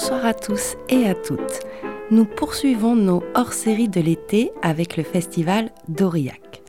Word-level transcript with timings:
Bonsoir 0.00 0.24
à 0.24 0.32
tous 0.32 0.76
et 0.88 1.06
à 1.06 1.14
toutes. 1.14 1.60
Nous 2.10 2.24
poursuivons 2.24 2.96
nos 2.96 3.22
hors-séries 3.34 3.90
de 3.90 4.00
l'été 4.00 4.50
avec 4.62 4.96
le 4.96 5.02
festival 5.02 5.70
d'Aurillac. 5.88 6.62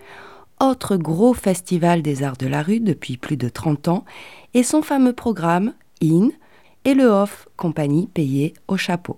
Autre 0.60 0.98
gros 0.98 1.34
festival 1.34 2.02
des 2.02 2.24
arts 2.24 2.36
de 2.36 2.48
la 2.48 2.62
rue 2.62 2.82
depuis 2.82 3.16
plus 3.16 3.38
de 3.38 3.48
30 3.48 3.88
ans 3.88 4.04
et 4.54 4.64
son 4.64 4.82
fameux 4.82 5.14
programme 5.14 5.74
IN 6.04 6.32
et 6.84 6.94
le 6.94 7.06
OFF, 7.06 7.48
compagnie 7.56 8.08
payée 8.08 8.54
au 8.68 8.76
chapeau. 8.76 9.18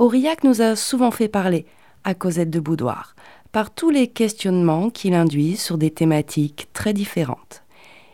Aurillac 0.00 0.42
nous 0.42 0.60
a 0.60 0.74
souvent 0.74 1.12
fait 1.12 1.28
parler, 1.28 1.66
à 2.02 2.14
Cosette 2.14 2.50
de 2.50 2.58
Boudoir, 2.58 3.14
par 3.52 3.72
tous 3.72 3.90
les 3.90 4.08
questionnements 4.08 4.90
qu'il 4.90 5.14
induit 5.14 5.56
sur 5.56 5.78
des 5.78 5.92
thématiques 5.92 6.66
très 6.72 6.92
différentes. 6.92 7.62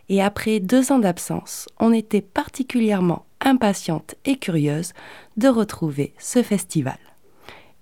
Et 0.09 0.21
après 0.21 0.59
deux 0.59 0.91
ans 0.91 0.99
d'absence, 0.99 1.67
on 1.79 1.91
était 1.91 2.21
particulièrement 2.21 3.25
impatiente 3.43 4.15
et 4.25 4.37
curieuse 4.37 4.93
de 5.37 5.47
retrouver 5.47 6.13
ce 6.17 6.41
festival. 6.41 6.97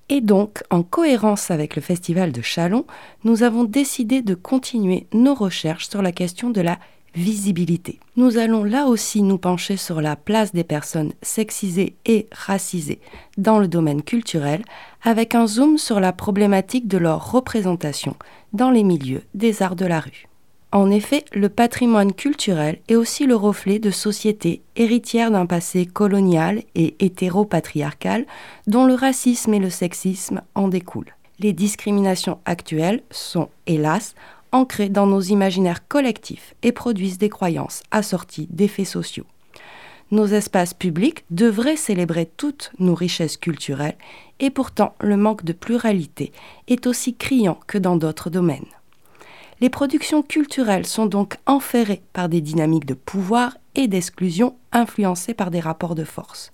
Et 0.10 0.20
donc, 0.20 0.62
en 0.70 0.84
cohérence 0.84 1.52
avec 1.52 1.78
le 1.78 1.82
festival 1.82 2.34
de 2.34 2.42
Chalon, 2.42 2.86
nous 3.24 3.44
avons 3.44 3.64
décidé 3.64 4.22
de 4.22 4.36
continuer 4.36 5.08
nos 5.14 5.34
recherches 5.34 5.88
sur 5.88 6.02
la 6.02 6.12
question 6.12 6.50
de 6.50 6.60
la 6.60 6.80
visibilité. 7.16 8.00
Nous 8.16 8.38
allons 8.38 8.64
là 8.64 8.88
aussi 8.88 9.22
nous 9.22 9.38
pencher 9.38 9.78
sur 9.78 10.02
la 10.02 10.16
place 10.16 10.54
des 10.54 10.64
personnes 10.64 11.14
sexisées 11.22 11.96
et 12.06 12.28
racisées 12.32 13.00
dans 13.38 13.60
le 13.60 13.68
domaine 13.68 14.02
culturel, 14.02 14.64
avec 15.02 15.36
un 15.36 15.48
zoom 15.48 15.78
sur 15.78 16.00
la 16.00 16.14
problématique 16.14 16.88
de 16.88 16.98
leur 16.98 17.32
représentation 17.32 18.16
dans 18.54 18.70
les 18.70 18.84
milieux 18.84 19.24
des 19.34 19.62
arts 19.62 19.76
de 19.76 19.86
la 19.86 20.00
rue. 20.00 20.28
En 20.74 20.90
effet, 20.90 21.26
le 21.34 21.50
patrimoine 21.50 22.14
culturel 22.14 22.80
est 22.88 22.96
aussi 22.96 23.26
le 23.26 23.36
reflet 23.36 23.78
de 23.78 23.92
sociétés 23.92 24.62
héritières 24.78 25.30
d'un 25.30 25.46
passé 25.46 25.86
colonial 25.86 26.64
et 26.76 26.96
hétéropatriarcal 27.00 28.26
dont 28.68 28.86
le 28.86 28.94
racisme 28.94 29.54
et 29.54 29.60
le 29.60 29.70
sexisme 29.70 30.42
en 30.56 30.70
découlent. 30.70 31.14
Les 31.40 31.52
discriminations 31.52 32.40
actuelles 32.46 33.04
sont, 33.12 33.50
hélas, 33.68 34.16
ancrées 34.54 34.88
dans 34.88 35.08
nos 35.08 35.22
imaginaires 35.22 35.88
collectifs 35.90 36.56
et 36.64 36.72
produisent 36.72 37.18
des 37.18 37.30
croyances 37.30 37.84
assorties 37.92 38.48
d'effets 38.50 38.86
sociaux. 38.86 39.26
Nos 40.12 40.28
espaces 40.28 40.74
publics 40.74 41.26
devraient 41.32 41.76
célébrer 41.76 42.30
toutes 42.38 42.72
nos 42.80 42.96
richesses 42.96 43.38
culturelles 43.38 43.98
et 44.40 44.50
pourtant 44.50 44.94
le 45.02 45.18
manque 45.18 45.44
de 45.44 45.54
pluralité 45.54 46.32
est 46.68 46.88
aussi 46.88 47.16
criant 47.16 47.60
que 47.68 47.78
dans 47.78 47.98
d'autres 47.98 48.30
domaines. 48.30 48.66
Les 49.62 49.70
productions 49.70 50.24
culturelles 50.24 50.88
sont 50.88 51.06
donc 51.06 51.38
enferrées 51.46 52.02
par 52.14 52.30
des 52.30 52.42
dynamiques 52.42 52.88
de 52.88 52.96
pouvoir 52.96 53.58
et 53.76 53.88
d'exclusion 53.88 54.56
influencées 54.72 55.36
par 55.36 55.52
des 55.52 55.60
rapports 55.60 55.94
de 55.94 56.04
force. 56.04 56.52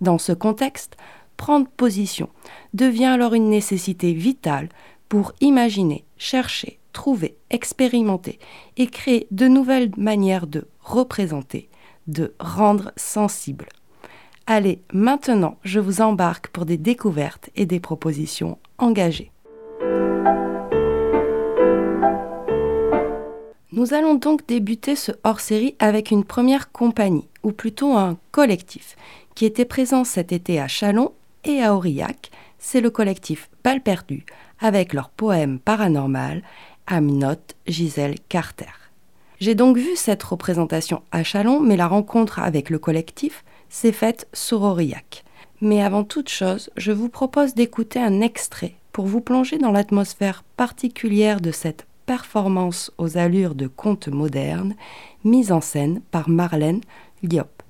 Dans 0.00 0.18
ce 0.18 0.32
contexte, 0.32 0.96
prendre 1.36 1.68
position 1.68 2.28
devient 2.74 3.04
alors 3.04 3.34
une 3.34 3.48
nécessité 3.48 4.12
vitale 4.12 4.70
pour 5.08 5.32
imaginer, 5.40 6.04
chercher, 6.16 6.80
trouver, 6.92 7.36
expérimenter 7.50 8.40
et 8.76 8.88
créer 8.88 9.28
de 9.30 9.46
nouvelles 9.46 9.92
manières 9.96 10.48
de 10.48 10.66
représenter, 10.80 11.70
de 12.08 12.34
rendre 12.40 12.90
sensible. 12.96 13.68
Allez, 14.48 14.82
maintenant, 14.92 15.58
je 15.62 15.78
vous 15.78 16.00
embarque 16.00 16.48
pour 16.48 16.64
des 16.64 16.76
découvertes 16.76 17.50
et 17.54 17.66
des 17.66 17.78
propositions 17.78 18.58
engagées. 18.78 19.30
Nous 23.78 23.94
allons 23.94 24.16
donc 24.16 24.44
débuter 24.48 24.96
ce 24.96 25.12
hors-série 25.22 25.76
avec 25.78 26.10
une 26.10 26.24
première 26.24 26.72
compagnie, 26.72 27.28
ou 27.44 27.52
plutôt 27.52 27.92
un 27.92 28.18
collectif, 28.32 28.96
qui 29.36 29.44
était 29.44 29.64
présent 29.64 30.02
cet 30.02 30.32
été 30.32 30.58
à 30.58 30.66
Chalon 30.66 31.12
et 31.44 31.62
à 31.62 31.76
Aurillac. 31.76 32.32
C'est 32.58 32.80
le 32.80 32.90
collectif 32.90 33.48
Balle 33.62 33.80
Perdu, 33.80 34.26
avec 34.58 34.94
leur 34.94 35.10
poème 35.10 35.60
paranormal, 35.60 36.42
Aminote 36.88 37.54
Gisèle 37.68 38.16
Carter. 38.28 38.64
J'ai 39.38 39.54
donc 39.54 39.76
vu 39.76 39.94
cette 39.94 40.24
représentation 40.24 41.02
à 41.12 41.22
Chalon, 41.22 41.60
mais 41.60 41.76
la 41.76 41.86
rencontre 41.86 42.40
avec 42.40 42.70
le 42.70 42.80
collectif 42.80 43.44
s'est 43.68 43.92
faite 43.92 44.26
sur 44.32 44.62
Aurillac. 44.62 45.22
Mais 45.60 45.84
avant 45.84 46.02
toute 46.02 46.30
chose, 46.30 46.68
je 46.76 46.90
vous 46.90 47.10
propose 47.10 47.54
d'écouter 47.54 48.00
un 48.00 48.22
extrait 48.22 48.74
pour 48.90 49.06
vous 49.06 49.20
plonger 49.20 49.56
dans 49.56 49.70
l'atmosphère 49.70 50.42
particulière 50.56 51.40
de 51.40 51.52
cette 51.52 51.86
performance 52.08 52.90
aux 52.96 53.18
allures 53.18 53.54
de 53.54 53.66
conte 53.66 54.08
moderne, 54.08 54.74
mise 55.24 55.52
en 55.52 55.60
scène 55.60 56.00
par 56.10 56.30
Marlène 56.30 56.80
Liop. 57.22 57.62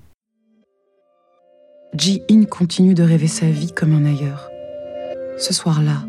Ji-In 1.93 2.45
continue 2.45 2.93
de 2.93 3.03
rêver 3.03 3.27
sa 3.27 3.47
vie 3.47 3.73
comme 3.73 3.93
un 3.93 4.05
ailleurs. 4.05 4.49
Ce 5.37 5.53
soir-là, 5.53 6.05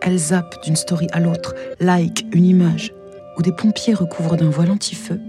elle 0.00 0.18
zappe 0.18 0.60
d'une 0.64 0.74
story 0.74 1.06
à 1.12 1.20
l'autre, 1.20 1.54
like 1.78 2.26
une 2.32 2.46
image 2.46 2.92
où 3.38 3.42
des 3.42 3.52
pompiers 3.52 3.94
recouvrent 3.94 4.36
d'un 4.36 4.50
voile 4.50 4.72
anti-feu 4.72 5.20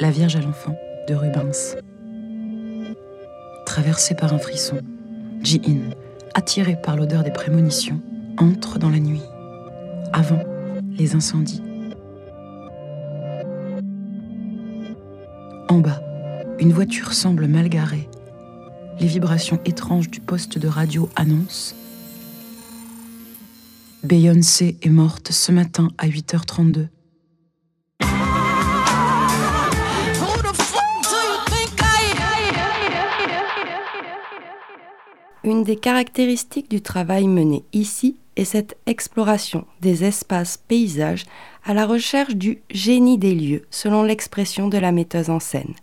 la 0.00 0.10
Vierge 0.10 0.36
à 0.36 0.40
l'enfant 0.40 0.74
de 1.06 1.14
Rubens. 1.14 1.76
Traversée 3.66 4.14
par 4.14 4.32
un 4.32 4.38
frisson, 4.38 4.78
Ji-In, 5.42 5.90
attirée 6.32 6.80
par 6.82 6.96
l'odeur 6.96 7.24
des 7.24 7.30
prémonitions, 7.30 8.00
entre 8.38 8.78
dans 8.78 8.90
la 8.90 9.00
nuit. 9.00 9.24
Avant 10.14 10.40
les 10.98 11.14
incendies. 11.14 11.62
En 15.68 15.78
bas, 15.78 16.00
une 16.58 16.72
voiture 16.72 17.12
semble 17.12 17.46
mal 17.46 17.68
garée. 17.68 18.08
Les 19.00 19.06
vibrations 19.06 19.60
étranges 19.64 20.10
du 20.10 20.20
poste 20.20 20.58
de 20.58 20.66
radio 20.66 21.08
annoncent 21.14 21.74
Beyoncé 24.02 24.76
est 24.82 24.88
morte 24.88 25.32
ce 25.32 25.52
matin 25.52 25.88
à 25.98 26.06
8h32. 26.08 26.88
Une 35.44 35.64
des 35.64 35.76
caractéristiques 35.76 36.70
du 36.70 36.80
travail 36.80 37.26
mené 37.26 37.64
ici 37.72 38.16
est 38.38 38.44
cette 38.44 38.78
exploration 38.86 39.66
des 39.82 40.04
espaces 40.04 40.56
paysages 40.56 41.24
à 41.64 41.74
la 41.74 41.86
recherche 41.86 42.36
du 42.36 42.62
génie 42.70 43.18
des 43.18 43.34
lieux, 43.34 43.66
selon 43.70 44.04
l'expression 44.04 44.68
de 44.68 44.78
la 44.78 44.92
metteuse 44.92 45.28
en 45.28 45.40
scène. 45.40 45.74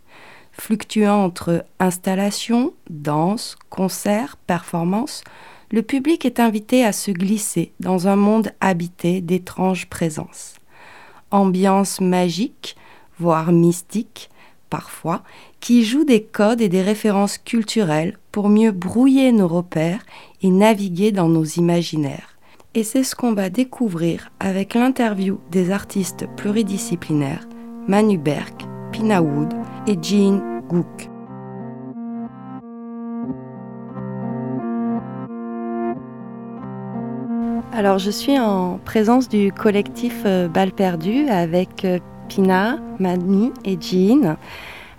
Fluctuant 0.52 1.22
entre 1.22 1.66
installation, 1.78 2.72
danse, 2.88 3.56
concert, 3.68 4.38
performance, 4.46 5.22
le 5.70 5.82
public 5.82 6.24
est 6.24 6.40
invité 6.40 6.82
à 6.82 6.92
se 6.92 7.10
glisser 7.10 7.72
dans 7.78 8.08
un 8.08 8.16
monde 8.16 8.52
habité 8.60 9.20
d'étranges 9.20 9.86
présences. 9.86 10.54
Ambiance 11.30 12.00
magique, 12.00 12.76
voire 13.18 13.52
mystique, 13.52 14.30
parfois, 14.70 15.22
qui 15.60 15.84
joue 15.84 16.04
des 16.04 16.22
codes 16.22 16.62
et 16.62 16.70
des 16.70 16.82
références 16.82 17.36
culturelles 17.36 18.16
pour 18.32 18.48
mieux 18.48 18.72
brouiller 18.72 19.30
nos 19.32 19.48
repères 19.48 20.06
et 20.40 20.50
naviguer 20.50 21.12
dans 21.12 21.28
nos 21.28 21.44
imaginaires. 21.44 22.35
Et 22.76 22.84
c'est 22.84 23.04
ce 23.04 23.16
qu'on 23.16 23.32
va 23.32 23.48
découvrir 23.48 24.30
avec 24.38 24.74
l'interview 24.74 25.40
des 25.50 25.70
artistes 25.70 26.26
pluridisciplinaires 26.36 27.48
Manu 27.88 28.18
Berk, 28.18 28.66
Pina 28.92 29.22
Wood 29.22 29.54
et 29.86 29.96
Jean 30.02 30.42
Gook. 30.68 31.08
Alors 37.72 37.98
je 37.98 38.10
suis 38.10 38.38
en 38.38 38.78
présence 38.84 39.30
du 39.30 39.52
collectif 39.52 40.24
euh, 40.26 40.46
Balle 40.46 40.72
Perdue 40.72 41.28
avec 41.30 41.86
euh, 41.86 41.98
Pina, 42.28 42.78
Manu 42.98 43.52
et 43.64 43.78
Jean. 43.80 44.36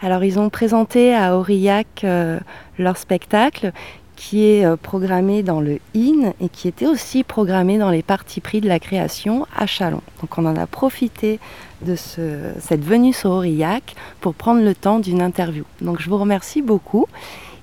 Alors 0.02 0.24
ils 0.24 0.40
ont 0.40 0.50
présenté 0.50 1.14
à 1.14 1.38
Aurillac 1.38 2.04
euh, 2.04 2.40
leur 2.80 2.98
spectacle 2.98 3.72
qui 4.18 4.44
est 4.46 4.66
euh, 4.66 4.76
programmé 4.76 5.44
dans 5.44 5.62
le 5.62 5.80
IN 5.96 6.34
et 6.42 6.50
qui 6.50 6.68
était 6.68 6.88
aussi 6.88 7.24
programmé 7.24 7.78
dans 7.78 7.92
les 7.92 8.04
parties 8.04 8.42
pris 8.42 8.60
de 8.60 8.68
la 8.68 8.80
création 8.80 9.48
à 9.56 9.66
Chalon. 9.66 10.02
Donc 10.20 10.38
on 10.38 10.46
en 10.46 10.58
a 10.58 10.68
profité 10.68 11.40
de 11.86 11.96
cette 11.96 12.84
venue 12.84 13.14
sur 13.14 13.30
Aurillac 13.30 13.96
pour 14.20 14.34
prendre 14.34 14.64
le 14.64 14.74
temps 14.74 15.00
d'une 15.00 15.22
interview. 15.22 15.64
Donc 15.80 16.02
je 16.02 16.10
vous 16.10 16.18
remercie 16.18 16.64
beaucoup. 16.64 17.06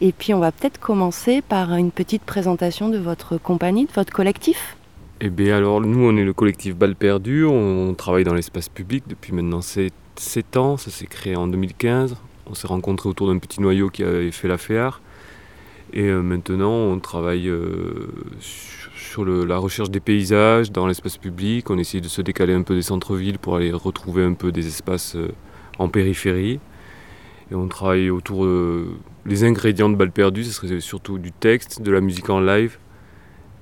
Et 0.01 0.13
puis 0.13 0.33
on 0.33 0.39
va 0.39 0.53
peut-être 0.53 0.79
commencer 0.79 1.43
par 1.43 1.75
une 1.75 1.91
petite 1.91 2.23
présentation 2.23 2.89
de 2.89 2.99
votre 2.99 3.37
compagnie, 3.37 3.87
de 3.87 3.93
votre 3.93 4.13
collectif. 4.13 4.77
Eh 5.21 5.31
bien 5.31 5.57
alors 5.57 5.81
nous 5.81 6.07
on 6.07 6.17
est 6.17 6.25
le 6.25 6.33
collectif 6.33 6.77
Balle 6.77 6.95
Perdue, 6.95 7.45
on 7.45 7.95
travaille 7.95 8.25
dans 8.25 8.35
l'espace 8.35 8.69
public 8.69 9.05
depuis 9.09 9.33
maintenant 9.33 9.61
7, 9.61 9.93
ans, 10.57 10.77
ça 10.77 10.91
s'est 10.91 11.07
créé 11.07 11.35
en 11.35 11.49
2015. 11.49 12.17
On 12.47 12.55
s'est 12.55 12.67
rencontrés 12.67 13.09
autour 13.09 13.29
d'un 13.29 13.39
petit 13.39 13.61
noyau 13.61 13.91
qui 13.91 14.05
avait 14.05 14.31
fait 14.31 14.49
l'affaire. 14.49 15.01
Et 15.97 16.09
euh, 16.09 16.23
maintenant 16.23 16.73
on 16.73 16.99
travaille 16.99 17.49
euh, 17.49 18.09
sur 18.41 19.25
la 19.25 19.59
recherche 19.59 19.91
des 19.91 20.01
paysages 20.01 20.73
dans 20.73 20.89
l'espace 20.89 21.19
public, 21.19 21.71
on 21.71 21.79
essaie 21.79 22.01
de 22.01 22.09
se 22.09 22.21
décaler 22.21 22.53
un 22.53 22.63
peu 22.63 22.75
des 22.75 22.83
centres-villes 22.83 23.39
pour 23.39 23.55
aller 23.55 23.71
retrouver 23.71 24.25
un 24.25 24.35
peu 24.35 24.51
des 24.51 24.67
espaces 24.67 25.15
euh, 25.15 25.29
en 25.79 25.89
périphérie. 25.89 26.59
Et 27.53 27.55
on 27.55 27.69
travaille 27.69 28.11
autour 28.11 28.49
des 29.27 29.45
ingrédients 29.45 29.91
de 29.91 29.97
Balles 29.97 30.11
perdues, 30.11 30.45
ce 30.45 30.53
serait 30.53 30.81
surtout 30.81 31.19
du 31.19 31.31
texte, 31.31 31.83
de 31.83 31.91
la 31.93 32.01
musique 32.01 32.31
en 32.31 32.41
live 32.41 32.79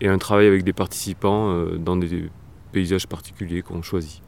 et 0.01 0.07
un 0.07 0.19
travail 0.19 0.47
avec 0.47 0.63
des 0.63 0.73
participants 0.73 1.65
dans 1.79 1.97
des 1.97 2.31
paysages 2.71 3.09
particuliers 3.09 3.63
qu'on 3.63 3.83
choisit. 3.83 4.23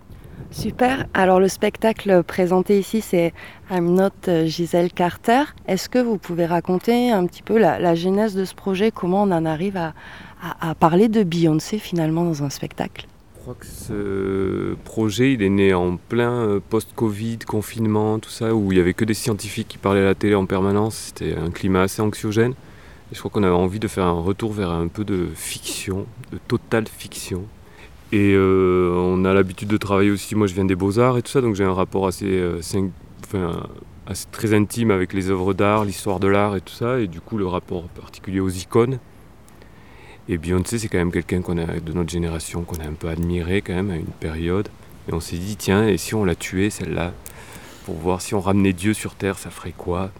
Super. 0.55 1.07
Alors 1.15 1.41
le 1.41 1.49
spectacle 1.49 2.23
présenté 2.23 2.79
ici, 2.79 3.01
c'est 3.01 3.35
I'm 3.71 3.93
Not 3.93 4.11
euh, 4.29 4.47
Gisèle 4.47 4.93
Carter. 4.93 5.43
Est-ce 5.67 5.89
que 5.89 5.99
vous 5.99 6.17
pouvez 6.17 6.47
raconter 6.47 7.11
un 7.11 7.27
petit 7.27 7.43
peu 7.43 7.59
la, 7.59 7.95
genèse 7.97 8.37
de 8.37 8.45
ce 8.45 8.55
projet? 8.55 8.93
Comment 8.93 9.25
on 9.25 9.33
en 9.33 9.45
arrive 9.45 9.77
à, 9.77 9.95
parler 10.77 11.09
de 11.09 11.23
Beyoncé 11.25 11.79
finalement 11.79 12.25
dans 12.25 12.45
un 12.45 12.51
spectacle? 12.51 13.07
Je 13.37 13.41
crois 13.41 13.57
que 13.59 13.67
ce 13.67 14.75
projet, 14.85 15.33
il 15.33 15.43
est 15.43 15.51
né 15.51 15.75
en 15.75 15.97
plein 15.97 16.33
euh, 16.33 16.61
post-Covid, 16.71 17.39
confinement, 17.41 18.19
tout 18.19 18.31
ça, 18.31 18.55
où 18.55 18.71
il 18.71 18.77
n'y 18.77 18.81
avait 18.81 18.95
que 18.95 19.05
des 19.05 19.15
scientifiques 19.15 19.69
qui 19.69 19.79
parlaient 19.79 20.03
à 20.03 20.05
la 20.05 20.15
télé 20.15 20.35
en 20.35 20.47
permanence. 20.47 21.13
C'était 21.15 21.35
un 21.35 21.51
climat 21.51 21.83
assez 21.83 22.01
anxiogène. 22.01 22.55
Je 23.13 23.19
crois 23.19 23.31
qu'on 23.31 23.43
avait 23.43 23.53
envie 23.53 23.81
de 23.81 23.89
faire 23.89 24.05
un 24.05 24.21
retour 24.21 24.53
vers 24.53 24.71
un 24.71 24.89
peu 24.89 25.05
de 25.05 25.29
fiction, 25.35 26.07
de 26.33 26.39
totale 26.49 26.87
fiction. 26.89 27.43
Et 28.15 28.33
euh, 28.33 28.95
on 28.95 29.25
a 29.25 29.35
l'habitude 29.35 29.67
de 29.67 29.77
travailler 29.77 30.13
aussi, 30.13 30.37
moi 30.37 30.47
je 30.47 30.55
viens 30.55 30.65
des 30.65 30.77
beaux-arts 30.77 31.19
et 31.19 31.23
tout 31.23 31.33
ça, 31.33 31.41
donc 31.41 31.57
j'ai 31.57 31.65
un 31.65 31.73
rapport 31.73 32.07
assez, 32.07 32.29
euh, 32.29 32.61
assez, 34.07 34.27
très 34.31 34.55
intime 34.55 34.93
avec 34.93 35.13
les 35.13 35.31
œuvres 35.31 35.53
d'art, 35.53 35.85
l'histoire 35.85 36.21
de 36.21 36.29
l'art 36.29 36.55
et 36.55 36.61
tout 36.61 36.73
ça, 36.73 37.01
et 37.01 37.09
du 37.09 37.21
coup 37.21 37.39
le 37.39 37.47
rapport 37.49 37.83
particulier 37.89 38.39
aux 38.39 38.51
icônes. 38.51 39.01
Et 40.29 40.39
Beyoncé, 40.39 40.79
c'est 40.79 40.87
quand 40.87 40.99
même 40.99 41.11
quelqu'un 41.11 41.41
de 41.41 41.93
notre 41.93 42.09
génération 42.09 42.63
qu'on 42.63 42.77
a 42.77 42.87
un 42.87 42.93
peu 42.93 43.09
admiré 43.09 43.63
quand 43.63 43.75
même 43.75 43.91
à 43.91 43.97
une 43.97 44.05
période. 44.05 44.69
Et 45.09 45.13
on 45.13 45.19
s'est 45.19 45.37
dit, 45.37 45.57
tiens, 45.57 45.89
et 45.89 45.97
si 45.97 46.15
on 46.15 46.25
la 46.25 46.37
tuait 46.37 46.71
celle-là, 46.71 47.13
pour 47.85 47.97
voir 47.97 48.21
si 48.21 48.37
on 48.37 48.41
ramenait 48.41 48.73
Dieu 48.75 48.95
sur 48.95 49.17
Terre, 49.17 49.39
ça 49.39 49.51
ferait 49.51 49.75
quoi? 49.77 50.13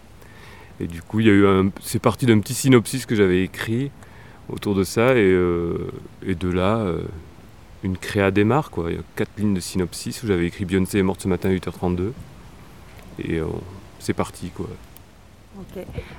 Et 0.81 0.87
du 0.87 1.01
coup, 1.01 1.21
il 1.21 1.27
y 1.27 1.29
a 1.29 1.33
eu 1.33 1.47
un... 1.47 1.71
c'est 1.81 1.99
parti 1.99 2.25
d'un 2.25 2.39
petit 2.39 2.55
synopsis 2.55 3.05
que 3.05 3.15
j'avais 3.15 3.41
écrit 3.41 3.89
autour 4.49 4.75
de 4.75 4.83
ça, 4.83 5.15
et, 5.15 5.21
euh, 5.21 5.87
et 6.27 6.35
de 6.35 6.49
là, 6.49 6.85
une 7.85 7.97
créa 7.97 8.31
démarre. 8.31 8.71
Quoi. 8.71 8.85
Il 8.89 8.95
y 8.95 8.99
a 8.99 9.03
quatre 9.15 9.37
lignes 9.37 9.53
de 9.53 9.59
synopsis 9.59 10.23
où 10.23 10.27
j'avais 10.27 10.47
écrit 10.47 10.65
Beyoncé 10.65 10.97
est 10.97 11.03
morte 11.03 11.21
ce 11.21 11.27
matin 11.27 11.49
à 11.49 11.53
8h32. 11.53 12.11
Et 13.19 13.39
euh, 13.39 13.45
c'est 13.99 14.13
parti. 14.13 14.49
Quoi. 14.49 14.67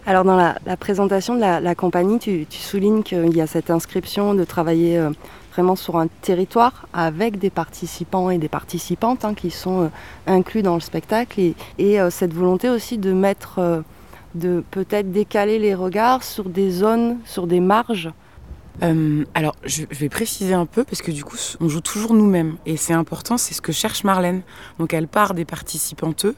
Alors 0.06 0.24
dans 0.24 0.36
la, 0.36 0.76
présentation 0.76 1.34
de 1.34 1.40
la, 1.40 1.74
compagnie, 1.74 2.18
tu, 2.18 2.46
soulignes 2.50 3.02
qu'il 3.02 3.36
y 3.36 3.40
a 3.40 3.46
cette 3.46 3.70
inscription 3.70 4.34
de 4.34 4.44
travailler 4.44 4.96
euh, 4.96 5.10
vraiment 5.52 5.76
sur 5.76 5.96
un 5.96 6.06
territoire 6.06 6.86
avec 6.94 7.38
des 7.38 7.50
participants 7.50 8.30
et 8.30 8.38
des 8.38 8.48
participantes 8.48 9.24
hein, 9.24 9.34
qui 9.34 9.50
sont 9.50 9.82
euh, 9.82 9.88
inclus 10.26 10.62
dans 10.62 10.74
le 10.74 10.80
spectacle 10.80 11.40
et, 11.40 11.54
et 11.78 11.98
cette 12.10 12.32
volonté 12.32 12.70
aussi 12.70 12.96
de 12.96 13.12
mettre, 13.12 13.82
de 14.36 14.62
peut-être 14.70 15.10
décaler 15.10 15.58
les 15.58 15.74
regards 15.74 16.22
sur 16.22 16.48
des 16.48 16.70
zones, 16.70 17.18
sur 17.24 17.46
des 17.46 17.60
marges 17.60 18.10
euh, 18.82 19.24
alors, 19.34 19.56
je 19.64 19.84
vais 19.90 20.08
préciser 20.08 20.54
un 20.54 20.66
peu 20.66 20.84
parce 20.84 21.00
que 21.00 21.10
du 21.10 21.24
coup, 21.24 21.36
on 21.60 21.68
joue 21.68 21.80
toujours 21.80 22.14
nous-mêmes 22.14 22.56
et 22.66 22.76
c'est 22.76 22.92
important, 22.92 23.38
c'est 23.38 23.54
ce 23.54 23.62
que 23.62 23.72
cherche 23.72 24.04
Marlène. 24.04 24.42
Donc, 24.78 24.92
elle 24.92 25.08
part 25.08 25.34
des 25.34 25.44
participanteux, 25.44 26.34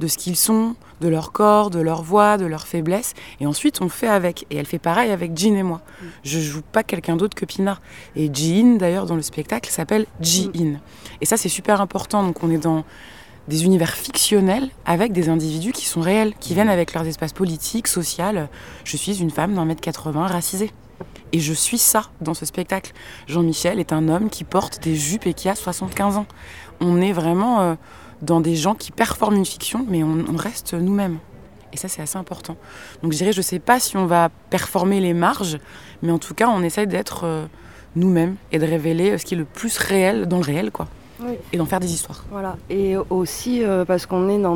de 0.00 0.06
ce 0.06 0.18
qu'ils 0.18 0.36
sont, 0.36 0.74
de 1.00 1.08
leur 1.08 1.32
corps, 1.32 1.70
de 1.70 1.80
leur 1.80 2.02
voix, 2.02 2.38
de 2.38 2.46
leurs 2.46 2.66
faiblesses, 2.66 3.14
et 3.40 3.46
ensuite 3.46 3.80
on 3.80 3.88
fait 3.88 4.08
avec. 4.08 4.46
Et 4.50 4.56
elle 4.56 4.66
fait 4.66 4.78
pareil 4.78 5.10
avec 5.10 5.36
Jean 5.36 5.56
et 5.56 5.62
moi. 5.62 5.80
Mm. 6.00 6.06
Je 6.24 6.40
joue 6.40 6.62
pas 6.62 6.82
quelqu'un 6.82 7.16
d'autre 7.16 7.36
que 7.36 7.44
Pina. 7.44 7.78
Et 8.16 8.30
Jean, 8.32 8.78
d'ailleurs, 8.78 9.06
dans 9.06 9.16
le 9.16 9.22
spectacle, 9.22 9.70
s'appelle 9.70 10.06
Jean. 10.20 10.50
Mm. 10.54 10.78
Et 11.20 11.26
ça, 11.26 11.36
c'est 11.36 11.48
super 11.48 11.80
important. 11.80 12.22
Donc, 12.22 12.42
on 12.42 12.50
est 12.50 12.58
dans 12.58 12.84
des 13.48 13.64
univers 13.64 13.92
fictionnels 13.92 14.70
avec 14.84 15.12
des 15.12 15.28
individus 15.28 15.70
qui 15.70 15.86
sont 15.86 16.00
réels, 16.00 16.34
qui 16.40 16.54
viennent 16.54 16.68
avec 16.68 16.94
leurs 16.94 17.06
espaces 17.06 17.32
politiques, 17.32 17.86
sociaux. 17.86 18.24
Je 18.82 18.96
suis 18.96 19.20
une 19.20 19.30
femme 19.30 19.54
d'un 19.54 19.64
mètre 19.64 19.80
80 19.80 20.26
racisée. 20.26 20.72
Et 21.32 21.40
je 21.40 21.52
suis 21.52 21.78
ça 21.78 22.04
dans 22.20 22.34
ce 22.34 22.46
spectacle. 22.46 22.92
Jean-Michel 23.26 23.78
est 23.78 23.92
un 23.92 24.08
homme 24.08 24.30
qui 24.30 24.44
porte 24.44 24.82
des 24.82 24.94
jupes 24.94 25.26
et 25.26 25.34
qui 25.34 25.48
a 25.48 25.54
75 25.54 26.16
ans. 26.18 26.26
On 26.80 27.00
est 27.00 27.12
vraiment 27.12 27.60
euh, 27.60 27.74
dans 28.22 28.40
des 28.40 28.56
gens 28.56 28.74
qui 28.74 28.92
performent 28.92 29.36
une 29.36 29.46
fiction, 29.46 29.84
mais 29.88 30.02
on, 30.02 30.36
reste 30.36 30.74
nous-mêmes. 30.74 31.18
Et 31.72 31.76
ça, 31.76 31.88
c'est 31.88 32.02
assez 32.02 32.16
important. 32.16 32.56
Donc 33.02 33.12
je 33.12 33.18
dirais, 33.18 33.32
je 33.32 33.38
ne 33.38 33.42
sais 33.42 33.58
pas 33.58 33.80
si 33.80 33.96
on 33.96 34.06
va 34.06 34.30
performer 34.50 35.00
les 35.00 35.14
marges, 35.14 35.58
mais 36.02 36.12
en 36.12 36.18
tout 36.18 36.34
cas, 36.34 36.48
on 36.48 36.62
essaye 36.62 36.86
d'être 36.86 37.24
euh, 37.24 37.46
nous-mêmes 37.96 38.36
et 38.52 38.58
de 38.58 38.66
révéler 38.66 39.18
ce 39.18 39.24
qui 39.24 39.34
est 39.34 39.38
le 39.38 39.44
plus 39.44 39.78
réel 39.78 40.26
dans 40.26 40.38
le 40.38 40.44
réel, 40.44 40.70
quoi. 40.70 40.88
Et 41.52 41.56
d'en 41.56 41.64
faire 41.64 41.80
des 41.80 41.92
histoires. 41.92 42.24
Voilà. 42.30 42.56
Et 42.68 42.94
aussi 43.08 43.64
euh, 43.64 43.86
parce 43.86 44.04
qu'on 44.04 44.28
est 44.28 44.38
dans 44.38 44.54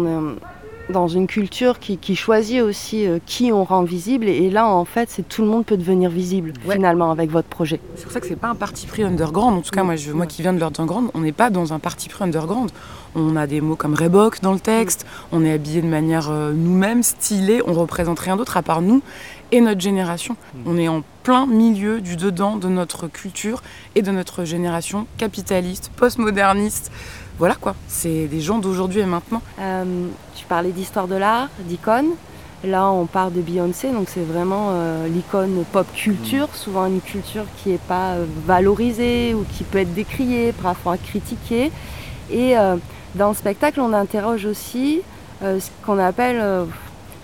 dans 0.91 1.09
une 1.09 1.27
culture 1.27 1.79
qui, 1.79 1.99
choisit 2.17 2.61
aussi 2.63 3.07
euh, 3.07 3.19
qui 3.25 3.53
on 3.53 3.65
rend 3.65 3.83
visible. 3.83 4.29
Et, 4.29 4.51
là, 4.51 4.69
en 4.69 4.85
fait, 4.85 5.09
c'est 5.11 5.27
tout 5.27 5.43
le 5.43 5.49
monde 5.49 5.65
peut 5.65 5.77
devenir 5.77 6.11
visible 6.11 6.53
finalement 6.69 7.11
avec 7.11 7.31
votre 7.31 7.49
projet. 7.49 7.81
C'est 7.95 8.05
pour 8.05 8.13
ça 8.13 8.21
que 8.21 8.27
c'est 8.27 8.37
pas 8.37 8.49
un 8.49 8.55
parti 8.55 8.87
pris 8.87 9.03
underground. 9.03 9.59
En 9.59 9.63
tout 9.63 9.71
cas, 9.71 9.83
moi, 9.83 9.97
je, 9.97 10.13
moi 10.13 10.27
qui 10.27 10.43
viens 10.43 10.53
de 10.53 10.61
l'underground, 10.61 11.11
on 11.15 11.21
n'est 11.21 11.33
pas 11.33 11.51
dans 11.51 11.73
un 11.73 11.79
parti 11.79 12.09
pris 12.09 12.25
underground. 12.25 12.71
On 13.15 13.37
a 13.37 13.47
des 13.47 13.61
mots 13.61 13.77
comme 13.77 13.95
Reebok 13.95 14.41
dans 14.41 14.53
le 14.53 14.61
texte. 14.61 15.07
On 15.33 15.45
est 15.45 15.53
habillé 15.53 15.83
de 15.83 15.89
manière 15.89 16.31
euh, 16.31 16.53
nous-mêmes, 16.53 17.03
stylé. 17.03 17.63
On 17.67 17.73
représente 17.73 18.19
rien 18.21 18.37
d'autre 18.37 18.57
à 18.57 18.63
part 18.63 18.83
nous 18.83 19.03
et 19.53 19.61
notre 19.61 19.81
génération. 19.81 20.37
On 20.67 20.79
est 20.79 20.89
en 20.89 21.03
plein 21.23 21.47
milieu 21.47 22.01
du 22.01 22.17
dedans 22.17 22.57
de 22.57 22.69
notre 22.69 23.09
culture 23.09 23.63
et 23.95 24.03
de 24.03 24.11
notre 24.11 24.45
génération 24.45 25.07
capitaliste, 25.19 25.91
postmoderniste, 25.97 26.91
voilà 27.41 27.55
quoi, 27.55 27.75
c'est 27.89 28.27
des 28.27 28.43
gens 28.43 28.59
d'aujourd'hui 28.59 29.01
et 29.01 29.07
maintenant. 29.07 29.41
Euh, 29.61 30.09
tu 30.37 30.45
parlais 30.45 30.73
d'histoire 30.73 31.09
de 31.09 31.15
l'art, 31.15 31.49
d'icônes. 31.61 32.11
Là, 32.65 32.91
on 32.91 33.07
parle 33.07 33.33
de 33.33 33.41
Beyoncé, 33.41 33.91
donc 33.93 34.11
c'est 34.11 34.21
vraiment 34.21 34.73
euh, 34.73 35.09
l'icône 35.09 35.65
pop 35.73 35.87
culture, 35.95 36.49
mm. 36.49 36.55
souvent 36.55 36.85
une 36.85 37.01
culture 37.01 37.45
qui 37.57 37.71
n'est 37.71 37.79
pas 37.79 38.11
euh, 38.11 38.27
valorisée 38.47 39.33
ou 39.33 39.47
qui 39.55 39.65
peut 39.65 39.79
être 39.79 39.95
décriée, 39.95 40.53
parfois 40.53 40.99
critiquée. 40.99 41.73
Et 42.31 42.55
dans 43.17 43.31
le 43.31 43.35
spectacle, 43.35 43.81
on 43.81 43.93
interroge 43.93 44.45
aussi 44.45 45.01
ce 45.43 45.69
qu'on 45.85 45.99
appelle 45.99 46.41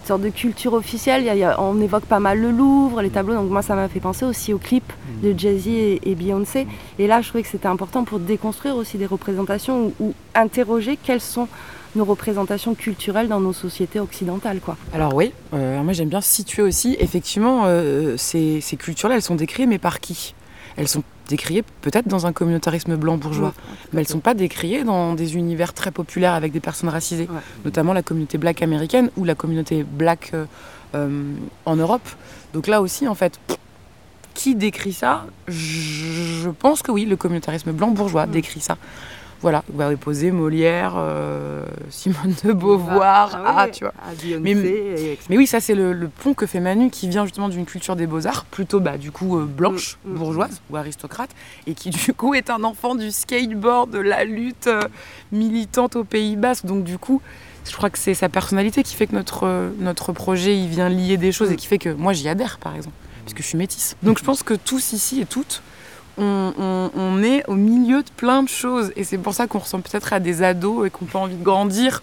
sorte 0.05 0.23
de 0.23 0.31
culture 0.31 0.73
officielle. 0.73 1.31
on 1.59 1.81
évoque 1.81 2.07
pas 2.07 2.19
mal 2.19 2.41
le 2.41 2.51
Louvre, 2.51 3.03
les 3.03 3.11
tableaux. 3.11 3.35
Donc 3.35 3.51
moi, 3.51 3.63
ça 3.63 3.77
m'a 3.77 3.89
fait 3.89 4.01
penser 4.01 4.25
aussi 4.25 4.53
au 4.53 4.59
clip 4.59 4.83
de. 5.23 5.35
Jay-Z 5.37 5.67
et, 6.03 6.15
Beyoncé. 6.15 6.67
Et 6.99 7.07
là, 7.07 7.21
je 7.21 7.29
trouvais 7.29 7.43
que 7.43 7.49
c'était 7.49 7.67
important 7.67 8.05
pour 8.05 8.19
déconstruire 8.19 8.77
aussi 8.77 8.97
des 8.97 9.07
représentations 9.07 9.93
ou, 10.01 10.15
interroger 10.35 10.99
quelles 11.03 11.21
sont 11.21 11.49
nos 11.95 12.05
représentations 12.05 12.75
culturelles 12.75 13.29
dans 13.29 13.41
nos 13.41 13.53
sociétés 13.53 14.01
occidentales. 14.01 14.61
Quoi. 14.61 14.77
Alors 14.93 15.15
oui, 15.15 15.33
euh, 15.55 15.83
moi 15.83 15.93
j'aime 15.93 16.09
bien 16.09 16.21
situer 16.21 16.63
aussi. 16.63 16.97
Effectivement, 17.01 17.63
euh, 17.67 18.17
ces, 18.17 18.61
ces 18.61 18.77
cultures-là, 18.77 19.17
elles 19.17 19.23
sont 19.23 19.35
décriées, 19.35 19.67
mais 19.67 19.79
par 19.79 20.01
qui? 20.01 20.35
Elles 20.77 20.89
sont 20.89 21.03
décriées 21.29 21.65
peut-être 21.83 22.07
dans 22.07 22.27
un 22.27 22.33
communautarisme 22.33 22.97
blanc 22.97 23.17
bourgeois, 23.17 23.53
mais 23.93 24.01
elles 24.01 24.07
ne 24.07 24.13
sont 24.13 24.21
pas 24.21 24.35
décriées 24.35 24.85
dans 24.85 25.15
des 25.15 25.37
univers 25.37 25.73
très 25.75 25.91
populaires 25.91 26.35
avec 26.35 26.53
des 26.53 26.61
personnes 26.61 26.89
racisées, 26.89 27.29
notamment 27.65 27.93
la 27.93 28.03
communauté 28.03 28.39
black 28.39 28.63
américaine 28.63 29.11
ou 29.17 29.25
la 29.25 29.35
communauté 29.35 29.85
black 29.85 30.31
euh, 30.35 30.45
euh, 30.95 31.35
en 31.65 31.77
Europe. 31.77 32.09
Donc 32.55 32.67
là 32.67 32.81
aussi, 32.81 33.09
en 33.09 33.15
fait, 33.15 33.39
qui 34.37 34.55
décrit 34.55 34.93
ça 34.93 35.27
Je 35.49 36.51
pense 36.51 36.83
que 36.83 36.93
oui, 36.93 37.07
le 37.07 37.17
communautarisme 37.17 37.73
blanc 37.73 37.89
bourgeois 37.89 38.27
décrit 38.27 38.61
ça. 38.61 38.77
Voilà, 39.43 39.63
vous 39.69 39.77
va 39.77 39.95
poser 39.97 40.31
Molière, 40.31 40.95
euh, 40.97 41.67
Simone 41.91 42.35
de 42.45 42.53
Beauvoir, 42.53 43.31
ah, 43.35 43.55
ah 43.59 43.69
tu 43.69 43.85
vois. 43.85 43.93
mais, 44.41 44.55
mais, 44.55 45.37
oui, 45.37 45.47
ça 45.47 45.61
c'est 45.61 45.75
le, 45.75 46.09
pont 46.09 46.33
que 46.33 46.47
fait 46.47 46.59
Manu 46.59 46.89
qui 46.91 47.09
vient 47.09 47.25
justement 47.25 47.51
d'une 47.51 47.67
culture 47.67 47.97
des 47.97 48.07
beaux-arts, 48.07 48.47
plutôt 48.47 48.81
bah, 48.81 48.97
du 48.97 49.11
coup 49.11 49.39
euh, 49.39 49.45
blanche, 49.45 49.99
mm, 50.05 50.11
mm. 50.11 50.15
bourgeoise 50.15 50.63
ou 50.71 50.77
aristocrate, 50.77 51.31
et 51.67 51.75
qui 51.75 51.91
du 51.91 52.15
coup 52.15 52.33
est 52.33 52.49
un 52.49 52.65
enfant 52.65 52.95
du 52.95 53.11
skateboard, 53.11 53.91
de 53.91 53.99
la 53.99 54.25
lutte 54.25 54.69
euh, 54.69 54.81
militante 55.33 55.97
au 55.97 56.05
Pays 56.05 56.37
Basque. 56.37 56.65
Donc 56.65 56.85
du 56.85 56.97
coup, 56.97 57.21
je 57.69 57.77
crois 57.77 57.91
que 57.91 57.99
c'est 57.99 58.15
sa 58.15 58.31
personnalité 58.31 58.83
qui 58.83 58.95
fait 58.95 59.07
que 59.07 59.15
notre, 59.15 59.71
notre 59.79 60.13
projet 60.13 60.57
il 60.57 60.69
vient 60.69 60.89
lier 60.89 61.19
des 61.19 61.31
choses 61.31 61.51
et 61.51 61.55
mm. 61.55 61.59
qui 61.59 61.67
fait 61.67 61.79
que 61.79 61.91
moi 61.91 62.15
j'y 62.15 62.29
adhère 62.29 62.57
par 62.59 62.75
exemple, 62.75 62.97
puisque 63.27 63.43
je 63.43 63.49
suis 63.49 63.59
métisse. 63.59 63.97
Donc 64.03 64.19
je 64.19 64.25
pense 64.25 64.43
que 64.43 64.55
tous 64.55 64.93
ici 64.93 65.21
et 65.21 65.27
toutes, 65.27 65.63
on, 66.19 67.23
est 67.23 67.45
au 67.49 67.55
milieu 67.55 68.03
de 68.03 68.11
plein 68.17 68.43
de 68.43 68.49
choses. 68.49 68.93
Et 68.97 69.05
c'est 69.05 69.19
pour 69.19 69.35
ça 69.35 69.47
qu'on 69.47 69.59
ressemble 69.59 69.83
peut-être 69.83 70.13
à 70.13 70.21
des 70.21 70.43
ados 70.43 70.87
et 70.87 70.91
qu'on 70.91 71.05
n'a 71.05 71.11
pas 71.11 71.19
envie 71.19 71.37
de 71.37 71.45
grandir, 71.45 72.03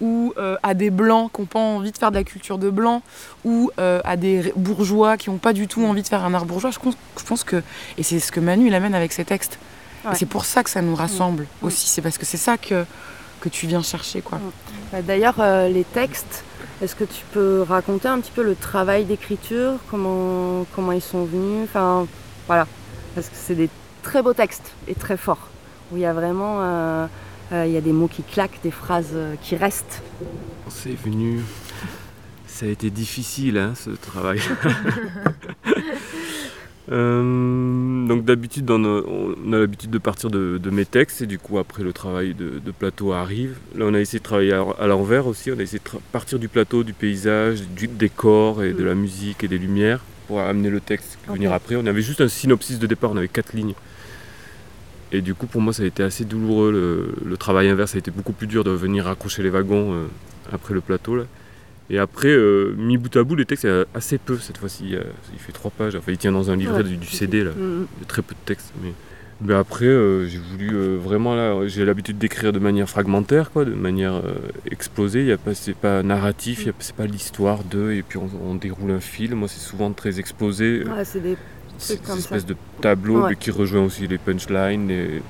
ou 0.00 0.34
euh, 0.36 0.56
à 0.62 0.74
des 0.74 0.90
blancs 0.90 1.32
qui 1.32 1.40
n'ont 1.40 1.46
pas 1.46 1.58
envie 1.58 1.92
de 1.92 1.96
faire 1.96 2.10
de 2.10 2.16
la 2.16 2.24
culture 2.24 2.58
de 2.58 2.68
blanc, 2.68 3.02
ou 3.44 3.70
euh, 3.78 4.00
à 4.04 4.16
des 4.16 4.52
bourgeois 4.56 5.16
qui 5.16 5.30
n'ont 5.30 5.38
pas 5.38 5.52
du 5.52 5.68
tout 5.68 5.84
envie 5.84 6.02
de 6.02 6.08
faire 6.08 6.24
un 6.24 6.34
art 6.34 6.44
bourgeois. 6.44 6.70
Je 6.70 7.24
pense, 7.24 7.44
que. 7.44 7.62
Et 7.96 8.02
c'est 8.02 8.20
ce 8.20 8.30
que 8.32 8.40
Manu 8.40 8.66
il 8.66 8.74
amène 8.74 8.94
avec 8.94 9.12
ses 9.12 9.24
textes. 9.24 9.58
C'est 10.12 10.26
pour 10.26 10.44
ça 10.44 10.62
que 10.62 10.70
ça 10.70 10.82
nous 10.82 10.94
rassemble 10.94 11.42
mm. 11.42 11.46
Mm. 11.62 11.66
aussi. 11.66 11.88
C'est 11.88 12.02
parce 12.02 12.18
que 12.18 12.24
c'est 12.24 12.36
ça 12.36 12.56
que, 12.58 12.84
que 13.40 13.48
tu 13.48 13.66
viens 13.66 13.82
chercher. 13.82 14.20
quoi. 14.20 14.38
Mm. 14.38 14.52
Bah, 14.92 15.02
d'ailleurs, 15.02 15.36
euh, 15.40 15.68
les 15.68 15.84
textes. 15.84 16.44
Est-ce 16.82 16.94
que 16.94 17.04
tu 17.04 17.24
peux 17.32 17.62
raconter 17.62 18.08
un 18.08 18.20
petit 18.20 18.32
peu 18.32 18.42
le 18.42 18.54
travail 18.54 19.04
d'écriture, 19.04 19.74
comment, 19.90 20.66
comment 20.74 20.92
ils 20.92 21.02
sont 21.02 21.24
venus? 21.24 21.64
Enfin, 21.64 22.06
voilà, 22.46 22.66
parce 23.14 23.28
que 23.28 23.36
c'est 23.36 23.54
des 23.54 23.70
très 24.02 24.22
beaux 24.22 24.34
textes 24.34 24.72
et 24.86 24.94
très 24.94 25.16
forts, 25.16 25.48
où 25.90 25.96
il 25.96 26.00
y 26.00 26.06
a 26.06 26.12
vraiment 26.12 26.58
euh, 26.60 27.06
Il 27.50 27.70
y 27.70 27.76
a 27.76 27.80
des 27.80 27.92
mots 27.92 28.08
qui 28.08 28.22
claquent, 28.22 28.60
des 28.62 28.70
phrases 28.70 29.16
qui 29.42 29.56
restent. 29.56 30.02
C'est 30.68 30.94
venu. 30.94 31.40
Ça 32.46 32.66
a 32.66 32.68
été 32.68 32.90
difficile, 32.90 33.58
hein, 33.58 33.72
ce 33.74 33.90
travail. 33.90 34.40
Euh, 36.92 38.06
donc 38.06 38.24
d'habitude, 38.24 38.70
on 38.70 39.52
a 39.52 39.58
l'habitude 39.58 39.90
de 39.90 39.98
partir 39.98 40.30
de, 40.30 40.70
mes 40.70 40.84
textes 40.84 41.22
et 41.22 41.26
du 41.26 41.38
coup 41.38 41.58
après 41.58 41.82
le 41.82 41.92
travail 41.92 42.34
de, 42.34 42.60
plateau 42.70 43.12
arrive. 43.12 43.56
Là 43.74 43.86
on 43.88 43.94
a 43.94 44.00
essayé 44.00 44.18
de 44.18 44.24
travailler 44.24 44.52
à, 44.52 44.86
l'envers 44.86 45.26
aussi, 45.26 45.50
on 45.50 45.58
a 45.58 45.62
essayé 45.62 45.80
de 45.80 45.98
partir 46.12 46.38
du 46.38 46.48
plateau, 46.48 46.84
du 46.84 46.92
paysage, 46.92 47.62
du 47.62 47.88
décor 47.88 48.62
et 48.62 48.72
de 48.72 48.84
la 48.84 48.94
musique 48.94 49.42
et 49.42 49.48
des 49.48 49.58
lumières 49.58 50.00
pour 50.28 50.40
amener 50.40 50.70
le 50.70 50.80
texte 50.80 51.18
qui 51.24 51.32
venir 51.32 51.52
après. 51.52 51.76
On 51.76 51.86
avait 51.86 52.02
juste 52.02 52.20
un 52.20 52.28
synopsis 52.28 52.78
de 52.78 52.86
départ, 52.86 53.10
on 53.12 53.16
avait 53.16 53.28
quatre 53.28 53.52
lignes. 53.52 53.74
Et 55.12 55.20
du 55.22 55.34
coup 55.34 55.46
pour 55.46 55.60
moi 55.60 55.72
ça 55.72 55.82
a 55.82 55.86
été 55.86 56.02
assez 56.02 56.24
douloureux, 56.24 57.14
le, 57.24 57.36
travail 57.36 57.68
inverse 57.68 57.94
a 57.94 57.98
été 57.98 58.10
beaucoup 58.10 58.32
plus 58.32 58.46
dur 58.46 58.64
de 58.64 58.70
venir 58.70 59.06
accrocher 59.08 59.42
les 59.42 59.50
wagons 59.50 59.92
euh, 59.92 60.06
après 60.52 60.74
le 60.74 60.80
plateau 60.80 61.16
là. 61.16 61.24
Et 61.88 61.98
après, 61.98 62.28
euh, 62.28 62.74
mis 62.76 62.96
bout 62.96 63.14
à 63.16 63.22
bout, 63.22 63.36
le 63.36 63.44
texte 63.44 63.64
est 63.64 63.84
assez 63.94 64.18
peu 64.18 64.38
cette 64.38 64.58
fois-ci. 64.58 64.94
Il 65.32 65.38
fait 65.38 65.52
trois 65.52 65.70
pages. 65.70 65.94
Enfin, 65.94 66.12
il 66.12 66.18
tient 66.18 66.32
dans 66.32 66.50
un 66.50 66.56
livret 66.56 66.82
du, 66.82 67.06
CD, 67.06 67.44
là. 67.44 67.52
Mm. 67.52 67.86
Il 67.96 68.02
y 68.02 68.04
a 68.04 68.08
très 68.08 68.22
peu 68.22 68.34
de 68.34 68.44
texte. 68.44 68.72
Mais, 69.40 69.54
après, 69.54 69.86
euh, 69.86 70.26
j'ai 70.26 70.38
voulu 70.38 70.74
euh, 70.74 70.96
vraiment, 70.96 71.34
là, 71.34 71.68
j'ai 71.68 71.84
l'habitude 71.84 72.18
d'écrire 72.18 72.52
de 72.52 72.58
manière 72.58 72.88
fragmentaire, 72.88 73.52
quoi, 73.52 73.64
de 73.64 73.74
manière 73.74 74.22
explosée. 74.70 75.26
Il 75.26 75.54
c'est 75.54 75.76
pas 75.76 76.02
narratif, 76.02 76.68
c'est 76.78 76.96
pas 76.96 77.06
l'histoire 77.06 77.62
de, 77.62 77.92
et 77.92 78.02
puis 78.02 78.18
on, 78.18 78.54
déroule 78.56 78.90
un 78.90 79.00
fil. 79.00 79.34
Moi, 79.34 79.46
c'est 79.46 79.60
souvent 79.60 79.92
très 79.92 80.18
explosé. 80.18 80.84
c'est 81.04 81.22
des 81.22 81.36
c'est 81.78 82.00
une 82.08 82.16
espèce 82.16 82.46
de 82.46 82.56
tableau 82.80 83.28
qui 83.38 83.50
rejoint 83.50 83.84
aussi 83.84 84.06
les 84.06 84.16
punchlines, 84.16 84.90
et 84.90 85.20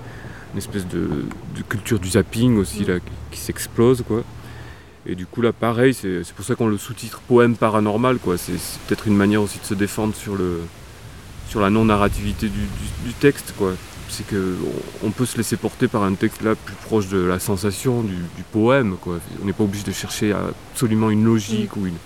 une 0.54 0.58
espèce 0.58 0.86
de, 0.86 1.08
culture 1.68 1.98
du 1.98 2.10
zapping 2.10 2.56
aussi, 2.56 2.84
mm. 2.84 2.88
là, 2.88 3.00
qui, 3.00 3.12
qui 3.32 3.40
s'explose, 3.40 4.02
quoi. 4.06 4.22
Et 5.08 5.14
du 5.14 5.26
coup 5.26 5.40
là 5.40 5.52
pareil, 5.52 5.94
c'est 5.94 6.32
pour 6.34 6.44
ça 6.44 6.54
qu'on 6.54 6.66
le 6.66 6.78
sous-titre 6.78 7.20
poème 7.28 7.56
paranormal 7.56 8.18
quoi. 8.18 8.36
C'est 8.36 8.52
peut-être 8.86 9.06
une 9.06 9.16
manière 9.16 9.42
aussi 9.42 9.58
de 9.58 9.64
se 9.64 9.74
défendre 9.74 10.14
sur, 10.14 10.34
le, 10.34 10.62
sur 11.48 11.60
la 11.60 11.70
non-narrativité 11.70 12.48
du, 12.48 13.12
texte 13.20 13.54
quoi. 13.56 13.72
C'est 14.08 14.24
qu'on 14.26 15.10
peut 15.10 15.26
se 15.26 15.36
laisser 15.36 15.56
porter 15.56 15.88
par 15.88 16.04
un 16.04 16.14
texte 16.14 16.42
là 16.42 16.54
plus 16.54 16.74
proche 16.74 17.08
de 17.08 17.18
la 17.18 17.38
sensation 17.38 18.02
du, 18.02 18.16
poème 18.52 18.96
quoi. 19.00 19.18
On 19.42 19.46
n'est 19.46 19.52
pas 19.52 19.64
obligé 19.64 19.84
de 19.84 19.92
chercher 19.92 20.32
absolument 20.32 21.10
une 21.10 21.24
logique 21.24 21.76
ou, 21.76 21.86
une, 21.86 21.96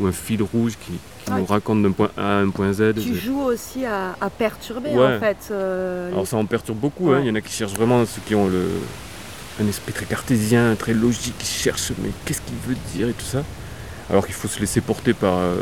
ou 0.00 0.06
un 0.06 0.12
fil 0.12 0.42
rouge 0.42 0.74
qui, 0.84 0.92
nous 1.30 1.44
raconte 1.44 1.82
d'un 1.82 1.92
point 1.92 2.10
A 2.16 2.38
à 2.38 2.40
un 2.40 2.48
point 2.48 2.72
Z. 2.72 2.94
Tu 3.02 3.14
joues 3.14 3.42
aussi 3.42 3.84
à, 3.84 4.14
perturber 4.38 4.90
en 4.98 5.20
fait. 5.20 5.48
Euh, 5.50 6.10
Alors 6.12 6.26
ça 6.26 6.36
en 6.36 6.46
perturbe 6.46 6.78
beaucoup, 6.78 7.10
hein. 7.10 7.20
il 7.20 7.26
y 7.26 7.30
en 7.30 7.34
a 7.34 7.42
qui 7.42 7.52
cherchent 7.52 7.74
vraiment 7.74 8.04
ceux 8.06 8.22
qui 8.24 8.34
ont 8.34 8.48
le, 8.48 8.64
un 9.60 9.66
esprit 9.66 9.92
très 9.92 10.06
cartésien, 10.06 10.74
très 10.76 10.94
logique, 10.94 11.36
qui 11.38 11.46
cherche 11.46 11.92
mais 12.02 12.10
qu'est-ce 12.24 12.40
qu'il 12.42 12.56
veut 12.66 12.76
dire 12.94 13.08
et 13.08 13.12
tout 13.12 13.24
ça. 13.24 13.42
Alors 14.10 14.24
qu'il 14.24 14.34
faut 14.34 14.48
se 14.48 14.60
laisser 14.60 14.80
porter 14.80 15.12
par 15.12 15.38
euh, 15.38 15.56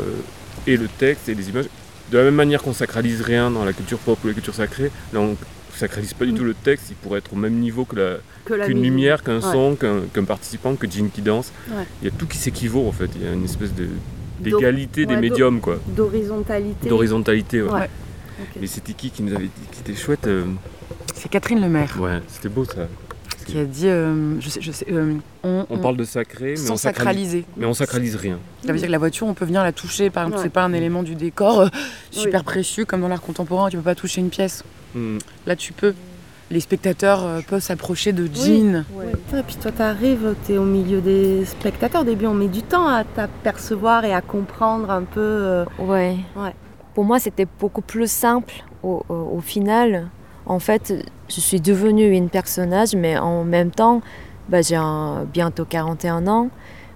et 0.65 0.77
le 0.77 0.87
texte 0.87 1.29
et 1.29 1.35
les 1.35 1.49
images. 1.49 1.65
De 2.11 2.17
la 2.17 2.23
même 2.23 2.35
manière 2.35 2.61
qu'on 2.61 2.73
sacralise 2.73 3.21
rien 3.21 3.51
dans 3.51 3.65
la 3.65 3.73
culture 3.73 3.97
pop 3.99 4.17
ou 4.23 4.27
la 4.27 4.33
culture 4.33 4.55
sacrée, 4.55 4.91
là 5.11 5.19
on 5.19 5.35
sacralise 5.75 6.13
pas 6.13 6.25
du 6.25 6.33
tout 6.33 6.43
le 6.43 6.53
texte, 6.53 6.87
il 6.89 6.95
pourrait 6.95 7.19
être 7.19 7.33
au 7.33 7.35
même 7.35 7.55
niveau 7.55 7.85
que 7.85 8.19
qu'une 8.45 8.81
lumière, 8.81 9.23
qu'un 9.23 9.41
son, 9.41 9.75
qu'un, 9.75 10.23
participant, 10.23 10.75
que 10.75 10.89
Jean 10.89 11.09
qui 11.09 11.21
danse. 11.21 11.51
Il 12.01 12.05
y 12.05 12.07
a 12.07 12.11
tout 12.11 12.25
qui 12.25 12.37
s'équivaut 12.37 12.87
en 12.87 12.91
fait, 12.91 13.09
il 13.15 13.23
y 13.23 13.27
a 13.27 13.33
une 13.33 13.43
espèce 13.43 13.73
de, 13.73 13.87
d'égalité 14.39 15.05
des 15.05 15.17
médiums 15.17 15.59
quoi. 15.59 15.79
D'horizontalité. 15.87 16.89
D'horizontalité, 16.89 17.61
ouais. 17.61 17.89
Et 18.61 18.67
c'était 18.67 18.93
qui 18.93 19.09
qui 19.09 19.23
nous 19.23 19.35
avait 19.35 19.45
dit 19.45 19.67
qui 19.71 19.79
était 19.81 19.99
chouette 19.99 20.27
euh, 20.27 20.45
C'est 21.15 21.29
Catherine 21.29 21.59
Lemaire. 21.59 21.97
Ouais, 21.99 22.21
c'était 22.27 22.49
beau 22.49 22.65
ça 22.65 22.87
qui 23.47 23.57
a 23.57 23.65
dit, 23.65 23.87
euh, 23.87 24.39
je 24.41 24.49
sais, 24.49 24.61
je 24.61 24.71
sais, 24.71 24.85
euh, 24.91 25.15
on, 25.43 25.77
parle 25.77 25.97
de 25.97 26.03
sacré, 26.03 26.55
mais 26.61 26.71
on 26.71 26.77
sacraliser. 26.77 27.45
Mais 27.55 27.65
on 27.65 27.73
sacralise 27.73 28.15
rien. 28.15 28.39
Ça 28.65 28.73
veut 28.73 28.77
dire 28.77 28.87
que 28.87 28.91
la 28.91 28.97
voiture, 28.97 29.25
on 29.27 29.33
peut 29.33 29.45
venir 29.45 29.63
la 29.63 29.71
toucher. 29.71 30.09
Par 30.09 30.25
exemple, 30.25 30.41
c'est 30.43 30.51
pas 30.51 30.63
un 30.63 30.73
élément 30.73 31.03
du 31.03 31.15
décor 31.15 31.61
euh, 31.61 31.67
super 32.11 32.43
précieux 32.43 32.85
comme 32.85 33.01
dans 33.01 33.07
l'art 33.07 33.21
contemporain. 33.21 33.69
Tu 33.69 33.77
peux 33.77 33.83
pas 33.83 33.95
toucher 33.95 34.21
une 34.21 34.29
pièce. 34.29 34.63
Hmm. 34.93 35.17
Là, 35.45 35.55
tu 35.55 35.73
peux. 35.73 35.93
Les 36.49 36.61
spectateurs 36.61 37.43
peuvent 37.49 37.61
s'approcher 37.61 38.13
de 38.13 38.25
Jean. 38.33 38.85
Et 39.37 39.43
puis 39.45 39.57
toi, 39.57 39.69
tu 39.69 39.81
arrives, 39.81 40.33
tu 40.45 40.53
es 40.53 40.57
au 40.57 40.63
milieu 40.63 41.01
des 41.01 41.43
spectateurs. 41.43 42.03
Au 42.03 42.05
début, 42.05 42.25
on 42.25 42.33
met 42.33 42.47
du 42.47 42.61
temps 42.61 42.87
à 42.87 43.03
t'apercevoir 43.03 44.05
et 44.05 44.13
à 44.13 44.21
comprendre 44.21 44.89
un 44.89 45.03
peu. 45.03 45.65
Ouais. 45.77 46.15
ouais. 46.37 46.55
Pour 46.93 47.03
moi, 47.03 47.19
c'était 47.19 47.47
beaucoup 47.59 47.81
plus 47.81 48.09
simple 48.09 48.63
au, 48.81 49.03
au 49.09 49.41
final 49.41 50.09
en 50.47 50.59
fait, 50.59 50.93
je 51.27 51.41
suis 51.41 51.59
devenue 51.59 52.09
une 52.09 52.29
personnage, 52.29 52.95
mais 52.95 53.17
en 53.17 53.43
même 53.43 53.71
temps, 53.71 54.01
bah, 54.49 54.61
j'ai 54.61 54.79
bientôt 55.31 55.65
41 55.65 56.25
ans, 56.27 56.49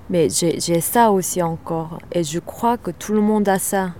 mais 0.10 0.30
j'ai 0.30 0.82
ça 0.82 1.12
aussi 1.12 1.42
encore. 1.42 2.00
Et 2.14 2.24
je 2.24 2.40
crois 2.40 2.78
que 2.78 2.92
tout 2.92 3.14
le 3.14 3.22
monde 3.22 3.50
a 3.50 3.60
ça. 3.60 3.92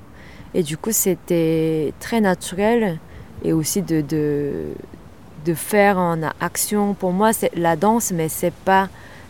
Et 0.54 0.64
du 0.64 0.78
coup, 0.78 0.92
c'était 0.92 1.94
très 2.00 2.22
naturel 2.22 3.00
et 3.44 3.54
aussi 3.54 3.82
de, 3.82 4.02
de, 4.02 5.54
faire 5.54 5.98
en 5.98 6.18
action. 6.40 6.94
Pour 6.94 7.12
moi, 7.12 7.34
c'est 7.34 7.54
la 7.56 7.76
danse, 7.76 8.12
mais 8.14 8.30
c'est 8.30 8.54
pas 8.54 8.88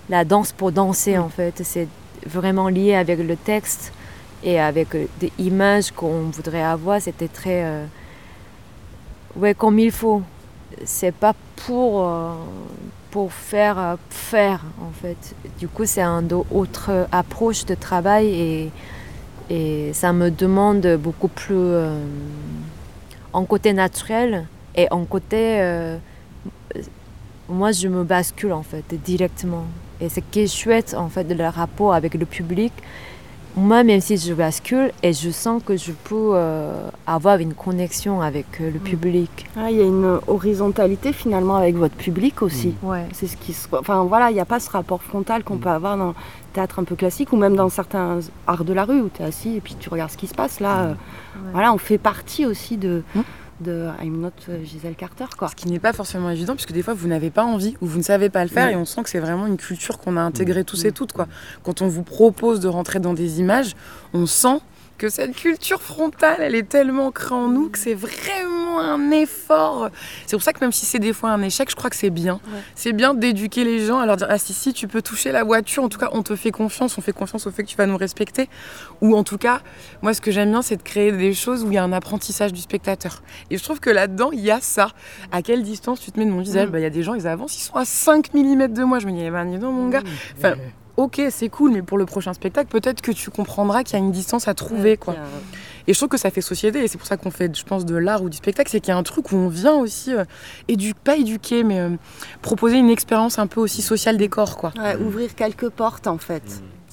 la 0.09 0.23
danse 0.23 0.51
pour 0.51 0.71
danser 0.71 1.17
en 1.17 1.29
fait. 1.29 1.61
C'est 1.63 1.87
vraiment 2.27 2.69
lié 2.69 2.93
avec 2.93 3.19
le 3.19 3.35
texte 3.35 3.91
et 4.43 4.59
avec 4.59 4.93
euh, 4.93 5.05
des 5.19 5.31
images 5.39 5.91
qu'on 5.91 6.29
voudrait 6.29 6.61
avoir. 6.61 7.01
C'était 7.01 7.27
très. 7.27 7.63
Euh, 7.63 7.85
ouais, 9.35 9.53
comme 9.53 9.79
il 9.79 9.91
faut. 9.91 10.21
C'est 10.85 11.13
pas 11.13 11.35
pour, 11.65 12.07
euh, 12.07 12.33
pour 13.11 13.31
faire 13.33 13.77
euh, 13.77 13.95
faire, 14.09 14.61
en 14.81 14.91
fait. 14.91 15.35
Du 15.59 15.67
coup, 15.67 15.85
c'est 15.85 16.01
une 16.01 16.31
autre 16.51 17.07
approche 17.11 17.65
de 17.65 17.75
travail 17.75 18.27
et, 18.27 18.71
et 19.49 19.93
ça 19.93 20.13
me 20.13 20.29
demande 20.29 20.97
beaucoup 20.97 21.27
plus 21.27 21.55
euh, 21.55 22.03
en 23.33 23.43
côté 23.45 23.73
naturel 23.73 24.47
et 24.75 24.87
en 24.91 25.03
côté. 25.05 25.61
moi, 27.49 27.73
je 27.73 27.87
me 27.89 28.03
bascule, 28.03 28.53
en 28.53 28.63
fait, 28.63 28.85
directement. 29.03 29.65
Et 29.99 30.09
ce 30.09 30.19
qui 30.19 30.39
est 30.41 30.47
chouette, 30.47 30.95
en 30.97 31.09
fait, 31.09 31.25
de 31.25 31.33
le 31.33 31.47
rapport 31.47 31.93
avec 31.93 32.13
le 32.13 32.25
public, 32.25 32.71
moi, 33.55 33.83
même 33.83 34.01
si 34.01 34.17
je 34.17 34.33
bascule, 34.33 34.91
et 35.03 35.13
je 35.13 35.29
sens 35.29 35.61
que 35.63 35.75
je 35.75 35.91
peux 35.91 36.31
euh, 36.33 36.89
avoir 37.05 37.39
une 37.39 37.53
connexion 37.53 38.21
avec 38.21 38.45
euh, 38.61 38.71
le 38.71 38.79
public. 38.79 39.47
Ah, 39.57 39.69
il 39.69 39.77
y 39.77 39.81
a 39.81 39.85
une 39.85 40.19
horizontalité 40.27 41.11
finalement 41.11 41.55
avec 41.55 41.75
votre 41.75 41.95
public 41.95 42.41
aussi. 42.41 42.73
Ouais. 42.81 43.05
C'est 43.13 43.27
ce 43.27 43.37
qui 43.37 43.55
Enfin 43.73 44.03
voilà, 44.03 44.31
il 44.31 44.33
n'y 44.33 44.39
a 44.39 44.45
pas 44.45 44.59
ce 44.59 44.69
rapport 44.69 45.03
frontal 45.03 45.43
qu'on 45.43 45.57
peut 45.57 45.69
avoir 45.69 45.97
dans 45.97 46.09
le 46.09 46.13
théâtre 46.53 46.79
un 46.79 46.83
peu 46.83 46.95
classique 46.95 47.33
ou 47.33 47.37
même 47.37 47.55
dans 47.55 47.69
certains 47.69 48.19
arts 48.47 48.63
de 48.63 48.73
la 48.73 48.85
rue 48.85 49.01
où 49.01 49.09
tu 49.13 49.21
es 49.21 49.25
assis 49.25 49.57
et 49.57 49.61
puis 49.61 49.75
tu 49.79 49.89
regardes 49.89 50.11
ce 50.11 50.17
qui 50.17 50.27
se 50.27 50.35
passe. 50.35 50.59
Là, 50.59 50.79
euh, 50.79 50.93
voilà, 51.51 51.73
on 51.73 51.77
fait 51.77 51.97
partie 51.97 52.45
aussi 52.45 52.77
de 52.77 53.03
de 53.61 53.87
I'm 54.01 54.19
Not 54.19 54.31
Gisèle 54.63 54.95
Carter. 54.95 55.25
Quoi. 55.37 55.49
Ce 55.49 55.55
qui 55.55 55.67
n'est 55.67 55.79
pas 55.79 55.93
forcément 55.93 56.29
évident, 56.29 56.53
puisque 56.53 56.73
des 56.73 56.83
fois 56.83 56.93
vous 56.93 57.07
n'avez 57.07 57.29
pas 57.29 57.43
envie 57.43 57.75
ou 57.81 57.85
vous 57.85 57.97
ne 57.97 58.03
savez 58.03 58.29
pas 58.29 58.43
le 58.43 58.49
faire, 58.49 58.69
et 58.69 58.75
on 58.75 58.85
sent 58.85 59.03
que 59.03 59.09
c'est 59.09 59.19
vraiment 59.19 59.47
une 59.47 59.57
culture 59.57 59.99
qu'on 59.99 60.17
a 60.17 60.21
intégrée 60.21 60.63
tous 60.63 60.85
et 60.85 60.91
toutes. 60.91 61.13
Quoi. 61.13 61.27
Quand 61.63 61.81
on 61.81 61.87
vous 61.87 62.03
propose 62.03 62.59
de 62.59 62.67
rentrer 62.67 62.99
dans 62.99 63.13
des 63.13 63.39
images, 63.39 63.75
on 64.13 64.25
sent 64.25 64.59
que 64.97 65.09
cette 65.09 65.35
culture 65.35 65.81
frontale, 65.81 66.37
elle 66.39 66.55
est 66.55 66.67
tellement 66.67 67.07
ancrée 67.07 67.33
en 67.33 67.47
nous 67.47 67.69
que 67.69 67.79
c'est 67.79 67.95
vraiment 67.95 68.79
un 68.79 69.11
effort. 69.11 69.89
C'est 70.27 70.35
pour 70.35 70.43
ça 70.43 70.53
que 70.53 70.59
même 70.61 70.71
si 70.71 70.85
c'est 70.85 70.99
des 70.99 71.13
fois 71.13 71.31
un 71.31 71.41
échec, 71.41 71.69
je 71.69 71.75
crois 71.75 71.89
que 71.89 71.95
c'est 71.95 72.09
bien. 72.09 72.39
C'est 72.75 72.93
bien 72.93 73.13
d'éduquer 73.13 73.63
les 73.63 73.85
gens 73.85 73.99
à 73.99 74.05
leur 74.05 74.17
dire 74.17 74.27
ah 74.29 74.37
si 74.37 74.53
si 74.53 74.73
tu 74.73 74.87
peux 74.87 75.01
toucher 75.01 75.31
la 75.31 75.43
voiture, 75.43 75.83
en 75.83 75.89
tout 75.89 75.97
cas 75.97 76.09
on 76.13 76.23
te 76.23 76.35
fait 76.35 76.51
confiance, 76.51 76.97
on 76.97 77.01
fait 77.01 77.13
confiance 77.13 77.47
au 77.47 77.51
fait 77.51 77.63
que 77.63 77.69
tu 77.69 77.77
vas 77.77 77.87
nous 77.87 77.97
respecter. 77.97 78.49
Ou 79.01 79.15
en 79.15 79.23
tout 79.23 79.37
cas, 79.37 79.61
moi 80.01 80.13
ce 80.13 80.21
que 80.21 80.31
j'aime 80.31 80.51
bien 80.51 80.61
c'est 80.61 80.77
de 80.77 80.83
créer 80.83 81.11
des 81.11 81.33
choses 81.33 81.63
où 81.63 81.71
il 81.71 81.75
y 81.75 81.77
a 81.77 81.83
un 81.83 81.93
apprentissage 81.93 82.53
du 82.53 82.61
spectateur. 82.61 83.23
Et 83.49 83.57
je 83.57 83.63
trouve 83.63 83.79
que 83.79 83.89
là-dedans 83.89 84.31
il 84.31 84.41
y 84.41 84.51
a 84.51 84.61
ça. 84.61 84.89
À 85.31 85.41
quelle 85.41 85.63
distance 85.63 85.99
tu 85.99 86.11
te 86.11 86.19
mets 86.19 86.25
de 86.25 86.31
mon 86.31 86.41
visage? 86.41 86.67
Mm. 86.67 86.71
bah, 86.71 86.79
Il 86.79 86.83
y 86.83 86.85
a 86.85 86.89
des 86.91 87.03
gens 87.03 87.15
ils 87.15 87.27
avancent, 87.27 87.57
ils 87.57 87.63
sont 87.63 87.75
à 87.75 87.85
5 87.85 88.33
mm 88.33 88.67
de 88.67 88.83
moi. 88.83 88.99
Je 88.99 89.07
me 89.07 89.11
dis 89.11 89.23
eh 89.23 89.31
ben 89.31 89.45
non 89.45 89.71
mon 89.71 89.89
gars. 89.89 90.01
Mm. 90.01 90.37
Enfin, 90.37 90.53
ok, 90.97 91.21
c'est 91.29 91.49
cool, 91.49 91.71
mais 91.71 91.81
pour 91.81 91.97
le 91.97 92.05
prochain 92.05 92.33
spectacle, 92.33 92.69
peut-être 92.69 93.01
que 93.01 93.11
tu 93.11 93.29
comprendras 93.29 93.83
qu'il 93.83 93.97
y 93.97 94.01
a 94.01 94.03
une 94.03 94.11
distance 94.11 94.47
à 94.47 94.53
trouver, 94.53 94.97
quoi. 94.97 95.15
Et 95.87 95.93
je 95.93 95.99
trouve 95.99 96.09
que 96.09 96.17
ça 96.17 96.29
fait 96.29 96.41
société, 96.41 96.83
et 96.83 96.87
c'est 96.87 96.97
pour 96.97 97.07
ça 97.07 97.17
qu'on 97.17 97.31
fait, 97.31 97.55
je 97.55 97.63
pense, 97.63 97.85
de 97.85 97.95
l'art 97.95 98.21
ou 98.21 98.29
du 98.29 98.37
spectacle, 98.37 98.69
c'est 98.69 98.79
qu'il 98.79 98.89
y 98.89 98.95
a 98.95 98.97
un 98.97 99.03
truc 99.03 99.31
où 99.31 99.35
on 99.35 99.47
vient 99.49 99.75
aussi, 99.75 100.13
euh, 100.13 100.23
pas 101.03 101.17
éduquer, 101.17 101.63
mais 101.63 101.79
euh, 101.79 101.89
proposer 102.41 102.77
une 102.77 102.89
expérience 102.89 103.39
un 103.39 103.47
peu 103.47 103.59
aussi 103.59 103.81
sociale 103.81 104.17
des 104.17 104.29
corps, 104.29 104.57
quoi. 104.57 104.73
ouvrir 104.99 105.33
quelques 105.35 105.69
portes, 105.69 106.07
en 106.07 106.17
fait. 106.17 106.43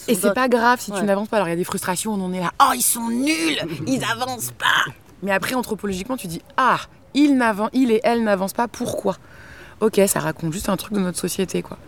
Et 0.07 0.15
c'est 0.15 0.33
pas 0.33 0.49
grave 0.49 0.81
si 0.81 0.93
tu 0.93 1.03
n'avances 1.03 1.29
pas. 1.29 1.37
Alors 1.37 1.49
il 1.49 1.51
y 1.51 1.55
a 1.55 1.57
des 1.57 1.65
frustrations, 1.65 2.15
on 2.15 2.25
en 2.25 2.33
est 2.33 2.41
là, 2.41 2.53
oh 2.63 2.73
ils 2.75 2.83
sont 2.83 3.09
nuls, 3.09 3.59
ils 3.87 4.03
avancent 4.05 4.53
pas. 4.53 4.93
Mais 5.23 5.33
après 5.33 5.55
anthropologiquement, 5.55 6.17
tu 6.17 6.29
dis 6.29 6.41
ah, 6.57 6.79
il, 7.15 7.39
il 7.73 7.91
et 7.91 8.01
elle 8.05 8.23
n'avancent 8.23 8.53
pas, 8.53 8.69
pourquoi? 8.69 9.17
Ok, 9.81 10.01
ça 10.07 10.21
raconte 10.21 10.53
juste 10.53 10.69
un 10.69 10.77
truc 10.77 10.95
de 10.95 11.01
notre 11.01 11.19
société, 11.19 11.63
quoi. 11.63 11.79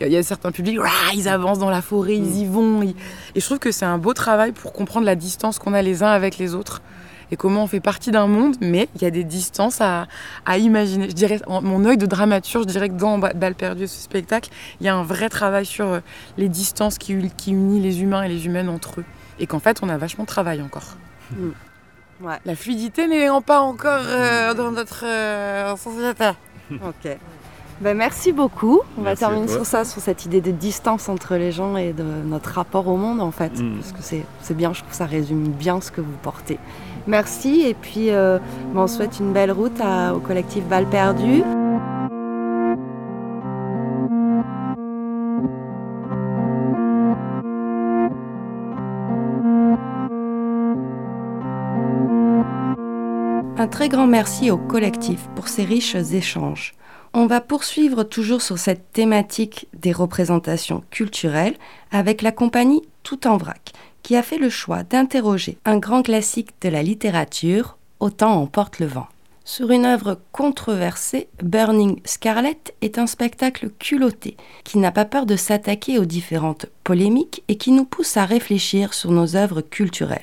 Il 0.00 0.12
y, 0.12 0.16
a 0.16 0.22
certains 0.22 0.52
publics, 0.52 0.78
ils 1.14 1.28
avancent 1.28 1.58
dans 1.58 1.70
la 1.70 1.82
forêt, 1.82 2.16
ils 2.16 2.36
y 2.36 2.46
vont. 2.46 2.82
Et 2.82 2.94
je 3.34 3.44
trouve 3.44 3.58
que 3.58 3.72
c'est 3.72 3.84
un 3.84 3.98
beau 3.98 4.14
travail 4.14 4.52
pour 4.52 4.72
comprendre 4.72 5.06
la 5.06 5.16
distance 5.16 5.58
qu'on 5.58 5.74
a 5.74 5.82
les 5.82 6.02
uns 6.02 6.10
avec 6.10 6.38
les 6.38 6.54
autres 6.54 6.82
et 7.30 7.36
comment 7.36 7.64
on 7.64 7.66
fait 7.66 7.80
partie 7.80 8.10
d'un 8.10 8.26
monde, 8.26 8.56
mais 8.60 8.88
il 8.94 9.02
y 9.02 9.04
a 9.04 9.10
des 9.10 9.24
distances 9.24 9.80
à, 9.80 10.06
imaginer. 10.56 11.08
Je 11.08 11.14
dirais, 11.14 11.40
mon 11.48 11.84
œil 11.84 11.98
de 11.98 12.06
dramaturge, 12.06 12.64
je 12.64 12.68
dirais 12.68 12.88
que 12.88 12.94
dans 12.94 13.18
Balle 13.18 13.54
perdue, 13.54 13.86
ce 13.86 14.00
spectacle, 14.00 14.50
il 14.80 14.86
y 14.86 14.88
a 14.88 14.94
un 14.94 15.02
vrai 15.02 15.28
travail 15.28 15.66
sur 15.66 15.86
euh, 15.86 16.00
les 16.36 16.48
distances 16.48 16.98
qui, 16.98 17.30
qui 17.36 17.50
unit 17.50 17.80
les 17.80 18.02
humains 18.02 18.22
et 18.22 18.28
les 18.28 18.46
humaines 18.46 18.68
entre 18.68 19.00
eux. 19.00 19.04
Et 19.38 19.46
qu'en 19.46 19.60
fait, 19.60 19.80
on 19.82 19.88
a 19.88 19.96
vachement 19.98 20.24
de 20.24 20.28
travail 20.28 20.62
encore. 20.62 20.96
Mm. 21.32 21.50
La 22.44 22.56
fluidité 22.56 23.06
n'est 23.06 23.28
pas 23.46 23.60
encore 23.60 24.02
euh, 24.04 24.52
dans 24.54 24.72
notre 24.72 25.04
euh, 25.04 25.74
Ok. 26.70 27.16
Ben, 27.80 27.96
merci 27.96 28.32
beaucoup. 28.32 28.80
On 28.98 29.02
va 29.02 29.14
terminer 29.14 29.46
sur 29.46 29.64
ça, 29.64 29.84
sur 29.84 30.00
cette 30.00 30.24
idée 30.24 30.40
de 30.40 30.50
distance 30.50 31.08
entre 31.08 31.36
les 31.36 31.52
gens 31.52 31.76
et 31.76 31.92
de 31.92 32.02
notre 32.02 32.50
rapport 32.50 32.88
au 32.88 32.96
monde 32.96 33.20
en 33.20 33.30
fait. 33.30 33.60
Mm. 33.60 33.76
Parce 33.76 33.92
que 33.92 34.02
c'est 34.40 34.54
bien, 34.56 34.72
je 34.72 34.80
trouve 34.80 34.90
que 34.90 34.96
ça 34.96 35.06
résume 35.06 35.48
bien 35.48 35.80
ce 35.80 35.92
que 35.92 36.00
vous 36.00 36.16
portez. 36.22 36.58
Merci 37.06 37.62
et 37.66 37.74
puis 37.74 38.10
euh, 38.10 38.38
ben, 38.74 38.80
on 38.80 38.86
souhaite 38.88 39.20
une 39.20 39.32
belle 39.32 39.52
route 39.52 39.80
au 40.14 40.18
collectif 40.18 40.64
Val 40.68 40.86
Perdu. 40.86 41.42
Un 53.60 53.66
très 53.66 53.88
grand 53.88 54.06
merci 54.06 54.50
au 54.50 54.56
collectif 54.56 55.28
pour 55.34 55.48
ces 55.48 55.64
riches 55.64 55.94
échanges. 55.94 56.74
On 57.14 57.26
va 57.26 57.40
poursuivre 57.40 58.02
toujours 58.04 58.42
sur 58.42 58.58
cette 58.58 58.92
thématique 58.92 59.66
des 59.74 59.92
représentations 59.92 60.84
culturelles 60.90 61.56
avec 61.90 62.22
la 62.22 62.32
compagnie 62.32 62.82
Tout 63.02 63.26
en 63.26 63.36
vrac, 63.36 63.72
qui 64.02 64.16
a 64.16 64.22
fait 64.22 64.38
le 64.38 64.50
choix 64.50 64.82
d'interroger 64.82 65.58
un 65.64 65.78
grand 65.78 66.02
classique 66.02 66.50
de 66.60 66.68
la 66.68 66.82
littérature, 66.82 67.76
Autant 68.00 68.40
emporte 68.40 68.78
le 68.78 68.86
vent. 68.86 69.08
Sur 69.44 69.72
une 69.72 69.84
œuvre 69.84 70.20
controversée, 70.30 71.26
Burning 71.42 72.00
Scarlet 72.04 72.60
est 72.80 72.96
un 72.96 73.08
spectacle 73.08 73.70
culotté 73.78 74.36
qui 74.62 74.78
n'a 74.78 74.92
pas 74.92 75.04
peur 75.04 75.26
de 75.26 75.34
s'attaquer 75.34 75.98
aux 75.98 76.04
différentes 76.04 76.66
polémiques 76.84 77.42
et 77.48 77.56
qui 77.56 77.72
nous 77.72 77.84
pousse 77.84 78.16
à 78.16 78.24
réfléchir 78.24 78.94
sur 78.94 79.10
nos 79.10 79.34
œuvres 79.34 79.62
culturelles 79.62 80.22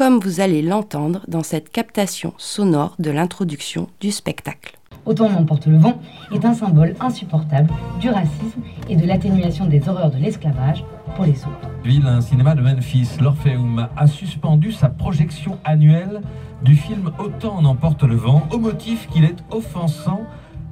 comme 0.00 0.18
vous 0.18 0.40
allez 0.40 0.62
l'entendre 0.62 1.20
dans 1.28 1.42
cette 1.42 1.68
captation 1.68 2.32
sonore 2.38 2.94
de 2.98 3.10
l'introduction 3.10 3.90
du 4.00 4.12
spectacle. 4.12 4.79
Autant 5.06 5.28
m'emporte 5.28 5.66
le 5.66 5.78
vent 5.78 5.98
est 6.32 6.44
un 6.44 6.54
symbole 6.54 6.94
insupportable 7.00 7.70
du 8.00 8.10
racisme 8.10 8.60
et 8.88 8.96
de 8.96 9.06
l'atténuation 9.06 9.66
des 9.66 9.88
horreurs 9.88 10.10
de 10.10 10.18
l'esclavage 10.18 10.84
pour 11.16 11.24
les 11.24 11.38
autres. 11.42 11.70
Ville, 11.84 12.06
un 12.06 12.20
cinéma 12.20 12.54
de 12.54 12.60
Memphis, 12.60 13.08
l'Orpheum, 13.20 13.88
a 13.96 14.06
suspendu 14.06 14.72
sa 14.72 14.88
projection 14.88 15.58
annuelle 15.64 16.20
du 16.62 16.74
film 16.74 17.10
Autant 17.18 17.56
en 17.56 17.64
emporte 17.64 18.02
le 18.02 18.16
vent 18.16 18.42
au 18.52 18.58
motif 18.58 19.08
qu'il 19.08 19.24
est 19.24 19.36
offensant 19.50 20.20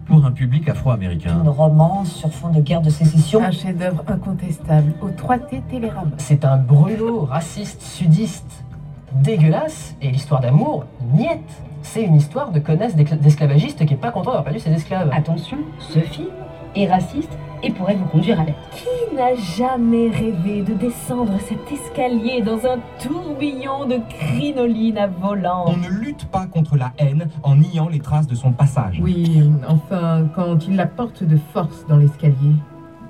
pour 0.04 0.24
un 0.24 0.32
public 0.32 0.68
afro-américain. 0.68 1.40
Une 1.42 1.48
romance 1.48 2.12
sur 2.12 2.32
fond 2.32 2.50
de 2.50 2.60
guerre 2.60 2.80
de 2.80 2.90
sécession. 2.90 3.42
Un 3.42 3.50
chef-d'œuvre 3.50 4.02
incontestable 4.06 4.92
au 5.02 5.08
3T 5.08 5.62
Télérama. 5.70 6.12
C'est 6.16 6.44
un 6.44 6.56
brûlot 6.56 7.26
raciste 7.26 7.82
sudiste 7.82 8.64
dégueulasse 9.12 9.96
et 10.02 10.10
l'histoire 10.10 10.40
d'amour, 10.40 10.84
niette. 11.14 11.62
C'est 11.82 12.02
une 12.02 12.16
histoire 12.16 12.50
de 12.50 12.58
connasse 12.58 12.96
d'esclavagistes 12.96 13.86
qui 13.86 13.94
est 13.94 13.98
pas 13.98 14.10
content 14.10 14.30
d'avoir 14.30 14.44
perdu 14.44 14.60
ses 14.60 14.72
esclaves. 14.72 15.10
Attention, 15.12 15.58
ce 15.78 16.00
film 16.00 16.28
est 16.74 16.86
raciste 16.86 17.30
et 17.62 17.70
pourrait 17.70 17.94
vous 17.94 18.04
conduire 18.06 18.40
à 18.40 18.44
l'être. 18.44 18.58
Qui 18.70 19.14
n'a 19.16 19.34
jamais 19.34 20.10
rêvé 20.10 20.62
de 20.62 20.74
descendre 20.74 21.32
cet 21.40 21.72
escalier 21.72 22.42
dans 22.42 22.66
un 22.66 22.78
tourbillon 23.00 23.86
de 23.86 23.98
crinoline 24.08 24.98
à 24.98 25.06
volant? 25.06 25.64
On 25.66 25.76
ne 25.76 25.88
lutte 25.88 26.26
pas 26.26 26.46
contre 26.46 26.76
la 26.76 26.92
haine 26.98 27.28
en 27.42 27.56
niant 27.56 27.88
les 27.88 28.00
traces 28.00 28.26
de 28.26 28.34
son 28.34 28.52
passage. 28.52 29.00
Oui, 29.02 29.50
enfin, 29.66 30.28
quand 30.34 30.66
il 30.68 30.76
la 30.76 30.86
porte 30.86 31.24
de 31.24 31.36
force 31.52 31.84
dans 31.88 31.96
l'escalier. 31.96 32.54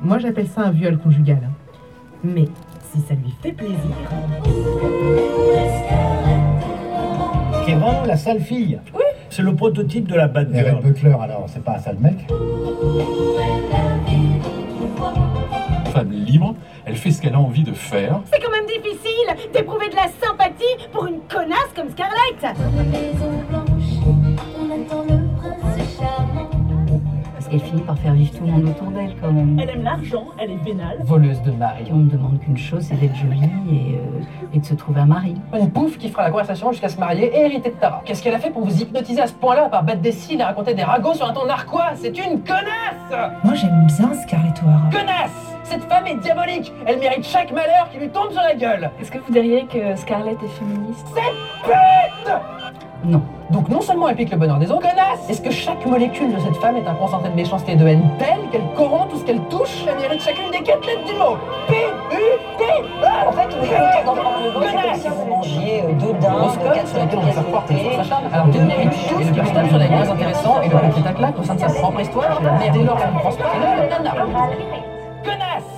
Moi 0.03 0.19
j'appelle 0.19 0.49
ça 0.49 0.63
un 0.63 0.71
viol 0.71 0.99
conjugal. 0.99 1.51
Mais 2.25 2.47
si 2.99 3.07
ça 3.07 3.15
lui 3.15 3.35
fait 3.43 3.53
plaisir. 3.53 3.77
Qui 7.65 7.71
est 7.73 7.75
vraiment 7.75 8.05
la 8.05 8.17
sale 8.17 8.41
fille. 8.41 8.81
Oui. 8.95 9.03
C'est 9.31 9.43
le 9.43 9.55
prototype 9.55 10.09
de 10.09 10.15
la 10.15 10.27
bad 10.27 10.53
girl. 10.53 10.77
Red 10.77 10.85
Buckler, 10.85 11.17
alors, 11.21 11.47
c'est 11.49 11.63
pas 11.63 11.77
un 11.77 11.79
sale 11.79 11.99
mec. 12.01 12.17
Femme 15.93 16.11
libre, 16.11 16.55
elle 16.87 16.97
fait 16.97 17.11
ce 17.11 17.21
qu'elle 17.21 17.35
a 17.35 17.41
envie 17.41 17.63
de 17.63 17.73
faire. 17.73 18.21
C'est 18.33 18.41
quand 18.41 18.51
même 18.51 18.67
difficile 18.67 19.53
d'éprouver 19.53 19.89
de 19.89 19.97
la 19.97 20.09
sympathie 20.23 20.89
pour 20.93 21.07
une 21.07 21.21
connasse 21.29 21.73
comme 21.75 21.91
Scarlett. 21.91 22.57
Elle 27.53 27.61
finit 27.61 27.83
par 27.83 27.99
faire 27.99 28.13
vivre 28.13 28.31
tout 28.33 28.45
le 28.45 28.53
monde 28.53 28.65
autour 28.69 28.91
d'elle 28.91 29.15
quand 29.21 29.33
même. 29.33 29.59
Elle 29.59 29.71
aime 29.71 29.83
l'argent, 29.83 30.27
elle 30.39 30.53
est 30.53 30.65
vénale. 30.65 30.99
Voleuse 31.05 31.41
de 31.43 31.51
mari. 31.53 31.85
On 31.93 31.97
ne 31.97 32.11
demande 32.11 32.39
qu'une 32.41 32.57
chose, 32.57 32.83
c'est 32.83 32.99
d'être 33.01 33.15
jolie 33.17 33.41
et, 33.71 33.97
euh, 33.97 34.55
et, 34.55 34.59
de 34.59 34.65
se 34.65 34.75
trouver 34.75 35.01
un 35.01 35.07
mari. 35.07 35.35
Une 35.59 35.71
pouffe 35.71 35.99
qui 35.99 36.09
fera 36.09 36.25
la 36.25 36.31
conversation 36.31 36.73
jusqu'à 36.73 36.89
se 36.89 36.99
marier 36.99 37.27
et 37.35 37.47
hériter 37.47 37.71
de 37.71 37.75
Tara. 37.77 38.03
Qu'est-ce 38.05 38.23
qu'elle 38.23 38.35
a 38.35 38.39
fait 38.39 38.51
pour 38.51 38.65
vous 38.65 38.83
hypnotiser 38.83 39.21
à 39.21 39.27
ce 39.27 39.35
point-là 39.35 39.69
par 39.69 39.83
battre 39.83 40.01
des 40.01 40.13
cils 40.13 40.41
et 40.41 40.45
raconter 40.45 40.75
des 40.75 40.83
ragots 40.85 41.15
sur 41.15 41.29
un 41.29 41.33
ton 41.33 41.47
narquois? 41.47 41.93
C'est 41.97 42.17
une 42.17 42.41
connasse 42.43 43.35
Moi 43.45 43.55
j'aime 43.55 43.87
bien 43.87 44.15
Scarlett 44.15 44.63
O'Hara. 44.63 44.91
Connasse 44.91 45.57
Cette 45.65 45.85
femme 45.85 46.07
est 46.07 46.17
diabolique 46.17 46.73
Elle 46.87 46.99
mérite 46.99 47.25
chaque 47.25 47.51
malheur 47.53 47.89
qui 47.91 47.99
lui 47.99 48.09
tombe 48.09 48.31
sur 48.31 48.43
la 48.43 48.55
gueule 48.55 48.91
Est-ce 49.01 49.11
que 49.11 49.19
vous 49.19 49.33
diriez 49.33 49.67
que 49.67 49.97
Scarlett 49.97 50.39
est 50.43 50.49
féministe? 50.49 51.07
Cette 51.15 51.65
pute 51.65 52.33
Non. 53.05 53.23
Donc 53.51 53.69
non 53.69 53.81
seulement 53.81 54.09
elle 54.09 54.17
pique 54.17 54.31
le 54.31 54.37
bonheur 54.37 54.59
des 54.59 54.71
autres, 54.71 54.83
connasse 54.83 55.31
Est-ce 55.31 55.41
que 55.41 55.51
chaque 55.51 55.87
molécule 55.87 56.35
de 56.35 56.41
cette 56.41 56.57
femme 56.57 56.77
est 56.77 56.87
un 56.87 56.95
concentré 56.95 57.31
de 57.31 57.35
méchanceté 57.35 57.73
et 57.73 57.77
de 57.77 57.87
haine 57.87 58.03
telle 58.19 58.41
qu'elle 58.51 58.67
corrompt 58.77 59.09
tout 59.11 59.19
ce 59.19 59.25
qu'elle 59.25 59.41
touche? 59.49 59.85
Elle 59.89 60.01
mérite 60.03 60.21
chacune 60.21 60.51
des 60.51 60.63
quatre 60.63 60.85
lettres 60.87 61.05
du 61.07 61.15
mot. 61.15 61.37
P-U-T 61.69 62.65
En 63.27 63.33
fait, 63.33 63.49
on 63.59 63.65
est 63.65 63.69
content 63.69 64.05
d'en 64.05 64.21
prendre 64.21 64.45
le 64.45 64.51
c'est 64.69 64.83
comme 64.83 64.95
si 64.95 65.09
vous 65.09 65.31
mangiez 65.31 65.83
euh, 65.83 65.93
deux 65.93 66.13
dindes, 66.19 66.59
quatre 66.75 66.89
sur 66.89 66.99
lesquels 66.99 67.19
on 67.19 67.31
va 67.31 67.43
porter 67.43 67.99
Alors 68.33 68.47
deux 68.49 68.63
mérites 68.63 68.93
le 69.19 69.33
personnage 69.33 69.69
sur 69.69 69.79
la 69.79 69.89
moins 69.89 70.11
intéressant 70.11 70.63
et 70.63 70.69
le 70.69 70.93
petit 70.93 71.09
acte 71.09 71.39
au 71.39 71.45
sein 71.45 71.55
de 71.55 71.61
sa 71.61 71.67
propre 71.69 72.01
histoire, 72.01 72.41
dès 72.61 72.83
lors 72.83 72.99
elle 73.03 73.23
pense 73.23 73.37
que 73.37 73.43
c'est 73.43 73.89
nana 73.89 74.15
Connasse 75.25 75.78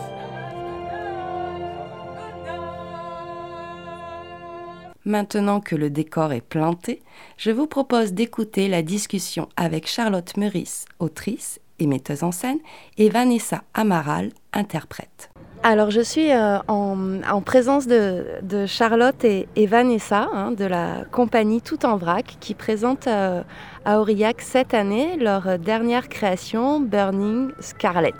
Maintenant 5.04 5.60
que 5.60 5.76
le 5.76 5.88
décor 5.88 6.32
est 6.32 6.42
planté, 6.42 7.02
je 7.38 7.50
vous 7.50 7.66
propose 7.66 8.12
d'écouter 8.12 8.68
la 8.68 8.82
discussion 8.82 9.48
avec 9.56 9.86
Charlotte 9.86 10.36
Meurice, 10.36 10.84
autrice 10.98 11.58
et 11.78 11.86
metteuse 11.86 12.22
en 12.22 12.32
scène, 12.32 12.58
et 12.98 13.08
Vanessa 13.08 13.62
Amaral, 13.72 14.30
interprète. 14.52 15.30
Alors 15.62 15.90
je 15.90 16.00
suis 16.00 16.32
euh, 16.32 16.58
en, 16.68 17.42
présence 17.42 17.86
de, 17.86 18.66
Charlotte 18.66 19.24
et, 19.24 19.66
Vanessa 19.66 20.28
hein, 20.32 20.52
de 20.52 20.64
la 20.64 21.04
compagnie 21.10 21.60
Tout 21.60 21.84
en 21.84 21.96
Vrac 21.96 22.36
qui 22.40 22.54
présente 22.54 23.06
euh, 23.06 23.42
à 23.84 24.00
Aurillac 24.00 24.40
cette 24.40 24.72
année 24.72 25.16
leur 25.18 25.58
dernière 25.58 26.08
création 26.08 26.80
Burning 26.80 27.50
Scarlet. 27.60 28.14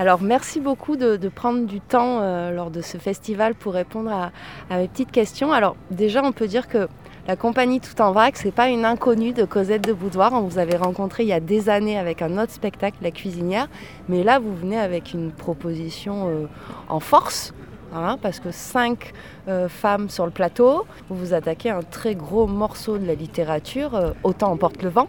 Alors 0.00 0.22
merci 0.22 0.60
beaucoup 0.60 0.96
de, 0.96 1.18
prendre 1.28 1.66
du 1.66 1.78
temps 1.78 2.20
euh, 2.22 2.52
lors 2.52 2.70
de 2.70 2.80
ce 2.80 2.96
festival 2.96 3.54
pour 3.54 3.74
répondre 3.74 4.10
à, 4.10 4.30
mes 4.74 4.88
petites 4.88 5.10
questions. 5.10 5.52
Alors 5.52 5.76
déjà 5.90 6.24
on 6.24 6.32
peut 6.32 6.46
dire 6.46 6.68
que 6.68 6.88
la 7.28 7.36
compagnie 7.36 7.80
Tout 7.80 8.00
en 8.00 8.10
Vrac, 8.10 8.38
c'est 8.38 8.50
pas 8.50 8.70
une 8.70 8.86
inconnue 8.86 9.34
de 9.34 9.44
Cosette 9.44 9.86
de 9.86 9.92
Boudoir. 9.92 10.32
On 10.32 10.40
vous 10.40 10.56
avait 10.56 10.78
rencontré 10.78 11.24
il 11.24 11.28
y 11.28 11.34
a 11.34 11.40
des 11.40 11.68
années 11.68 11.98
avec 11.98 12.22
un 12.22 12.38
autre 12.38 12.50
spectacle, 12.50 12.96
La 13.02 13.10
Cuisinière. 13.10 13.68
Mais 14.08 14.24
là, 14.24 14.38
vous 14.38 14.56
venez 14.56 14.78
avec 14.78 15.12
une 15.12 15.32
proposition 15.32 16.30
euh, 16.30 16.46
en 16.88 17.00
force. 17.00 17.52
Hein, 17.92 18.18
parce 18.22 18.40
que 18.40 18.52
cinq 18.52 19.12
euh, 19.48 19.68
femmes 19.68 20.08
sur 20.08 20.24
le 20.24 20.30
plateau, 20.30 20.86
vous 21.08 21.16
vous 21.16 21.34
attaquez 21.34 21.70
à 21.70 21.78
un 21.78 21.82
très 21.82 22.14
gros 22.14 22.46
morceau 22.46 22.98
de 22.98 23.06
la 23.06 23.14
littérature, 23.14 24.14
Autant 24.22 24.52
emporte 24.52 24.82
le 24.82 24.88
vent. 24.88 25.08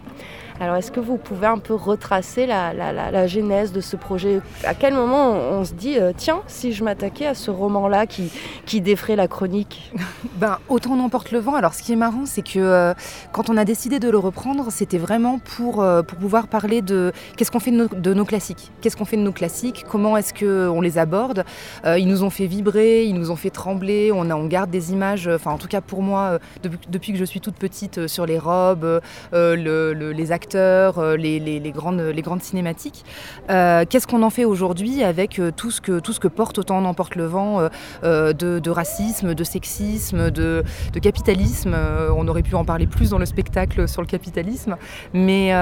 Alors 0.62 0.76
est-ce 0.76 0.92
que 0.92 1.00
vous 1.00 1.16
pouvez 1.16 1.48
un 1.48 1.58
peu 1.58 1.74
retracer 1.74 2.46
la, 2.46 3.26
genèse 3.26 3.72
de 3.72 3.80
ce 3.80 3.96
projet? 3.96 4.40
À 4.62 4.74
quel 4.74 4.94
moment 4.94 5.32
on, 5.32 5.64
se 5.64 5.72
dit, 5.72 5.98
euh, 5.98 6.12
tiens, 6.16 6.42
si 6.46 6.72
je 6.72 6.84
m'attaquais 6.84 7.26
à 7.26 7.34
ce 7.34 7.50
roman-là 7.50 8.06
qui, 8.06 8.30
qui 8.64 8.80
défrait 8.80 9.16
la 9.16 9.26
chronique? 9.28 9.92
Ben, 10.36 10.58
Autant 10.68 10.96
n'emporte 10.96 11.30
le 11.30 11.38
vent. 11.38 11.54
Alors 11.54 11.74
ce 11.74 11.82
qui 11.82 11.92
est 11.92 11.96
marrant, 11.96 12.26
c'est 12.26 12.42
que 12.42 12.58
euh, 12.58 12.94
quand 13.32 13.50
on 13.50 13.56
a 13.56 13.64
décidé 13.64 13.98
de 14.00 14.08
le 14.08 14.18
reprendre, 14.18 14.68
c'était 14.70 14.98
vraiment 14.98 15.38
pour, 15.38 15.82
euh, 15.82 16.02
pour 16.02 16.18
pouvoir 16.18 16.48
parler 16.48 16.80
de 16.80 17.12
qu'est-ce 17.36 17.50
qu'on 17.50 17.60
fait 17.60 17.70
de 17.70 18.14
nos, 18.14 18.24
classiques? 18.24 18.72
Qu'est-ce 18.80 18.96
qu'on 18.96 19.04
fait 19.04 19.16
de 19.16 19.22
nos 19.22 19.32
classiques? 19.32 19.84
Comment 19.88 20.16
est-ce 20.16 20.32
qu'on 20.32 20.80
les 20.80 20.98
aborde? 20.98 21.44
Ils 21.84 22.08
nous 22.08 22.24
ont 22.24 22.30
fait 22.30 22.46
vibrer, 22.46 23.04
ils 23.04 23.14
nous 23.14 23.30
ont 23.30 23.36
fait 23.36 23.50
trembler, 23.50 24.10
on 24.30 24.46
garde 24.46 24.70
des 24.70 24.92
images, 24.92 25.28
enfin 25.28 25.52
en 25.52 25.58
tout 25.58 25.68
cas 25.68 25.80
pour 25.80 26.02
moi, 26.02 26.38
depuis, 26.62 26.78
depuis, 26.88 27.12
que 27.12 27.18
je 27.18 27.24
suis 27.24 27.40
toute 27.40 27.56
petite, 27.56 28.06
sur 28.06 28.26
les 28.26 28.38
robes, 28.38 29.00
le, 29.32 29.92
les 29.92 30.32
acteurs 30.32 31.00
les, 31.16 31.72
grandes, 31.72 32.42
cinématiques. 32.42 33.04
Qu'est-ce 33.48 34.06
qu'on 34.06 34.22
en 34.22 34.30
fait 34.30 34.44
aujourd'hui 34.44 35.02
avec 35.02 35.40
tout, 35.56 35.70
ce 35.70 35.80
que, 35.80 36.28
porte 36.28 36.58
Autant 36.58 36.78
en 36.78 36.84
emporte 36.84 37.16
le 37.16 37.26
vent 37.26 37.68
de, 38.02 38.70
racisme, 38.70 39.34
de 39.34 39.44
sexisme, 39.44 40.30
de, 40.30 40.64
capitalisme 41.00 41.76
On 42.16 42.26
aurait 42.28 42.42
pu 42.42 42.54
en 42.54 42.64
parler 42.64 42.86
plus 42.86 43.10
dans 43.10 43.18
le 43.18 43.26
spectacle 43.26 43.88
sur 43.88 44.02
le 44.02 44.06
capitalisme. 44.06 44.76
Mais 45.12 45.52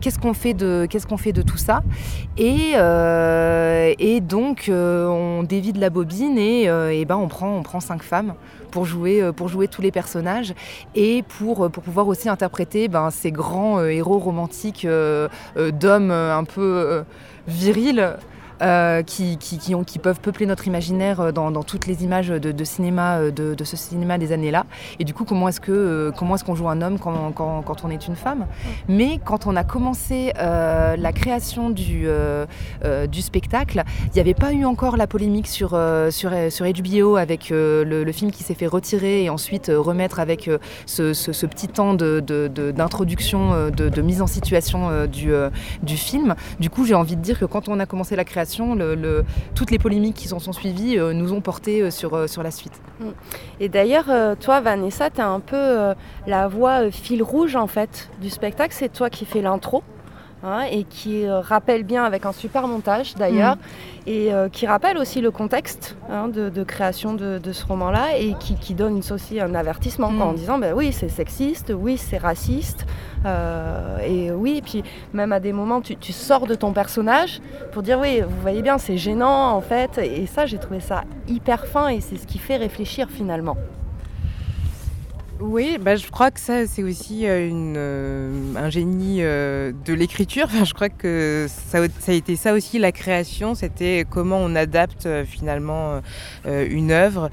qu'est-ce 0.00 0.18
qu'on 0.18 0.34
fait, 0.34 0.54
de, 0.54 1.42
tout 1.42 1.58
ça? 1.58 1.82
Et, 2.36 4.20
donc, 4.20 4.70
on 4.70 5.42
dévide 5.42 5.76
la 5.78 5.90
bobine 5.90 6.38
et, 6.38 6.64
et 6.64 7.04
ben, 7.04 7.16
on, 7.16 7.28
prend, 7.28 7.56
on 7.56 7.62
prend 7.62 7.80
cinq 7.80 8.02
femmes 8.10 8.34
pour 8.72 8.84
jouer, 8.84 9.22
euh, 9.22 9.32
pour 9.32 9.48
jouer 9.48 9.68
tous 9.68 9.82
les 9.82 9.92
personnages 9.92 10.52
et 10.94 11.22
pour, 11.22 11.64
euh, 11.64 11.68
pouvoir 11.68 12.08
aussi 12.08 12.28
interpréter 12.28 12.88
ben, 12.88 13.10
ces 13.10 13.30
grands 13.30 13.78
euh, 13.78 13.88
héros 13.88 14.18
romantiques 14.18 14.86
d'hommes 15.56 16.10
un 16.10 16.44
peu 16.44 17.04
virils 17.46 18.16
euh, 18.62 19.02
qui, 19.02 19.38
qui, 19.38 19.74
ont, 19.74 19.84
qui, 19.84 19.98
peuvent 19.98 20.20
peupler 20.20 20.46
notre 20.46 20.66
imaginaire 20.66 21.20
euh, 21.20 21.32
dans, 21.32 21.50
dans 21.50 21.62
toutes 21.62 21.86
les 21.86 22.04
images 22.04 22.28
de, 22.28 22.52
de 22.52 22.64
cinéma, 22.64 23.18
euh, 23.18 23.30
de, 23.30 23.54
de, 23.54 23.64
ce 23.64 23.76
cinéma 23.76 24.18
des 24.18 24.32
années-là. 24.32 24.66
Et 24.98 25.04
du 25.04 25.14
coup, 25.14 25.24
comment 25.24 25.48
est-ce 25.48 25.60
que 25.60 26.12
comment 26.16 26.34
est-ce 26.34 26.44
qu'on 26.44 26.54
joue 26.54 26.68
un 26.68 26.82
homme 26.82 26.98
quand, 26.98 27.32
quand, 27.32 27.62
quand, 27.62 27.84
on 27.84 27.90
est 27.90 28.06
une 28.06 28.16
femme? 28.16 28.46
Mais 28.88 29.18
quand 29.24 29.46
on 29.46 29.56
a 29.56 29.64
commencé 29.64 30.32
euh, 30.38 30.96
la 30.96 31.12
création 31.12 31.70
du, 31.70 32.04
euh, 32.06 32.46
du 33.06 33.22
spectacle, 33.22 33.82
il 34.06 34.12
n'y 34.14 34.20
avait 34.20 34.34
pas 34.34 34.52
eu 34.52 34.64
encore 34.64 34.96
la 34.96 35.06
polémique 35.06 35.46
sur, 35.46 35.78
sur, 36.10 36.32
sur 36.50 36.66
HBO 36.66 37.16
avec 37.16 37.50
le, 37.50 37.84
le, 37.84 38.12
film 38.12 38.30
qui 38.30 38.42
s'est 38.42 38.54
fait 38.54 38.66
retirer 38.66 39.24
et 39.24 39.30
ensuite 39.30 39.70
remettre 39.74 40.20
avec 40.20 40.50
ce, 40.86 41.14
ce, 41.14 41.32
ce, 41.32 41.46
petit 41.46 41.68
temps 41.68 41.94
d'introduction, 41.94 43.70
de, 43.70 43.88
de, 43.88 44.02
mise 44.02 44.20
en 44.22 44.26
situation 44.26 45.06
du, 45.06 45.32
du 45.82 45.96
film. 45.96 46.34
Du 46.58 46.70
coup, 46.70 46.84
j'ai 46.84 46.94
envie 46.94 47.16
de 47.16 47.22
dire 47.22 47.38
que 47.38 47.44
quand 47.44 47.68
on 47.68 47.78
a 47.80 47.86
commencé 47.86 48.16
la 48.16 48.24
création, 48.24 48.49
toutes 49.54 49.70
les 49.70 49.78
polémiques 49.78 50.16
qui 50.16 50.28
s'en 50.28 50.38
sont 50.38 50.52
suivies 50.52 50.98
euh, 50.98 51.12
nous 51.12 51.32
ont 51.32 51.40
porté 51.40 51.82
euh, 51.82 51.90
sur, 51.90 52.14
euh, 52.14 52.26
sur 52.26 52.42
la 52.42 52.50
suite. 52.50 52.72
Mm. 53.00 53.04
Et 53.60 53.68
d'ailleurs, 53.68 54.36
toi, 54.38 54.60
Vanessa, 54.60 55.10
tu 55.10 55.20
as 55.20 55.28
un 55.28 55.40
peu 55.40 55.94
la 56.26 56.48
voix 56.48 56.90
fil 56.90 57.22
rouge 57.22 57.56
en 57.56 57.66
fait 57.66 58.10
du 58.20 58.30
spectacle. 58.30 58.74
C'est 58.76 58.92
toi 58.92 59.10
qui 59.10 59.24
fais 59.24 59.42
l'intro. 59.42 59.82
Hein, 60.42 60.62
et 60.70 60.84
qui 60.84 61.26
euh, 61.26 61.40
rappelle 61.40 61.82
bien 61.82 62.02
avec 62.02 62.24
un 62.24 62.32
super 62.32 62.66
montage 62.66 63.14
d'ailleurs, 63.14 63.56
mmh. 63.56 63.60
et 64.06 64.32
euh, 64.32 64.48
qui 64.48 64.66
rappelle 64.66 64.96
aussi 64.96 65.20
le 65.20 65.30
contexte 65.30 65.96
hein, 66.08 66.28
de, 66.28 66.48
de, 66.48 66.64
création 66.64 67.12
de, 67.12 67.36
de 67.36 67.52
ce 67.52 67.66
roman-là, 67.66 68.16
et 68.16 68.32
qui, 68.40 68.54
qui, 68.54 68.72
donne 68.72 69.02
aussi 69.10 69.38
un 69.38 69.54
avertissement 69.54 70.10
mmh. 70.10 70.22
en 70.22 70.32
disant 70.32 70.58
ben 70.58 70.72
oui 70.74 70.92
c'est 70.92 71.10
sexiste, 71.10 71.74
oui 71.78 71.98
c'est 71.98 72.16
raciste, 72.16 72.86
euh, 73.26 73.98
et 73.98 74.30
oui, 74.30 74.56
et 74.56 74.62
puis 74.62 74.82
même 75.12 75.30
à 75.32 75.40
des 75.40 75.52
moments 75.52 75.82
tu, 75.82 75.94
tu, 75.96 76.14
sors 76.14 76.46
de 76.46 76.54
ton 76.54 76.72
personnage 76.72 77.42
pour 77.72 77.82
dire 77.82 78.00
oui 78.00 78.22
vous 78.22 78.40
voyez 78.40 78.62
bien 78.62 78.78
c'est 78.78 78.96
gênant 78.96 79.50
en 79.50 79.60
fait, 79.60 79.98
et 79.98 80.24
ça 80.24 80.46
j'ai 80.46 80.56
trouvé 80.56 80.80
ça 80.80 81.04
hyper 81.28 81.66
fin 81.66 81.88
et 81.88 82.00
c'est 82.00 82.16
ce 82.16 82.26
qui 82.26 82.38
fait 82.38 82.56
réfléchir 82.56 83.08
finalement. 83.10 83.58
Oui, 85.40 85.78
bah, 85.80 85.96
je 85.96 86.06
crois 86.10 86.30
que 86.30 86.38
ça, 86.38 86.66
c'est 86.66 86.82
aussi 86.82 87.26
euh, 87.26 87.48
euh, 87.74 88.54
un 88.56 88.68
génie 88.68 89.20
euh, 89.20 89.72
de 89.86 89.94
l'écriture. 89.94 90.48
Je 90.64 90.74
crois 90.74 90.90
que 90.90 91.46
ça, 91.48 91.78
a 91.78 92.12
été 92.12 92.36
ça 92.36 92.52
aussi 92.52 92.78
la 92.78 92.92
création, 92.92 93.54
c'était 93.54 94.04
comment 94.08 94.36
on 94.36 94.54
adapte 94.54 95.08
finalement 95.24 96.00
une 96.46 96.90
œuvre 96.90 97.30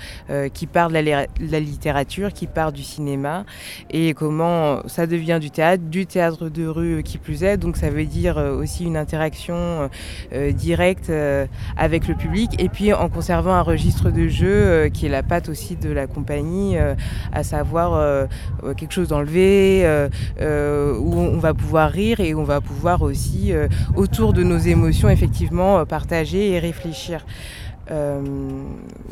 qui 0.53 0.67
part 0.67 0.89
de 0.89 0.93
la, 0.93 1.27
la, 1.39 1.59
littérature, 1.59 2.31
qui 2.31 2.47
part 2.47 2.71
du 2.71 2.83
cinéma, 2.83 3.45
et 3.89 4.13
comment 4.13 4.87
ça 4.87 5.05
devient 5.05 5.39
du 5.41 5.51
théâtre, 5.51 5.83
du 5.83 6.05
théâtre 6.05 6.49
de 6.49 6.65
rue 6.65 7.03
qui 7.03 7.17
plus 7.17 7.43
est. 7.43 7.57
Donc 7.57 7.77
ça 7.77 7.89
veut 7.89 8.05
dire 8.05 8.37
aussi 8.37 8.85
une 8.85 8.97
interaction 8.97 9.89
directe 10.31 11.11
avec 11.75 12.07
le 12.07 12.15
public, 12.15 12.51
et 12.59 12.69
puis 12.69 12.93
en 12.93 13.09
conservant 13.09 13.53
un 13.53 13.61
registre 13.61 14.09
de 14.09 14.27
jeu 14.27 14.89
qui 14.93 15.05
est 15.05 15.09
la 15.09 15.23
patte 15.23 15.49
aussi 15.49 15.75
de 15.75 15.89
la 15.89 16.07
compagnie, 16.07 16.77
à 17.33 17.43
savoir 17.43 17.96
euh, 17.97 18.27
quelque 18.75 18.93
chose 18.93 19.09
d'enlevé, 19.09 19.81
euh, 19.85 20.09
euh, 20.41 20.97
où 20.97 21.15
on 21.15 21.37
va 21.37 21.53
pouvoir 21.53 21.91
rire 21.91 22.19
et 22.19 22.33
on 22.33 22.43
va 22.43 22.61
pouvoir 22.61 23.01
aussi, 23.01 23.53
autour 23.95 24.33
de 24.33 24.43
nos 24.43 24.57
émotions, 24.57 25.09
effectivement, 25.09 25.85
partager 25.85 26.51
et 26.51 26.59
réfléchir. 26.59 27.25
Euh, 27.91 28.21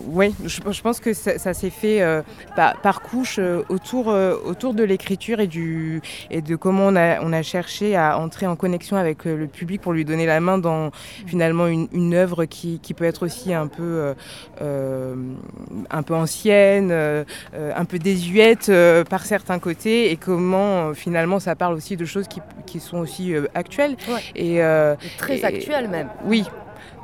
oui, 0.07 0.33
je, 0.43 0.59
je, 0.71 0.81
pense 0.81 0.99
que 0.99 1.13
ça, 1.13 1.37
ça 1.37 1.53
s'est 1.53 1.69
fait 1.69 2.01
euh, 2.01 2.21
par, 2.55 2.79
par, 2.81 3.01
couche 3.01 3.37
euh, 3.39 3.63
autour, 3.69 4.07
autour 4.07 4.73
de 4.73 4.83
l'écriture 4.83 5.39
et, 5.39 5.47
du, 5.47 6.01
et 6.29 6.41
de 6.41 6.55
comment 6.55 6.87
on 6.87 6.95
a, 6.95 7.21
on 7.21 7.31
a 7.33 7.41
cherché 7.41 7.95
à 7.95 8.19
entrer 8.19 8.47
en 8.47 8.55
connexion 8.55 8.97
avec 8.97 9.25
le 9.25 9.47
public 9.47 9.81
pour 9.81 9.93
lui 9.93 10.05
donner 10.05 10.25
la 10.25 10.39
main 10.39 10.57
dans 10.57 10.91
finalement 11.25 11.67
une, 11.67 11.87
une 11.93 12.13
œuvre 12.13 12.45
qui, 12.45 12.79
qui 12.79 12.93
peut 12.93 13.05
être 13.05 13.25
aussi 13.25 13.53
un 13.53 13.67
peu, 13.67 14.13
un 14.61 16.03
peu 16.03 16.13
ancienne, 16.13 16.91
un 16.91 17.85
peu 17.85 17.99
désuète 17.99 18.71
par 19.09 19.25
certains 19.25 19.59
côtés 19.59 20.11
et 20.11 20.17
comment 20.17 20.93
finalement 20.93 21.39
ça 21.39 21.55
parle 21.55 21.75
aussi 21.75 21.97
de 21.97 22.05
choses 22.05 22.27
qui, 22.27 22.41
qui 22.65 22.79
sont 22.79 22.97
aussi 22.97 23.33
actuelles. 23.53 23.95
Ouais. 24.07 24.21
Et, 24.35 24.55
et 24.57 24.95
très 25.17 25.43
actuelles 25.43 25.89
même. 25.89 26.09
Oui, 26.25 26.45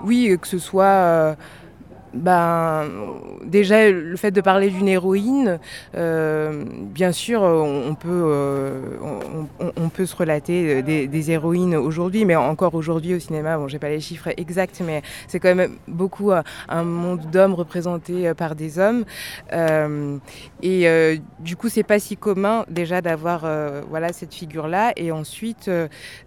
oui, 0.04 0.38
que 0.40 0.48
ce 0.48 0.60
soit 0.60 1.36
ben, 2.14 2.90
déjà 3.46 3.90
le 3.90 4.16
fait 4.18 4.32
de 4.32 4.42
parler 4.42 4.70
d'une 4.70 4.88
héroïne, 4.88 5.60
euh, 5.96 6.64
bien 6.68 7.12
sûr, 7.12 7.42
on, 7.42 7.90
on 7.90 7.96
peut, 7.96 8.10
euh, 8.10 8.82
on, 9.78 9.90
peut 9.90 10.06
se 10.06 10.16
relater 10.16 10.82
des, 10.84 11.08
des 11.08 11.32
héroïnes 11.32 11.76
aujourd'hui, 11.76 12.26
mais 12.26 12.36
encore 12.36 12.76
aujourd'hui 12.76 13.16
au 13.16 13.20
cinéma, 13.20 13.58
bon, 13.58 13.68
j'ai 13.68 13.80
pas 13.80 13.90
les 13.90 14.00
chiffres 14.00 14.30
exacts, 14.38 14.82
mais 14.86 15.02
c'est 15.28 15.40
quand 15.40 15.56
même 15.56 15.72
beaucoup 15.88 16.32
euh, 16.32 16.42
un 16.70 16.84
monde 16.84 17.22
d'hommes 17.32 17.54
représentés 17.54 18.28
euh, 18.28 18.34
par 18.34 18.56
des 18.56 18.80
hommes, 18.80 19.06
euh, 19.54 20.18
et 20.62 20.88
euh, 20.88 21.18
du 21.40 21.56
coup, 21.56 21.70
c'est 21.70 21.84
pas 21.84 22.00
si 22.00 22.18
commun 22.18 22.66
déjà 22.70 23.02
d'avoir 23.02 23.46
voilà 23.90 24.14
cette 24.14 24.34
figure-là, 24.34 24.94
et 24.96 25.12
ensuite, 25.12 25.70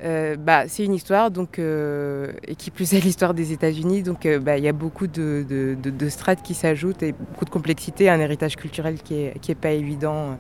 bah, 0.03 0.65
c'est 0.69 0.85
une 0.85 0.95
histoire 0.95 1.31
donc 1.31 1.59
et 1.59 2.55
qui 2.57 2.71
plus 2.71 2.95
est 2.95 3.01
l'histoire 3.01 3.35
des 3.35 3.53
États-Unis, 3.53 4.03
donc 4.03 4.27
bah, 4.43 4.59
il 4.59 4.65
y 4.65 4.69
a 4.69 4.73
beaucoup 4.73 5.07
de 5.07 5.74
de, 5.75 6.09
strates 6.09 6.43
qui 6.43 6.55
s'ajoutent 6.55 7.03
et 7.03 7.13
beaucoup 7.13 7.45
de 7.45 7.51
complexité, 7.51 8.09
un 8.09 8.21
héritage 8.21 8.57
culturel 8.57 8.99
qui 9.03 9.15
est, 9.15 9.39
qui 9.41 9.53
est 9.53 9.57
pas 9.57 9.71
évident 9.71 10.39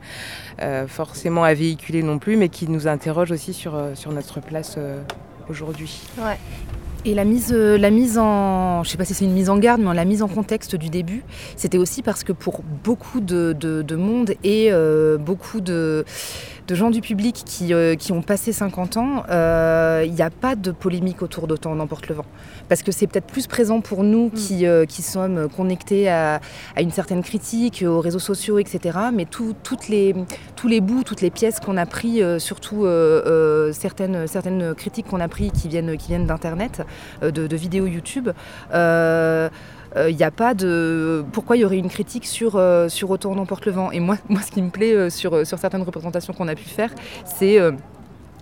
euh, 0.60 0.86
forcément 0.86 1.44
à 1.44 1.54
véhiculer 1.54 2.02
non 2.02 2.18
plus, 2.18 2.36
mais 2.36 2.48
qui 2.48 2.68
nous 2.68 2.86
interroge 2.88 3.30
aussi 3.30 3.52
sur, 3.52 3.74
euh, 3.74 3.94
sur 3.94 4.12
notre 4.12 4.40
place 4.40 4.76
euh, 4.78 5.02
aujourd'hui. 5.48 6.00
Et 7.06 7.12
la 7.12 7.24
mise, 7.24 7.52
la 7.52 7.90
mise 7.90 8.16
en, 8.16 8.82
je 8.82 8.88
sais 8.88 8.96
pas 8.96 9.04
si 9.04 9.12
c'est 9.12 9.26
une 9.26 9.34
mise 9.34 9.50
en 9.50 9.58
garde, 9.58 9.82
mais 9.82 9.92
la 9.92 10.06
mise 10.06 10.22
en 10.22 10.28
contexte 10.28 10.74
du 10.74 10.88
début, 10.88 11.22
c'était 11.54 11.76
aussi 11.76 12.00
parce 12.00 12.24
que 12.24 12.32
pour 12.32 12.62
beaucoup 12.82 13.20
de, 13.20 13.52
de, 13.52 13.82
de 13.82 13.96
monde 13.96 14.32
et 14.42 14.70
beaucoup 15.18 15.60
de, 15.60 16.06
de 16.66 16.74
gens 16.74 16.90
du 16.90 17.00
public 17.00 17.42
qui, 17.44 17.74
euh, 17.74 17.94
qui 17.94 18.12
ont 18.12 18.22
passé 18.22 18.52
50 18.52 18.96
ans, 18.96 19.24
il 19.28 19.32
euh, 19.32 20.06
n'y 20.06 20.22
a 20.22 20.30
pas 20.30 20.56
de 20.56 20.70
polémique 20.70 21.22
autour 21.22 21.46
d'Autant 21.46 21.74
n'emporte 21.74 22.08
le 22.08 22.14
vent. 22.14 22.24
Parce 22.68 22.82
que 22.82 22.92
c'est 22.92 23.06
peut-être 23.06 23.26
plus 23.26 23.46
présent 23.46 23.80
pour 23.80 24.02
nous 24.02 24.26
mm. 24.26 24.30
qui, 24.30 24.66
euh, 24.66 24.86
qui 24.86 25.02
sommes 25.02 25.48
connectés 25.54 26.08
à, 26.08 26.40
à, 26.76 26.82
une 26.82 26.90
certaine 26.90 27.22
critique, 27.22 27.84
aux 27.86 28.00
réseaux 28.00 28.18
sociaux, 28.18 28.58
etc. 28.58 28.98
Mais 29.12 29.26
tout, 29.26 29.54
toutes 29.62 29.88
les, 29.88 30.14
tous 30.56 30.68
les 30.68 30.80
bouts, 30.80 31.04
toutes 31.04 31.20
les 31.20 31.30
pièces 31.30 31.60
qu'on 31.60 31.76
a 31.76 31.86
pris, 31.86 32.22
surtout 32.38 32.86
certaines, 33.72 34.26
certaines 34.26 34.74
critiques 34.74 35.06
qu'on 35.08 35.20
a 35.20 35.28
pris 35.28 35.50
qui 35.50 35.68
viennent, 35.68 35.96
qui 35.96 36.08
viennent 36.08 36.26
d'Internet, 36.26 36.82
de, 37.22 37.30
de, 37.30 37.56
vidéos 37.56 37.86
YouTube, 37.86 38.30
il 39.96 40.16
n'y 40.16 40.24
a 40.24 40.30
pas 40.30 40.54
de 40.54 41.24
pourquoi 41.32 41.56
il 41.56 41.60
y 41.60 41.64
aurait 41.64 41.78
une 41.78 41.88
critique 41.88 42.26
sur 42.26 42.56
euh, 42.56 42.88
sur 42.88 43.10
autant 43.10 43.32
on 43.32 43.38
emporte 43.38 43.66
le 43.66 43.72
vent? 43.72 43.90
Et 43.92 44.00
moi 44.00 44.16
moi 44.28 44.40
ce 44.42 44.50
qui 44.50 44.60
me 44.60 44.70
plaît 44.70 44.94
euh, 44.94 45.10
sur 45.10 45.44
certaines 45.44 45.82
représentations 45.82 46.32
qu'on 46.32 46.48
a 46.48 46.54
pu 46.54 46.64
faire 46.64 46.90
c'est 47.24 47.60
euh, 47.60 47.72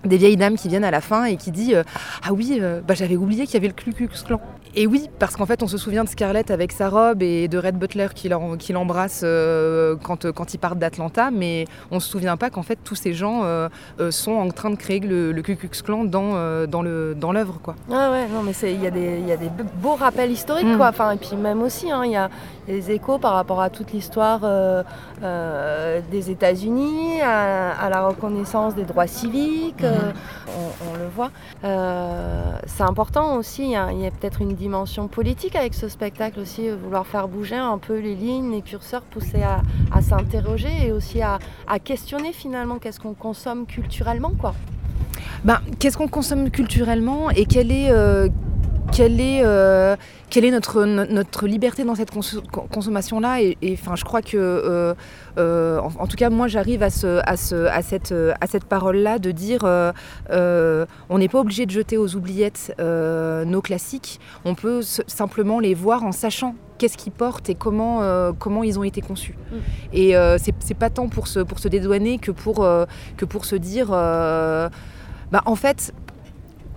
des 0.04 0.16
vieilles 0.16 0.36
dames 0.36 0.56
qui 0.56 0.68
viennent 0.68 0.84
à 0.84 0.90
la 0.90 1.00
fin 1.00 1.24
et 1.24 1.36
qui 1.36 1.50
dit 1.50 1.74
euh, 1.74 1.82
ah 2.24 2.32
oui 2.32 2.58
euh, 2.60 2.80
bah, 2.86 2.94
j'avais 2.94 3.16
oublié 3.16 3.44
qu'il 3.44 3.54
y 3.54 3.56
avait 3.58 3.68
le 3.68 3.74
Klux 3.74 3.92
Klan 4.24 4.40
et 4.74 4.87
oui 4.87 5.08
parce 5.18 5.37
qu'en 5.37 5.46
fait 5.46 5.62
on 5.62 5.66
se 5.66 5.76
souvient 5.76 6.04
de 6.04 6.08
Scarlett 6.08 6.50
avec 6.50 6.72
sa 6.72 6.88
robe 6.88 7.22
et 7.22 7.48
de 7.48 7.58
Red 7.58 7.76
Butler 7.76 8.08
qui 8.14 8.28
l'embrasse 8.72 9.20
euh, 9.22 9.96
quand, 10.02 10.30
quand 10.32 10.54
ils 10.54 10.58
partent 10.58 10.78
d'Atlanta 10.78 11.30
mais 11.30 11.66
on 11.90 12.00
se 12.00 12.08
souvient 12.08 12.37
pas 12.37 12.48
qu'en 12.48 12.62
fait 12.62 12.78
tous 12.82 12.94
ces 12.94 13.12
gens 13.12 13.42
euh, 13.44 13.68
euh, 14.00 14.11
sont 14.11 14.32
en 14.32 14.48
train 14.48 14.70
de 14.70 14.76
créer 14.76 15.00
le, 15.00 15.32
le 15.32 15.42
Ku 15.42 15.56
Klux 15.56 15.82
Klan 15.85 16.04
dans, 16.04 16.32
euh, 16.35 16.66
dans 16.66 16.82
le 16.82 17.14
dans 17.14 17.32
l'œuvre 17.32 17.58
quoi 17.62 17.74
ah 17.90 18.11
ouais 18.11 18.28
non 18.28 18.42
mais 18.42 18.52
il 18.62 18.80
y, 18.80 18.85
y, 18.85 19.32
a 19.32 19.37
des 19.37 19.50
beaux 19.74 19.94
rappels 19.94 20.30
historiques 20.30 20.66
mm. 20.66 20.76
quoi 20.76 20.88
enfin 20.88 21.11
et 21.12 21.16
puis 21.18 21.37
même 21.37 21.61
aussi 21.62 21.87
il 21.88 21.92
hein, 21.92 22.06
y 22.06 22.16
a 22.16 22.30
des 22.66 22.90
échos 22.92 23.18
par 23.18 23.35
rapport 23.35 23.61
à 23.61 23.68
toute 23.68 23.92
l'histoire 23.92 24.40
euh, 24.44 24.82
des 26.11 26.30
États-Unis 26.30 27.20
à, 27.20 27.72
à, 27.72 27.90
la 27.90 28.06
reconnaissance 28.06 28.74
des 28.74 28.85
droits 28.85 29.06
civiques 29.06 29.82
mm. 29.82 30.12
on, 30.48 30.90
on, 30.90 30.96
le 30.96 31.08
voit 31.14 31.30
c'est 32.66 32.85
important 32.85 33.37
aussi 33.37 33.64
il 33.64 33.70
y 33.70 33.76
a, 33.76 33.87
a 33.87 34.11
peut-être 34.11 34.40
une 34.40 34.54
dimension 34.62 35.09
politique 35.09 35.57
avec 35.57 35.75
ce 35.75 35.88
spectacle 35.88 36.38
aussi, 36.38 36.68
euh, 36.68 36.77
vouloir 36.77 37.05
faire 37.07 37.27
bouger 37.27 37.57
un 37.57 37.79
peu 37.79 37.98
les 37.98 38.14
lignes, 38.14 38.53
les 38.53 38.62
curseurs, 38.62 39.03
pousser 39.03 39.42
à, 39.42 39.62
à 39.90 40.01
s'interroger 40.03 40.70
et 40.87 40.92
aussi 40.92 41.20
à, 41.20 41.38
à, 41.66 41.79
questionner 41.81 42.33
finalement 42.33 42.79
qu'est-ce 42.79 43.01
qu'on 43.01 43.14
consomme 43.14 43.66
culturellement. 43.66 44.33
quoi. 44.40 44.55
ben, 45.44 45.59
Qu'est-ce 45.81 45.96
qu'on 45.98 46.07
consomme 46.09 46.51
culturellement 46.51 47.31
et 47.31 47.44
quelle 47.44 47.72
est, 47.72 47.90
euh, 47.90 48.29
quelle 48.92 49.20
est, 49.20 49.40
euh, 49.44 49.96
quelle 50.31 50.44
est 50.44 50.50
notre, 50.50 50.85
notre 50.85 51.46
liberté 51.46 51.85
dans 51.85 51.94
cette 51.94 52.11
consommation-là 52.11 53.42
et, 53.42 53.57
enfin, 53.72 53.96
je 53.96 54.05
crois 54.05 54.22
que, 54.22 54.94
en, 55.37 56.07
tout 56.07 56.16
cas, 56.16 56.31
moi, 56.31 56.48
j'arrive 56.48 56.83
à, 56.83 56.90
ce, 56.90 57.20
à, 57.24 57.37
ce, 57.37 57.66
à 57.66 57.83
cette, 57.83 58.14
à 58.40 58.46
cette 58.46 58.64
parole-là 58.64 59.18
de 59.18 59.31
dire 59.31 59.64
on 60.31 61.18
n'est 61.18 61.28
pas 61.28 61.40
obligé 61.40 61.66
de 61.66 61.70
jeter 61.70 61.96
aux 61.96 62.14
oubliettes 62.16 62.74
nos 62.78 63.62
classiques, 63.62 64.20
on 64.44 64.55
peut 64.55 64.83
simplement 64.83 65.61
les 65.61 65.74
voir 65.74 66.05
en 66.05 66.12
sachant 66.12 66.55
qu'est-ce 66.83 66.96
qu'ils 66.96 67.12
portent 67.12 67.48
et 67.48 67.55
comment, 67.55 68.02
euh, 68.02 68.33
comment 68.37 68.64
ils 68.64 68.76
ont 68.76 68.83
été 68.83 69.00
conçus. 69.00 69.37
Mm. 69.52 69.57
Et 69.92 70.16
euh, 70.16 70.37
c'est 70.38 70.74
pas 70.74 70.90
tant 70.90 71.09
pour 71.09 71.28
se, 71.28 71.38
pour 71.38 71.61
se 71.61 71.68
dédouaner 71.68 72.18
que 72.18 72.33
pour, 72.33 72.64
euh, 72.64 72.87
que 73.16 73.24
pour 73.24 73.44
se 73.44 73.55
dire, 73.55 73.90
bah, 73.90 74.70
en 75.46 75.55
fait, 75.55 75.94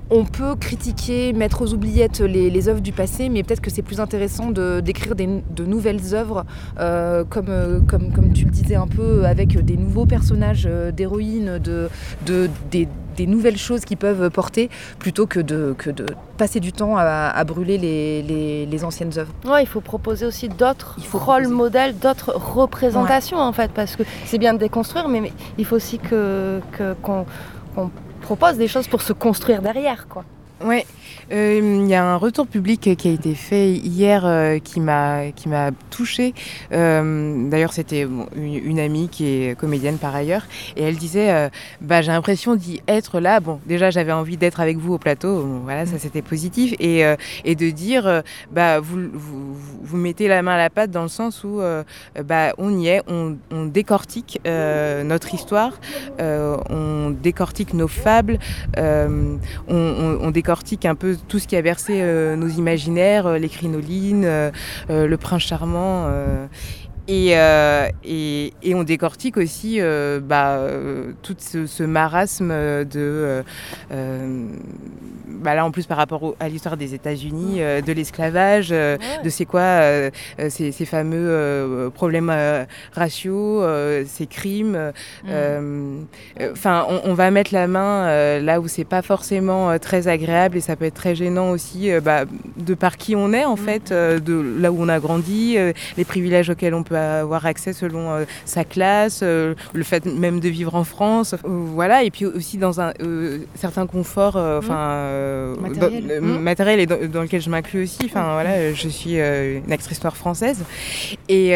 on 0.10 0.26
peut 0.26 0.56
critiquer, 0.56 1.34
mettre 1.34 1.62
aux 1.62 1.74
oubliettes 1.74 2.20
les, 2.20 2.50
les 2.50 2.70
œuvres 2.70 2.82
du 2.82 2.92
passé, 2.92 3.30
mais 3.30 3.44
peut-être 3.44 3.62
que 3.62 3.72
c'est 3.72 3.82
plus 3.82 4.00
intéressant 4.00 4.52
d'écrire 4.52 5.16
de, 5.16 5.66
nouvelles 5.66 6.14
œuvres, 6.14 6.46
comme, 6.78 7.86
comme, 7.88 8.12
comme 8.12 8.34
tu 8.34 8.46
le 8.46 8.52
disais 8.52 8.76
un 8.76 8.88
peu, 8.88 9.26
avec 9.26 9.58
des 9.64 9.78
nouveaux 9.78 10.06
personnages 10.06 10.70
d'héroïnes, 10.96 11.60
de, 11.60 11.90
de, 12.26 12.50
des, 12.70 12.88
des 13.16 13.28
nouvelles 13.28 13.58
choses 13.58 13.86
qui 13.86 13.96
peuvent 13.96 14.30
porter 14.30 14.70
plutôt 15.00 15.26
que 15.26 15.40
de, 15.40 15.74
que 15.78 15.90
de 15.90 16.06
passer 16.38 16.60
du 16.60 16.72
temps 16.74 16.98
à, 16.98 17.44
brûler 17.44 17.78
les, 17.78 18.66
les, 18.66 18.84
anciennes 18.84 19.12
œuvres. 19.18 19.32
Ouais, 19.46 19.64
il 19.64 19.68
faut 19.68 19.82
proposer 19.82 20.26
aussi 20.26 20.50
d'autres 20.50 20.98
rôles 21.14 21.48
modèles, 21.48 21.98
d'autres 21.98 22.34
représentations 22.36 23.38
en 23.38 23.54
fait, 23.54 23.72
parce 23.72 23.96
que 23.96 24.04
c'est 24.26 24.38
bien 24.38 24.54
de 24.54 24.60
déconstruire, 24.60 25.08
mais, 25.08 25.32
il 25.58 25.66
faut 25.66 25.78
aussi 25.78 25.98
que, 25.98 26.60
qu'on, 27.02 27.26
propose 28.26 28.58
des 28.58 28.68
choses 28.68 28.88
pour 28.88 29.02
se 29.02 29.14
construire 29.14 29.62
derrière. 29.62 30.08
quoi. 30.08 30.26
Ouais, 30.64 30.86
euh, 31.34 31.82
il 31.84 31.90
y 31.90 31.96
a 31.96 32.06
un 32.06 32.16
retour 32.16 32.48
public 32.48 32.96
qui 32.96 33.10
a 33.10 33.12
été 33.12 33.36
fait 33.36 33.72
hier 33.72 34.26
euh, 34.26 34.60
qui 34.60 34.80
m'a 34.80 35.72
touchée. 35.90 36.34
Euh, 36.72 37.50
d'ailleurs, 37.50 37.74
c'était 37.74 38.08
une, 38.36 38.80
amie 38.80 39.10
qui 39.10 39.26
est 39.26 39.60
comédienne 39.60 39.98
par 39.98 40.16
ailleurs, 40.16 40.46
et 40.78 40.84
elle 40.84 40.96
disait 40.96 41.50
bah 41.82 42.02
j'ai 42.02 42.12
l'impression 42.12 42.56
d'y 42.56 42.82
être 42.88 43.20
là. 43.20 43.42
Bon, 43.42 43.60
déjà 43.66 43.90
j'avais 43.90 44.12
envie 44.14 44.38
d'être 44.38 44.62
avec 44.62 44.78
vous 44.78 44.94
au 44.94 44.98
plateau. 44.98 45.62
voilà, 45.64 45.86
ça 45.86 46.00
c'était 46.00 46.22
positif, 46.22 46.74
et 46.80 47.04
et 47.44 47.56
de 47.56 47.70
dire 47.70 48.24
bah 48.52 48.80
vous, 48.80 49.00
vous, 49.14 49.98
mettez 49.98 50.28
la 50.28 50.42
main 50.42 50.54
à 50.54 50.58
la 50.58 50.70
pâte 50.70 50.92
dans 50.92 51.04
le 51.04 51.10
sens 51.10 51.44
où 51.44 51.62
bah 52.24 52.54
on 52.58 52.80
y 52.80 52.88
est, 52.88 53.02
on, 53.08 53.36
décortique 53.66 54.40
notre 54.46 55.34
histoire, 55.34 55.80
on 56.20 57.12
décortique 57.12 57.74
nos 57.74 57.88
fables, 57.88 58.40
on 58.78 60.32
décortique 60.32 60.45
un 60.86 60.96
peu 60.96 61.18
tout 61.28 61.40
ce 61.40 61.48
qui 61.48 61.56
a 61.56 61.62
bercé 61.62 62.02
euh, 62.02 62.36
nos 62.36 62.48
imaginaires, 62.48 63.28
euh, 63.28 63.38
les 63.38 63.50
crinolines, 63.50 64.26
euh, 64.26 64.52
le 64.90 65.18
prince 65.18 65.44
charmant. 65.44 66.10
Et, 67.08 67.34
et, 68.04 68.54
et, 68.64 68.76
on 68.76 68.84
décortique 68.84 69.38
aussi 69.38 69.80
bah, 70.24 70.60
tout 71.22 71.36
ce, 71.40 71.84
marasme 71.84 72.50
de... 72.86 73.44
Bah 75.28 75.54
là, 75.54 75.66
en 75.66 75.72
plus, 75.72 75.86
par 75.86 75.98
rapport 75.98 76.36
à 76.40 76.50
l'histoire 76.50 76.78
des 76.78 76.96
États-Unis, 76.96 77.60
de 77.60 77.92
l'esclavage, 77.92 78.70
de 78.70 79.30
c'est 79.30 79.46
quoi 79.46 79.82
ces, 80.50 80.72
ces, 80.72 80.86
fameux 80.86 81.92
problèmes 81.94 82.34
raciaux, 82.94 83.64
ces 84.08 84.26
crimes. 84.26 84.92
Mm. 85.26 86.06
Enfin, 86.52 86.88
on, 86.90 87.12
on, 87.12 87.14
va 87.14 87.30
mettre 87.30 87.54
la 87.54 87.68
main 87.68 88.40
là 88.40 88.60
où 88.60 88.68
c'est 88.68 88.86
pas 88.86 89.02
forcément 89.02 89.78
très 89.78 90.08
agréable 90.08 90.58
et 90.58 90.62
ça 90.62 90.76
peut 90.76 90.86
être 90.86 90.96
très 90.96 91.16
gênant 91.16 91.52
aussi 91.52 91.92
bah, 92.04 92.26
de 92.58 92.74
par 92.74 92.98
qui 92.98 93.16
on 93.16 93.32
est, 93.34 93.46
en 93.46 93.56
mm. 93.56 93.58
fait, 93.58 93.94
de 93.94 94.60
là 94.60 94.72
où 94.72 94.78
on 94.82 94.90
a 94.90 95.00
grandi, 95.00 95.58
les 95.98 96.06
privilèges 96.06 96.50
auxquels 96.50 96.74
on 96.74 96.84
peut 96.84 96.95
avoir 96.96 97.46
accès 97.46 97.74
selon 97.74 98.12
euh, 98.12 98.26
sa 98.46 98.64
classe, 98.64 99.22
euh, 99.24 99.56
le 99.74 99.84
fait 99.84 100.06
même 100.06 100.40
de 100.40 100.50
vivre 100.50 100.76
en 100.76 100.84
France, 100.84 101.34
euh, 101.34 101.38
voilà, 101.44 102.04
et 102.04 102.12
puis 102.12 102.26
aussi 102.26 102.58
dans 102.58 102.82
un 102.82 102.94
certain 103.56 103.88
confort, 103.88 104.36
mmh. 104.38 104.58
enfin 104.58 105.56
matériel. 105.60 106.80
et 106.80 106.86
dans, 106.86 107.22
lequel 107.22 107.42
je 107.42 107.50
m'inclus 107.50 107.84
aussi. 107.84 108.06
Enfin 108.06 108.34
voilà, 108.34 108.74
je 108.74 108.90
suis 108.90 109.18
une 109.18 109.72
actrice 109.72 110.02
noire 110.04 110.18
française 110.18 110.64
et 111.30 111.56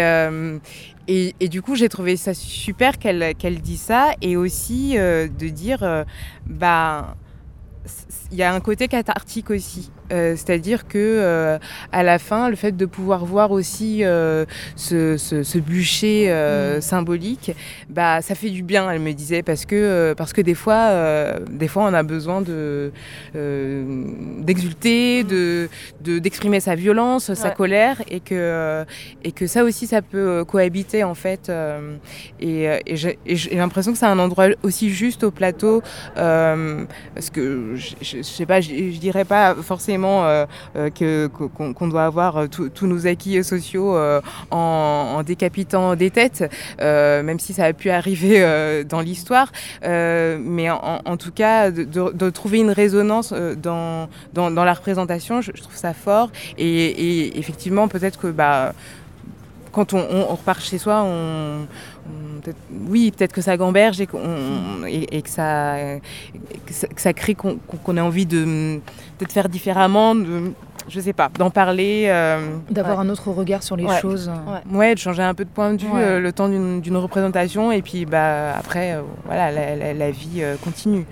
et, 1.11 1.33
et, 1.39 1.47
du 1.47 1.63
coup, 1.63 1.73
j'ai 1.73 1.89
trouvé 1.89 2.17
ça 2.17 2.35
super 2.35 2.99
qu'elle 2.99 3.33
qu'elle 3.35 3.61
dise 3.61 3.81
ça 3.81 4.11
et 4.21 4.37
aussi 4.37 4.95
de 4.95 5.47
dire, 5.47 6.05
bah, 6.45 7.15
il 8.31 8.37
y 8.37 8.43
a 8.43 8.53
un 8.53 8.59
côté 8.59 8.87
cathartique 8.87 9.49
aussi. 9.49 9.89
Euh, 10.11 10.35
c'est-à-dire 10.35 10.87
que 10.87 10.97
euh, 10.97 11.57
à 11.91 12.03
la 12.03 12.19
fin, 12.19 12.49
le 12.49 12.55
fait 12.55 12.71
de 12.71 12.85
pouvoir 12.85 13.25
voir 13.25 13.51
aussi 13.51 14.03
euh, 14.03 14.45
ce, 14.75 15.17
ce, 15.17 15.59
bûcher 15.59 16.29
mm. 16.29 16.81
symbolique, 16.81 17.51
bah 17.89 18.21
ça 18.21 18.35
fait 18.35 18.49
du 18.49 18.63
bien. 18.63 18.89
Elle 18.89 19.01
me 19.01 19.13
disait 19.13 19.43
parce 19.43 19.65
que 19.65 20.13
parce 20.17 20.33
que 20.33 20.41
des 20.41 20.55
fois, 20.55 20.91
des 21.49 21.67
fois, 21.67 21.83
on 21.83 21.93
a 21.93 22.03
besoin 22.03 22.41
de 22.41 22.91
d'exulter, 23.33 25.23
de 25.23 25.69
d'exprimer 26.01 26.59
sa 26.59 26.75
violence, 26.75 27.33
sa 27.33 27.51
colère, 27.51 28.01
et 28.09 28.19
que 28.19 28.85
et 29.23 29.31
que 29.31 29.47
ça 29.47 29.63
aussi, 29.63 29.87
ça 29.87 30.01
peut 30.01 30.43
cohabiter 30.45 31.03
en 31.03 31.15
fait. 31.15 31.51
et, 32.39 32.63
et 32.85 32.95
j'ai 32.95 33.17
l'impression 33.55 33.91
que 33.91 33.97
c'est 33.97 34.05
un 34.05 34.19
endroit 34.19 34.47
aussi 34.63 34.89
juste 34.89 35.23
au 35.23 35.31
plateau 35.31 35.81
parce 36.15 37.29
que 37.31 37.75
je, 37.75 37.95
je, 38.01 38.21
sais 38.21 38.45
pas, 38.45 38.61
je, 38.61 38.69
je 38.69 38.99
dirais 38.99 39.25
pas 39.25 39.55
forcément 39.55 39.98
euh, 40.07 40.45
euh, 40.75 41.27
qu'on 41.29 41.87
doit 41.87 42.05
avoir 42.05 42.37
euh, 42.37 42.47
tous 42.47 42.87
nos 42.87 43.07
acquis 43.07 43.43
sociaux 43.43 43.97
en, 44.51 45.23
décapitant 45.25 45.95
des 45.95 46.11
têtes, 46.11 46.49
même 46.79 47.39
si 47.39 47.53
ça 47.53 47.65
a 47.65 47.73
pu 47.73 47.89
arriver 47.89 48.83
dans 48.87 49.01
l'histoire. 49.01 49.51
mais 49.83 50.69
en, 50.69 51.17
tout 51.17 51.31
cas, 51.31 51.71
de, 51.71 52.29
trouver 52.29 52.59
une 52.59 52.71
résonance 52.71 53.33
dans, 53.33 54.09
dans, 54.33 54.49
la 54.49 54.73
représentation, 54.73 55.41
je, 55.41 55.51
trouve 55.51 55.75
ça 55.75 55.93
fort. 55.93 56.31
Et, 56.57 57.37
effectivement, 57.37 57.87
peut-être 57.87 58.19
que 58.19 58.27
bah, 58.27 58.73
quand 59.71 59.93
on, 59.93 60.25
repart 60.25 60.61
chez 60.61 60.77
soi, 60.77 61.03
on, 61.05 61.65
oui, 62.89 63.11
peut-être 63.11 63.33
que 63.33 63.41
ça 63.41 63.57
gamberge 63.57 63.99
et, 64.01 64.07
et, 65.17 65.21
que, 65.21 65.29
ça, 65.29 65.75
que, 66.65 67.01
ça, 67.01 67.13
crée 67.13 67.35
qu'on 67.35 67.97
ait 67.97 68.01
envie 68.01 68.25
de, 68.25 68.79
faire 69.29 69.49
différemment, 69.49 70.15
de, 70.15 70.53
je 70.87 70.99
sais 70.99 71.13
pas, 71.13 71.29
d'en 71.37 71.49
parler. 71.49 72.05
Euh, 72.07 72.57
D'avoir 72.69 72.99
un 72.99 73.09
autre 73.09 73.31
regard 73.31 73.63
sur 73.63 73.75
les 73.75 73.87
choses. 73.99 74.31
Ouais. 74.71 74.95
de 74.95 74.99
changer 74.99 75.23
un 75.23 75.33
peu 75.33 75.45
de 75.45 75.49
point 75.49 75.73
de 75.73 75.81
vue 75.81 75.87
euh, 75.93 76.19
le 76.19 76.31
temps 76.33 76.49
d'une 76.49 76.97
représentation 76.97 77.71
et 77.71 77.81
puis 77.81 78.05
bah, 78.05 78.55
après, 78.57 78.95
euh, 78.95 79.01
voilà, 79.25 79.51
la, 79.51 80.11
vie 80.11 80.43
continue. 80.63 81.05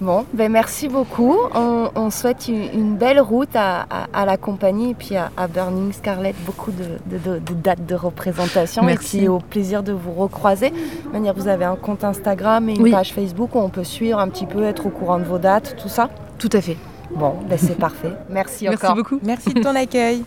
Bon, 0.00 0.26
ben 0.34 0.52
merci 0.52 0.88
beaucoup. 0.88 1.36
On, 1.54 2.10
souhaite 2.10 2.48
une, 2.48 2.96
belle 2.96 3.20
route 3.20 3.54
à, 3.54 3.86
la 4.14 4.36
compagnie 4.36 4.90
et 4.90 4.94
puis 4.94 5.16
à, 5.16 5.30
Burning 5.48 5.92
Scarlet 5.92 6.34
beaucoup 6.44 6.70
de, 6.70 7.54
dates 7.54 7.86
de 7.86 7.94
représentation. 7.94 8.82
Merci. 8.82 9.16
Et 9.16 9.20
puis 9.20 9.28
au 9.28 9.38
plaisir 9.38 9.82
de 9.82 9.92
vous 9.92 10.12
recroiser. 10.12 10.72
manière, 11.12 11.34
vous 11.34 11.48
avez 11.48 11.64
un 11.64 11.76
compte 11.76 12.04
Instagram 12.04 12.68
et 12.68 12.74
une 12.74 12.90
page 12.90 13.12
Facebook 13.12 13.54
où 13.54 13.58
on 13.58 13.70
peut 13.70 13.84
suivre 13.84 14.18
un 14.18 14.28
petit 14.28 14.46
peu, 14.46 14.64
être 14.64 14.86
au 14.86 14.90
courant 14.90 15.18
de 15.18 15.24
vos 15.24 15.38
dates, 15.38 15.76
tout 15.80 15.88
ça 15.88 16.10
Tout 16.38 16.50
à 16.52 16.60
fait. 16.60 16.76
Bon, 17.14 17.34
ben 17.48 17.56
c'est 17.58 17.78
parfait. 17.78 18.12
Merci 18.28 18.68
encore. 18.68 18.94
Merci 18.96 18.96
beaucoup. 18.96 19.20
Merci 19.24 19.54
de 19.54 19.60
ton 19.62 19.74
accueil. 19.74 20.24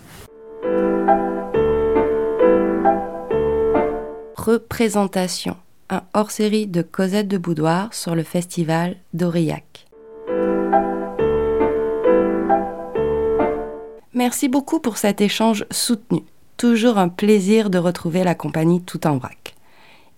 Représentation 4.36 5.58
un 5.90 6.04
hors-série 6.14 6.68
de 6.68 6.82
Cosette 6.82 7.28
de 7.28 7.38
Boudoir 7.38 7.94
sur 7.94 8.16
le 8.16 8.24
festival 8.24 8.98
d'Aurillac. 9.14 9.88
Merci 14.14 14.50
beaucoup 14.50 14.80
pour 14.80 14.98
cet 14.98 15.22
échange 15.22 15.66
soutenu. 15.72 16.24
Toujours 16.58 16.98
un 16.98 17.10
plaisir 17.10 17.70
de 17.70 17.78
retrouver 17.78 18.24
la 18.24 18.36
compagnie 18.36 18.82
tout 18.82 19.08
en 19.08 19.18
vrac. 19.18 19.56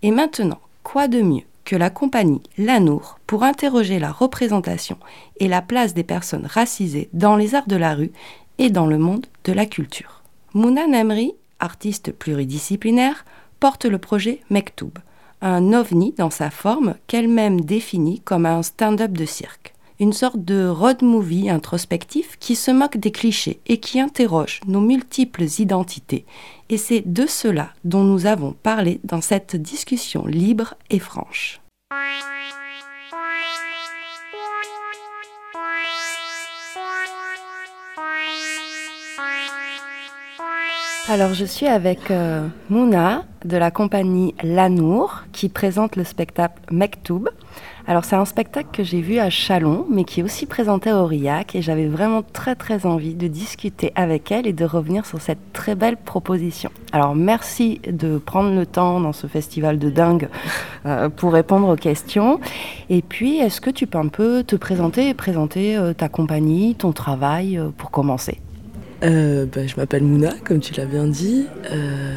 Et 0.01 0.12
maintenant, 0.12 0.60
quoi 0.84 1.07
de 1.07 1.21
mieux 1.21 1.43
que 1.65 1.75
la 1.75 1.89
compagnie 1.89 2.41
Lanour 2.57 3.19
pour 3.27 3.43
interroger 3.43 3.99
la 3.99 4.12
représentation 4.12 4.97
et 5.39 5.47
la 5.47 5.62
place 5.62 5.93
des 5.93 6.03
personnes 6.03 6.47
racisées 6.47 7.10
dans 7.13 7.36
les 7.36 7.53
arts 7.53 7.67
de 7.67 7.75
la 7.75 7.93
rue 7.93 8.12
et 8.57 8.69
dans 8.69 8.88
le 8.88 8.97
monde 8.97 9.27
de 9.43 9.53
la 9.53 9.65
culture. 9.65 10.23
Mouna 10.53 10.88
Namri, 10.88 11.34
artiste 11.60 12.12
pluridisciplinaire, 12.12 13.25
porte 13.60 13.86
le 13.86 13.99
projet 13.99 14.41
Mektoub, 14.49 14.97
un 15.41 15.73
ovni 15.73 16.13
dans 16.17 16.30
sa 16.30 16.49
forme 16.49 16.95
qu'elle-même 17.08 17.62
définit 17.62 18.19
comme 18.21 18.45
un 18.45 18.63
stand-up 18.63 19.12
de 19.12 19.25
cirque. 19.25 19.73
Une 19.99 20.13
sorte 20.13 20.43
de 20.43 20.67
road 20.67 21.04
movie 21.04 21.49
introspectif 21.49 22.38
qui 22.39 22.56
se 22.56 22.71
moque 22.71 22.97
des 22.97 23.12
clichés 23.12 23.60
et 23.67 23.77
qui 23.77 23.99
interroge 23.99 24.60
nos 24.65 24.82
multiples 24.82 25.45
identités. 25.60 26.25
Et 26.69 26.77
c'est 26.77 27.04
de 27.06 27.27
cela 27.27 27.69
dont 27.84 28.04
nous 28.04 28.25
avons 28.25 28.54
parlé 28.63 28.99
dans 29.04 29.21
cette 29.21 29.56
discussion 29.56 30.25
libre 30.25 30.73
et 30.89 30.99
franche. 30.99 31.62
Alors 41.09 41.33
je 41.33 41.45
suis 41.45 41.65
avec 41.65 42.11
euh, 42.11 42.47
Mouna 42.69 43.25
de 43.43 43.57
la 43.57 43.71
compagnie 43.71 44.35
Lanour 44.43 45.23
qui 45.31 45.49
présente 45.49 45.95
le 45.95 46.03
spectacle 46.03 46.61
Mektoub. 46.69 47.27
Alors 47.87 48.05
c'est 48.05 48.15
un 48.15 48.23
spectacle 48.23 48.69
que 48.71 48.83
j'ai 48.83 49.01
vu 49.01 49.17
à 49.17 49.31
Chalon 49.31 49.87
mais 49.89 50.03
qui 50.03 50.19
est 50.19 50.23
aussi 50.23 50.45
présenté 50.45 50.91
à 50.91 51.01
Aurillac 51.01 51.55
et 51.55 51.63
j'avais 51.63 51.87
vraiment 51.87 52.21
très 52.21 52.55
très 52.55 52.85
envie 52.85 53.15
de 53.15 53.27
discuter 53.27 53.91
avec 53.95 54.31
elle 54.31 54.45
et 54.45 54.53
de 54.53 54.63
revenir 54.63 55.07
sur 55.07 55.19
cette 55.19 55.51
très 55.53 55.73
belle 55.73 55.97
proposition. 55.97 56.69
Alors 56.91 57.15
merci 57.15 57.81
de 57.89 58.19
prendre 58.19 58.53
le 58.53 58.67
temps 58.67 58.99
dans 59.01 59.13
ce 59.13 59.25
festival 59.25 59.79
de 59.79 59.89
dingue 59.89 60.29
euh, 60.85 61.09
pour 61.09 61.33
répondre 61.33 61.67
aux 61.67 61.77
questions. 61.77 62.39
Et 62.89 63.01
puis 63.01 63.39
est-ce 63.39 63.59
que 63.59 63.71
tu 63.71 63.87
peux 63.87 63.97
un 63.97 64.07
peu 64.07 64.43
te 64.43 64.55
présenter 64.55 65.09
et 65.09 65.13
présenter 65.15 65.75
euh, 65.75 65.93
ta 65.93 66.09
compagnie, 66.09 66.75
ton 66.75 66.93
travail 66.93 67.59
pour 67.77 67.89
commencer? 67.89 68.39
Euh, 69.03 69.45
bah, 69.45 69.65
je 69.65 69.75
m'appelle 69.77 70.03
Mouna, 70.03 70.33
comme 70.45 70.59
tu 70.59 70.73
l'as 70.73 70.85
bien 70.85 71.07
dit. 71.07 71.47
Euh, 71.71 72.13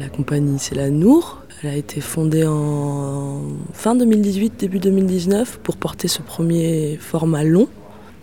la 0.00 0.08
compagnie, 0.08 0.58
c'est 0.58 0.74
la 0.74 0.90
Nour. 0.90 1.42
Elle 1.62 1.70
a 1.70 1.76
été 1.76 2.00
fondée 2.00 2.44
en 2.46 3.42
fin 3.72 3.94
2018, 3.94 4.54
début 4.58 4.78
2019, 4.78 5.60
pour 5.62 5.76
porter 5.76 6.08
ce 6.08 6.20
premier 6.22 6.98
format 7.00 7.44
long. 7.44 7.68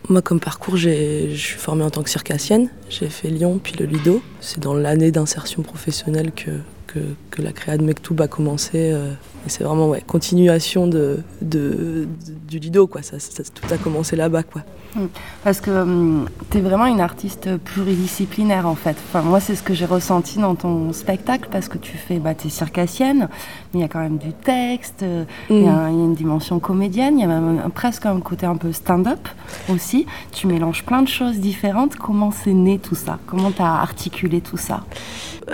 Moi, 0.10 0.22
comme 0.22 0.40
parcours, 0.40 0.76
je 0.76 1.34
suis 1.34 1.58
formée 1.58 1.84
en 1.84 1.90
tant 1.90 2.04
que 2.04 2.10
circassienne. 2.10 2.70
J'ai 2.90 3.10
fait 3.10 3.30
Lyon, 3.30 3.60
puis 3.64 3.74
le 3.80 3.86
Lido. 3.86 4.22
C'est 4.42 4.60
dans 4.60 4.74
l'année 4.74 5.12
d'insertion 5.12 5.64
professionnelle 5.64 6.32
que, 6.34 6.52
que, 7.32 7.42
la 7.42 7.54
créa 7.54 7.78
de 7.78 7.84
Mektoub 7.84 8.22
a 8.22 8.28
commencé. 8.28 8.92
Euh, 8.92 9.14
c'est 9.48 9.64
vraiment 9.64 9.90
ouais, 9.90 10.04
continuation 10.06 10.88
de, 10.88 11.20
du 11.42 12.60
Lido. 12.60 12.86
Quoi. 12.86 13.02
Tout 13.02 13.74
a 13.74 13.78
commencé 13.78 14.16
là-bas. 14.16 14.44
Parce 15.44 15.62
que 15.62 15.72
hum, 15.72 16.30
tu 16.52 16.58
es 16.58 16.62
vraiment 16.62 16.86
une 16.86 17.02
artiste 17.02 17.58
pluridisciplinaire 17.58 18.68
en 18.68 18.76
fait. 18.76 18.98
Enfin, 19.08 19.22
moi, 19.22 19.40
c'est 19.40 19.56
ce 19.56 19.64
que 19.64 19.74
j'ai 19.74 19.86
ressenti 19.86 20.40
dans 20.40 20.56
ton 20.56 20.94
spectacle 20.94 21.50
parce 21.52 21.68
que 21.68 21.78
tu 21.78 21.98
fais, 21.98 22.20
bah, 22.20 22.36
tu 22.36 22.48
es 22.48 22.50
circassienne, 22.50 23.30
mais 23.74 23.80
il 23.80 23.82
y 23.82 23.84
a 23.84 23.88
quand 23.88 24.00
même 24.00 24.18
du 24.18 24.34
texte, 24.34 25.06
il 25.50 25.56
mm. 25.56 25.62
y, 25.62 25.66
y, 25.66 25.68
a 25.68 25.90
une 25.90 26.16
dimension 26.16 26.60
comédienne, 26.60 27.18
il 27.18 27.22
y 27.22 27.26
a 27.26 27.28
même 27.28 27.62
un, 27.64 27.70
presque 27.70 28.06
un 28.06 28.20
côté 28.20 28.46
un 28.46 28.56
peu 28.56 28.72
stand-up 28.72 29.28
aussi. 29.70 30.06
Tu 30.32 30.48
mélanges 30.48 30.84
plein 30.84 31.02
de 31.02 31.08
choses 31.08 31.38
différentes. 31.38 31.96
Comment 31.96 32.32
c'est 32.32 32.54
né 32.54 32.80
tout 32.80 32.96
ça? 32.96 33.20
Comment 33.28 33.52
tu 33.52 33.62
as 33.62 33.74
articulé 33.74 34.42
tout 34.42 34.58
ça? 34.58 34.84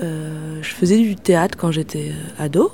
Euh, 0.03 0.61
Je 0.61 0.73
faisais 0.73 0.97
du 0.97 1.15
théâtre 1.15 1.57
quand 1.57 1.71
j'étais 1.71 2.11
ado. 2.37 2.71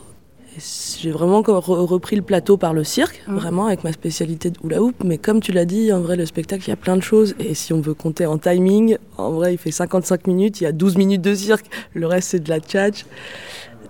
J'ai 0.58 1.12
vraiment 1.12 1.42
repris 1.42 2.16
le 2.16 2.22
plateau 2.22 2.58
par 2.58 2.74
le 2.74 2.84
cirque, 2.84 3.22
mmh. 3.28 3.36
vraiment 3.36 3.66
avec 3.66 3.84
ma 3.84 3.92
spécialité 3.92 4.50
de 4.50 4.58
hula 4.64 4.82
hoop. 4.82 4.96
Mais 5.04 5.18
comme 5.18 5.42
tu 5.42 5.52
l'as 5.52 5.66
dit, 5.66 5.92
en 5.92 6.00
vrai, 6.00 6.16
le 6.16 6.26
spectacle, 6.26 6.64
il 6.66 6.70
y 6.70 6.74
a 6.74 6.78
plein 6.78 6.96
de 6.96 7.02
choses. 7.02 7.36
Et 7.40 7.54
si 7.54 7.74
on 7.74 7.82
veut 7.82 7.94
compter 7.94 8.26
en 8.26 8.38
timing, 8.38 8.98
en 9.18 9.32
vrai, 9.32 9.54
il 9.54 9.58
fait 9.58 9.72
55 9.72 10.28
minutes, 10.28 10.62
il 10.62 10.64
y 10.64 10.68
a 10.68 10.72
12 10.72 10.98
minutes 10.98 11.22
de 11.22 11.36
cirque, 11.36 11.66
le 11.94 12.08
reste, 12.08 12.30
c'est 12.30 12.40
de 12.40 12.50
la 12.50 12.60
tchatch. 12.60 13.06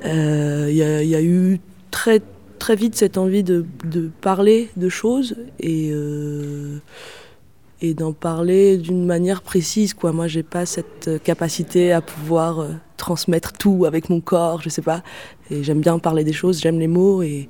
Euh, 0.05 0.67
il 0.69 0.75
y, 0.75 0.83
a, 0.83 1.03
y, 1.03 1.15
a 1.15 1.21
eu 1.21 1.59
très, 1.91 2.21
très 2.59 2.75
vite 2.75 2.95
cette 2.95 3.17
envie 3.17 3.43
de, 3.43 3.65
de 3.85 4.09
parler 4.21 4.69
de 4.75 4.89
choses 4.89 5.35
et, 5.59 5.89
euh, 5.91 6.77
et 7.81 7.93
d'en 7.93 8.11
parler 8.11 8.77
d'une 8.77 9.05
manière 9.05 9.41
précise. 9.41 9.93
Quoi. 9.93 10.11
Moi, 10.11 10.27
j'ai 10.27 10.43
pas 10.43 10.65
cette 10.65 11.21
capacité 11.23 11.91
à 11.91 12.01
pouvoir. 12.01 12.59
Euh, 12.59 12.69
transmettre 12.97 13.53
tout 13.53 13.85
avec 13.85 14.09
mon 14.09 14.21
corps, 14.21 14.61
je 14.61 14.69
sais 14.69 14.81
pas. 14.81 15.03
Et 15.51 15.63
j'aime 15.63 15.81
bien 15.81 15.99
parler 15.99 16.23
des 16.23 16.33
choses, 16.33 16.59
j'aime 16.61 16.79
les 16.79 16.87
mots 16.87 17.21
et, 17.21 17.49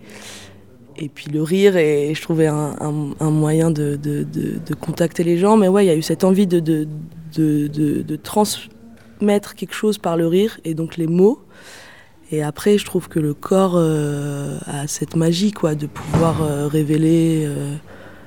et 0.97 1.09
puis 1.09 1.29
le 1.29 1.43
rire 1.43 1.75
et 1.77 2.13
je 2.13 2.21
trouvais 2.21 2.47
un, 2.47 2.75
un, 3.19 3.31
moyen 3.31 3.71
de, 3.71 3.95
de, 3.95 4.23
de, 4.23 4.73
contacter 4.73 5.23
les 5.23 5.37
gens. 5.37 5.57
Mais 5.57 5.67
ouais, 5.67 5.85
il 5.85 5.87
y 5.87 5.91
a 5.91 5.95
eu 5.95 6.01
cette 6.01 6.23
envie 6.23 6.47
de, 6.47 6.59
de, 6.59 8.15
transmettre 8.15 9.55
quelque 9.55 9.73
chose 9.73 9.97
par 9.97 10.17
le 10.17 10.27
rire 10.27 10.59
et 10.63 10.73
donc 10.73 10.97
les 10.97 11.07
mots. 11.07 11.41
Et 12.31 12.41
après, 12.41 12.77
je 12.77 12.85
trouve 12.85 13.07
que 13.07 13.19
le 13.19 13.33
corps 13.33 13.75
euh, 13.75 14.57
a 14.65 14.87
cette 14.87 15.15
magie, 15.15 15.51
quoi, 15.51 15.75
de 15.75 15.85
pouvoir 15.85 16.41
euh, 16.41 16.67
révéler, 16.67 17.43
euh, 17.45 17.75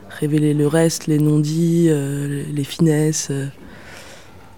révéler 0.09 0.55
le 0.55 0.69
reste, 0.69 1.09
les 1.09 1.19
non-dits, 1.19 1.91
les 1.91 2.65
finesses. 2.65 3.33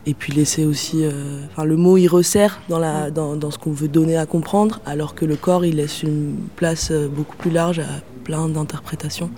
Et 0.06 0.14
puis 0.14 0.32
laisser 0.32 0.64
aussi. 0.64 1.04
Euh, 1.04 1.44
enfin, 1.50 1.64
le 1.64 1.76
mot 1.76 1.98
il 1.98 2.08
resserre 2.08 2.60
dans, 2.68 2.78
la, 2.78 3.10
dans, 3.10 3.36
dans 3.36 3.50
ce 3.50 3.58
qu'on 3.58 3.72
veut 3.72 3.88
donner 3.88 4.16
à 4.16 4.24
comprendre, 4.24 4.80
alors 4.86 5.14
que 5.14 5.26
le 5.26 5.36
corps 5.36 5.64
il 5.64 5.76
laisse 5.76 6.02
une 6.02 6.36
place 6.56 6.90
euh, 6.90 7.06
beaucoup 7.06 7.36
plus 7.36 7.50
large 7.50 7.80
à 7.80 8.00
plein 8.24 8.48
d'interprétations. 8.48 9.30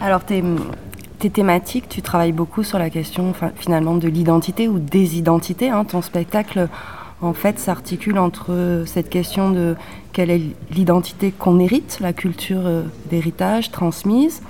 Alors, 0.00 0.24
tes, 0.24 0.42
tes 1.18 1.30
thématiques, 1.30 1.88
tu 1.88 2.02
travailles 2.02 2.32
beaucoup 2.32 2.62
sur 2.62 2.78
la 2.78 2.90
question 2.90 3.32
finalement 3.54 3.94
de 3.94 4.08
l'identité 4.08 4.68
ou 4.68 4.78
des 4.78 5.16
identités. 5.16 5.70
Hein. 5.70 5.84
Ton 5.84 6.02
spectacle, 6.02 6.68
en 7.22 7.32
fait, 7.32 7.58
s'articule 7.58 8.18
entre 8.18 8.84
cette 8.86 9.08
question 9.08 9.50
de 9.50 9.74
quelle 10.12 10.30
est 10.30 10.42
l'identité 10.70 11.32
qu'on 11.32 11.58
hérite, 11.58 11.98
la 12.00 12.12
culture 12.12 12.66
euh, 12.66 12.82
d'héritage 13.10 13.70
transmise. 13.70 14.42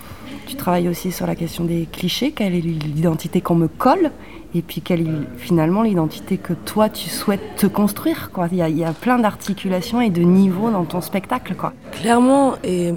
Tu 0.46 0.56
travailles 0.56 0.88
aussi 0.88 1.12
sur 1.12 1.26
la 1.26 1.34
question 1.34 1.64
des 1.64 1.88
clichés, 1.90 2.32
quelle 2.32 2.54
est 2.54 2.60
l'identité 2.60 3.40
qu'on 3.40 3.56
me 3.56 3.68
colle 3.68 4.10
et 4.54 4.62
puis 4.62 4.80
quelle 4.80 5.02
est 5.02 5.38
finalement 5.38 5.82
l'identité 5.82 6.38
que 6.38 6.52
toi 6.52 6.88
tu 6.88 7.10
souhaites 7.10 7.56
te 7.56 7.66
construire. 7.66 8.30
Il, 8.52 8.58
y 8.58 8.84
a, 8.84 8.92
plein 8.92 9.18
d'articulations 9.18 10.00
et 10.00 10.10
de 10.10 10.22
niveaux 10.22 10.70
dans 10.70 10.84
ton 10.84 11.00
spectacle. 11.00 11.54
Clairement, 11.92 12.54
et, 12.62 12.94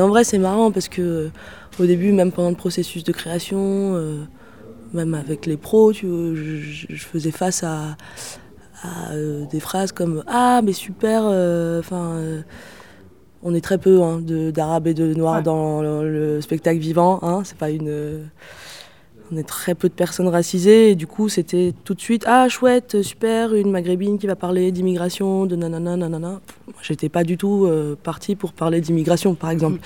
en 0.00 0.08
vrai 0.08 0.24
c'est 0.24 0.38
marrant 0.38 0.70
parce 0.70 0.88
que 0.88 1.30
au 1.78 1.84
début, 1.84 2.12
même 2.12 2.32
pendant 2.32 2.48
le 2.48 2.56
processus 2.56 3.04
de 3.04 3.12
création, 3.12 3.58
euh, 3.60 4.24
même 4.94 5.14
avec 5.14 5.44
les 5.44 5.58
pros, 5.58 5.92
tu, 5.92 6.06
je, 6.06 6.86
je, 6.88 7.04
faisais 7.04 7.30
face 7.30 7.62
à, 7.62 7.96
à 8.82 9.12
euh, 9.12 9.46
des 9.46 9.60
phrases 9.60 9.92
comme 9.92 10.22
Ah, 10.26 10.60
mais 10.62 10.72
super, 10.72 11.22
enfin. 11.22 12.12
Euh, 12.16 12.42
on 13.42 13.54
est 13.54 13.60
très 13.60 13.78
peu 13.78 14.02
hein, 14.02 14.20
d'arabes 14.22 14.88
et 14.88 14.94
de 14.94 15.14
noirs 15.14 15.36
ouais. 15.36 15.42
dans 15.42 15.80
le, 15.80 16.10
le, 16.10 16.40
spectacle 16.40 16.80
vivant, 16.80 17.20
hein, 17.22 17.42
c'est 17.44 17.56
pas 17.56 17.70
une 17.70 18.24
on 19.32 19.36
est 19.36 19.46
très 19.46 19.74
peu 19.74 19.88
de 19.88 19.94
personnes 19.94 20.28
racisées 20.28 20.90
et 20.90 20.94
du 20.94 21.06
coup 21.06 21.28
c'était 21.28 21.74
tout 21.84 21.94
de 21.94 22.00
suite 22.00 22.24
ah 22.26 22.48
chouette 22.48 23.02
super 23.02 23.54
une 23.54 23.70
maghrébine 23.70 24.18
qui 24.18 24.26
va 24.26 24.36
parler 24.36 24.70
d'immigration 24.72 25.46
de 25.46 25.56
nanana 25.56 25.96
nanana 25.96 26.40
j'étais 26.82 27.08
pas 27.08 27.24
du 27.24 27.36
tout 27.36 27.64
euh, 27.66 27.96
partie 28.00 28.36
pour 28.36 28.52
parler 28.52 28.80
d'immigration 28.80 29.34
par 29.34 29.50
exemple 29.50 29.80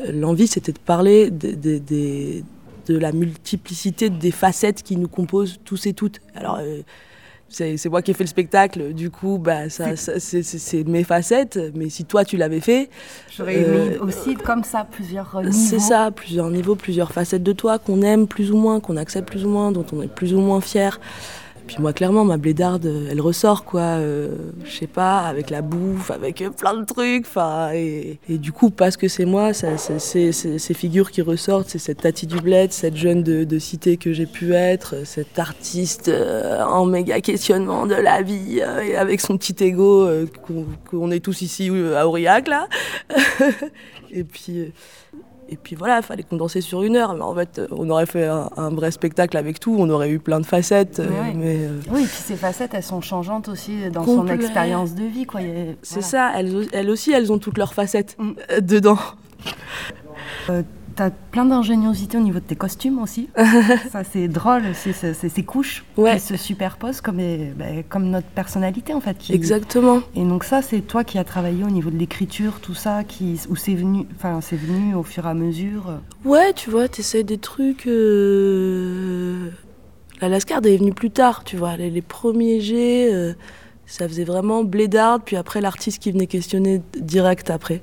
euh, 0.00 0.12
l'envie 0.12 0.46
c'était 0.46 0.72
de 0.72 0.78
parler 0.78 1.30
de, 1.30 1.52
de, 1.52 1.78
de, 1.78 2.42
de, 2.86 2.98
la 2.98 3.12
multiplicité 3.12 4.10
des 4.10 4.30
facettes 4.30 4.82
qui 4.82 4.96
nous 4.96 5.08
composent 5.08 5.58
tous 5.64 5.86
et 5.86 5.92
toutes 5.92 6.20
alors 6.34 6.58
euh, 6.60 6.82
c'est 7.48 7.88
moi 7.88 8.02
qui 8.02 8.10
ai 8.10 8.14
fait 8.14 8.24
le 8.24 8.28
spectacle, 8.28 8.92
du 8.92 9.10
coup, 9.10 9.38
bah, 9.38 9.70
ça, 9.70 9.96
ça 9.96 10.12
c'est 10.18 10.84
mes 10.84 11.04
facettes. 11.04 11.58
Mais 11.74 11.88
si 11.88 12.04
toi, 12.04 12.24
tu 12.24 12.36
l'avais 12.36 12.60
fait... 12.60 12.90
J'aurais 13.36 13.64
euh, 13.64 13.90
mis 13.90 13.96
aussi 13.98 14.34
comme 14.34 14.64
ça 14.64 14.86
plusieurs 14.90 15.40
niveaux. 15.40 15.52
C'est 15.52 15.78
ça, 15.78 16.10
plusieurs 16.10 16.50
niveaux, 16.50 16.74
plusieurs 16.74 17.12
facettes 17.12 17.42
de 17.42 17.52
toi 17.52 17.78
qu'on 17.78 18.02
aime 18.02 18.26
plus 18.26 18.50
ou 18.50 18.56
moins, 18.56 18.80
qu'on 18.80 18.96
accepte 18.96 19.28
plus 19.28 19.44
ou 19.44 19.48
moins, 19.48 19.72
dont 19.72 19.86
on 19.92 20.02
est 20.02 20.12
plus 20.12 20.34
ou 20.34 20.40
moins 20.40 20.60
fier. 20.60 21.00
Puis 21.66 21.76
moi, 21.80 21.92
clairement, 21.92 22.24
ma 22.24 22.36
blédarde, 22.36 22.86
elle 23.10 23.20
ressort, 23.20 23.64
quoi. 23.64 23.80
Euh, 23.80 24.36
je 24.64 24.70
sais 24.70 24.86
pas, 24.86 25.20
avec 25.20 25.50
la 25.50 25.62
bouffe, 25.62 26.10
avec 26.10 26.44
plein 26.56 26.74
de 26.74 26.84
trucs. 26.84 27.26
Et, 27.74 28.18
et, 28.28 28.38
du 28.38 28.52
coup, 28.52 28.70
parce 28.70 28.96
que 28.96 29.08
c'est 29.08 29.24
moi, 29.24 29.52
c'est 29.52 29.98
ces 29.98 30.74
figures 30.74 31.10
qui 31.10 31.22
ressortent. 31.22 31.68
C'est 31.68 31.78
cette 31.78 32.02
Tati 32.02 32.26
du 32.26 32.40
bled, 32.40 32.72
cette 32.72 32.96
jeune 32.96 33.22
de, 33.22 33.58
cité 33.58 33.96
que 33.96 34.12
j'ai 34.12 34.26
pu 34.26 34.52
être, 34.52 35.06
cet 35.06 35.38
artiste 35.38 36.08
euh, 36.08 36.62
en 36.62 36.84
méga 36.84 37.20
questionnement 37.20 37.86
de 37.86 37.94
la 37.94 38.22
vie, 38.22 38.60
euh, 38.62 38.80
et 38.82 38.96
avec 38.96 39.20
son 39.20 39.36
petit 39.36 39.56
ego 39.64 40.06
euh, 40.06 40.26
qu'on 40.46 41.08
qu 41.08 41.14
est 41.14 41.20
tous 41.20 41.42
ici 41.42 41.70
euh, 41.70 41.96
à 41.96 42.06
Aurillac, 42.06 42.48
là. 42.48 42.68
et 44.10 44.24
puis 44.24 44.72
et 45.48 45.56
puis 45.56 45.76
voilà, 45.76 45.98
il 45.98 46.02
fallait 46.02 46.22
condenser 46.22 46.60
sur 46.60 46.82
une 46.82 46.96
heure. 46.96 47.14
Mais 47.14 47.22
en 47.22 47.34
fait, 47.34 47.60
on 47.70 47.88
aurait 47.90 48.06
fait 48.06 48.26
un, 48.26 48.50
un, 48.56 48.70
vrai 48.70 48.90
spectacle 48.90 49.36
avec 49.36 49.60
tout. 49.60 49.76
On 49.78 49.88
aurait 49.90 50.10
eu 50.10 50.18
plein 50.18 50.40
de 50.40 50.46
facettes. 50.46 50.98
Ouais. 50.98 51.32
Mais 51.34 51.56
euh... 51.58 51.80
Oui, 51.90 52.02
et 52.02 52.06
puis 52.06 52.22
ces 52.24 52.36
facettes, 52.36 52.74
elles 52.74 52.82
sont 52.82 53.00
changeantes 53.00 53.48
aussi 53.48 53.90
dans 53.90 54.04
son 54.04 54.26
expérience 54.28 54.94
de 54.94 55.04
vie. 55.04 55.24
Quoi. 55.24 55.40
C'est 55.82 56.00
voilà. 56.00 56.06
ça. 56.06 56.32
Elles, 56.36 56.68
elles, 56.72 56.90
aussi, 56.90 57.12
elles 57.12 57.32
ont 57.32 57.38
toutes 57.38 57.58
leurs 57.58 57.74
facettes 57.74 58.16
mm. 58.18 58.60
dedans. 58.60 58.98
Euh, 60.50 60.62
T'as 60.96 61.10
plein 61.10 61.44
d'ingéniosité 61.44 62.16
au 62.16 62.20
niveau 62.20 62.40
de 62.40 62.44
tes 62.44 62.56
costumes 62.56 62.98
aussi. 62.98 63.28
ça, 63.92 64.02
c'est 64.02 64.28
drôle, 64.28 64.62
c'est 64.74 65.12
ces 65.12 65.42
couches 65.42 65.84
ouais. 65.98 66.14
qui 66.14 66.20
se 66.20 66.36
superposent 66.36 67.02
comme, 67.02 67.20
bah, 67.54 67.66
comme 67.86 68.08
notre 68.08 68.28
personnalité 68.28 68.94
en 68.94 69.02
fait. 69.02 69.18
Qui... 69.18 69.34
Exactement. 69.34 70.00
Et 70.14 70.24
donc 70.24 70.42
ça, 70.44 70.62
c'est 70.62 70.80
toi 70.80 71.04
qui 71.04 71.18
as 71.18 71.24
travaillé 71.24 71.64
au 71.64 71.70
niveau 71.70 71.90
de 71.90 71.98
l'écriture, 71.98 72.60
tout 72.60 72.74
ça, 72.74 73.04
qui... 73.04 73.38
où 73.50 73.56
c'est 73.56 73.74
venu, 73.74 74.06
venu 74.22 74.94
au 74.94 75.02
fur 75.02 75.26
et 75.26 75.28
à 75.28 75.34
mesure. 75.34 76.00
Ouais, 76.24 76.54
tu 76.54 76.70
vois, 76.70 76.88
t'essayes 76.88 77.24
des 77.24 77.38
trucs. 77.38 77.86
Euh... 77.86 79.50
La 80.22 80.30
lascarde 80.30 80.64
est 80.64 80.78
venue 80.78 80.94
plus 80.94 81.10
tard, 81.10 81.44
tu 81.44 81.58
vois. 81.58 81.76
Les, 81.76 81.90
les 81.90 82.00
premiers 82.00 82.60
jets, 82.60 83.12
euh, 83.12 83.34
ça 83.84 84.08
faisait 84.08 84.24
vraiment 84.24 84.64
blédarde, 84.64 85.22
puis 85.26 85.36
après 85.36 85.60
l'artiste 85.60 86.02
qui 86.02 86.10
venait 86.10 86.26
questionner 86.26 86.80
direct 86.98 87.50
après. 87.50 87.82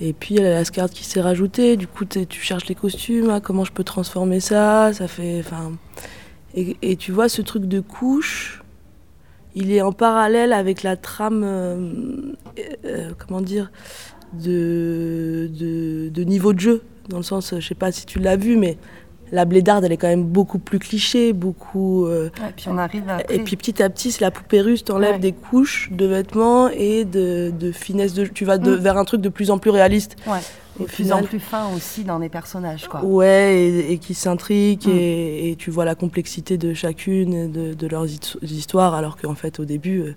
Et 0.00 0.12
puis 0.12 0.34
il 0.34 0.38
y 0.38 0.40
a 0.40 0.44
la 0.44 0.54
lascarde 0.54 0.90
qui 0.90 1.04
s'est 1.04 1.20
rajoutée, 1.20 1.76
du 1.76 1.86
coup 1.86 2.04
tu 2.04 2.40
cherches 2.40 2.66
les 2.68 2.74
costumes, 2.74 3.28
hein, 3.28 3.40
comment 3.40 3.64
je 3.64 3.72
peux 3.72 3.84
transformer 3.84 4.40
ça, 4.40 4.92
ça 4.92 5.08
fait... 5.08 5.44
Et, 6.54 6.96
tu 6.96 7.12
vois 7.12 7.28
ce 7.28 7.42
truc 7.42 7.66
de 7.66 7.80
couche, 7.80 8.64
il 9.54 9.70
est 9.70 9.82
en 9.82 9.92
parallèle 9.92 10.52
avec 10.52 10.82
la 10.82 10.96
trame, 10.96 11.42
euh, 11.44 11.92
euh, 12.84 13.10
comment 13.18 13.40
dire, 13.40 13.70
de, 14.32 15.48
de, 15.52 16.08
de 16.08 16.24
niveau 16.24 16.52
de 16.52 16.60
jeu. 16.60 16.82
Dans 17.08 17.18
le 17.18 17.22
sens, 17.22 17.54
je 17.56 17.66
sais 17.66 17.76
pas 17.76 17.92
si 17.92 18.04
tu 18.04 18.18
l'as 18.18 18.36
vu, 18.36 18.56
mais 18.56 18.78
la 19.32 19.44
blédarde, 19.44 19.84
elle 19.84 19.92
est 19.92 19.96
quand 19.96 20.08
même 20.08 20.24
beaucoup 20.24 20.58
plus 20.58 20.78
cliché, 20.78 21.32
beaucoup. 21.32 22.06
euh, 22.06 22.30
Ouais, 22.42 22.52
puis 22.56 22.66
on 22.68 22.78
arrive 22.78 23.08
à. 23.08 23.20
et 23.32 23.38
puis 23.40 23.56
petit 23.56 23.82
à 23.82 23.88
petit, 23.90 24.16
la 24.20 24.30
poupée 24.30 24.60
russe, 24.60 24.84
t'enlèves 24.84 25.14
Ouais. 25.14 25.18
des 25.20 25.32
couches 25.32 25.88
de 25.92 26.06
vêtements 26.06 26.68
et 26.68 27.04
de, 27.04 27.52
de 27.58 27.72
finesse 27.72 28.14
de. 28.14 28.24
Tu 28.26 28.44
vas 28.44 28.58
de, 28.58 28.72
Mm. 28.76 28.80
vers 28.80 28.96
un 28.96 29.04
truc 29.04 29.20
de 29.20 29.28
plus 29.28 29.50
en 29.50 29.58
plus 29.58 29.70
réaliste. 29.70 30.16
Ouais. 30.26 30.38
Au 30.78 30.84
De 30.84 30.88
plus 30.88 31.12
en 31.12 31.22
plus 31.22 31.40
fin 31.40 31.66
aussi 31.76 32.04
dans 32.04 32.18
les 32.18 32.28
personnages, 32.28 32.86
quoi. 32.88 33.04
Ouais, 33.04 33.56
et, 33.58 33.92
et 33.92 33.98
qui 33.98 34.14
s'intriquent 34.14 34.86
Mm. 34.86 34.90
et, 34.98 35.50
et 35.50 35.56
tu 35.56 35.70
vois 35.70 35.84
la 35.84 35.94
complexité 35.94 36.56
de 36.58 36.72
chacune 36.74 37.34
et 37.34 37.48
de, 37.48 37.74
de 37.74 37.86
leurs 37.86 38.06
his- 38.06 38.36
histoires, 38.42 38.94
alors 38.94 39.16
qu'en 39.16 39.34
fait, 39.34 39.60
au 39.60 39.64
début, 39.64 40.00
euh, 40.00 40.14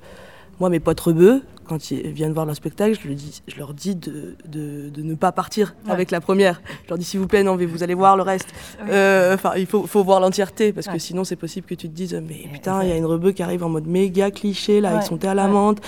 moi, 0.59 0.69
mes 0.69 0.79
potes 0.79 0.99
rebeux, 0.99 1.41
quand 1.65 1.91
ils 1.91 2.11
viennent 2.11 2.33
voir 2.33 2.45
leur 2.45 2.55
spectacle, 2.55 2.97
je, 3.01 3.07
le 3.07 3.15
dis, 3.15 3.41
je 3.47 3.57
leur 3.57 3.73
dis 3.73 3.95
de, 3.95 4.35
de- 4.47 4.89
de 4.89 5.01
ne 5.01 5.15
pas 5.15 5.31
partir 5.31 5.75
Ouais. 5.85 5.91
avec 5.91 6.11
la 6.11 6.19
première. 6.21 6.61
Je 6.83 6.89
leur 6.89 6.97
dis, 6.97 7.05
s'il 7.05 7.19
vous 7.19 7.27
plaît, 7.27 7.43
non, 7.43 7.55
mais 7.55 7.65
vous 7.65 7.83
allez 7.83 7.93
voir 7.93 8.17
le 8.17 8.23
reste. 8.23 8.47
Oui. 8.81 8.87
Euh, 8.91 9.37
il 9.57 9.65
faut, 9.65 9.87
faut 9.87 10.03
voir 10.03 10.19
l'entièreté, 10.19 10.73
parce 10.73 10.87
Ouais. 10.87 10.93
que 10.93 10.99
sinon, 10.99 11.23
c'est 11.23 11.35
possible 11.37 11.65
que 11.65 11.75
tu 11.75 11.87
te 11.89 11.93
dises, 11.95 12.13
mais 12.27 12.47
putain, 12.51 12.83
il 12.83 12.89
y 12.89 12.91
a 12.91 12.97
une 12.97 13.05
rebeu 13.05 13.31
qui 13.31 13.41
arrive 13.43 13.63
en 13.63 13.69
mode 13.69 13.87
méga 13.87 14.29
cliché, 14.31 14.81
là, 14.81 14.89
Ouais, 14.89 14.95
avec 14.95 15.07
son 15.07 15.17
thé 15.17 15.27
à 15.27 15.33
la 15.33 15.47
menthe. 15.47 15.79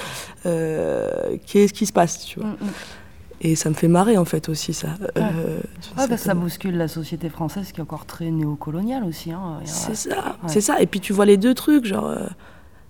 Euh, 0.45 1.37
Qu'est-ce 1.45 1.73
qui 1.73 1.85
se 1.85 1.93
passe, 1.93 2.25
tu 2.25 2.39
vois 2.39 2.49
Mm, 2.49 2.65
mm. 2.65 2.69
Et 3.41 3.55
ça 3.55 3.69
me 3.69 3.75
fait 3.75 3.89
marrer, 3.89 4.17
en 4.17 4.25
fait, 4.25 4.47
aussi, 4.49 4.73
ça. 4.73 4.87
Euh, 5.17 5.59
Ouais, 5.97 6.07
que 6.07 6.15
ça 6.17 6.33
bouscule 6.33 6.77
la 6.77 6.87
société 6.87 7.29
française 7.29 7.71
qui 7.71 7.79
est 7.79 7.83
encore 7.83 8.05
très 8.05 8.31
néocoloniale 8.31 9.03
aussi. 9.03 9.31
Hein. 9.31 9.59
C'est 9.65 9.93
ça, 9.95 10.09
Ouais. 10.15 10.47
c'est 10.47 10.61
ça. 10.61 10.81
Et 10.81 10.87
puis 10.87 10.99
tu 11.01 11.11
vois 11.13 11.25
les 11.25 11.37
deux 11.37 11.53
trucs, 11.53 11.85
genre, 11.85 12.07
euh, 12.07 12.15
genre, 12.15 12.29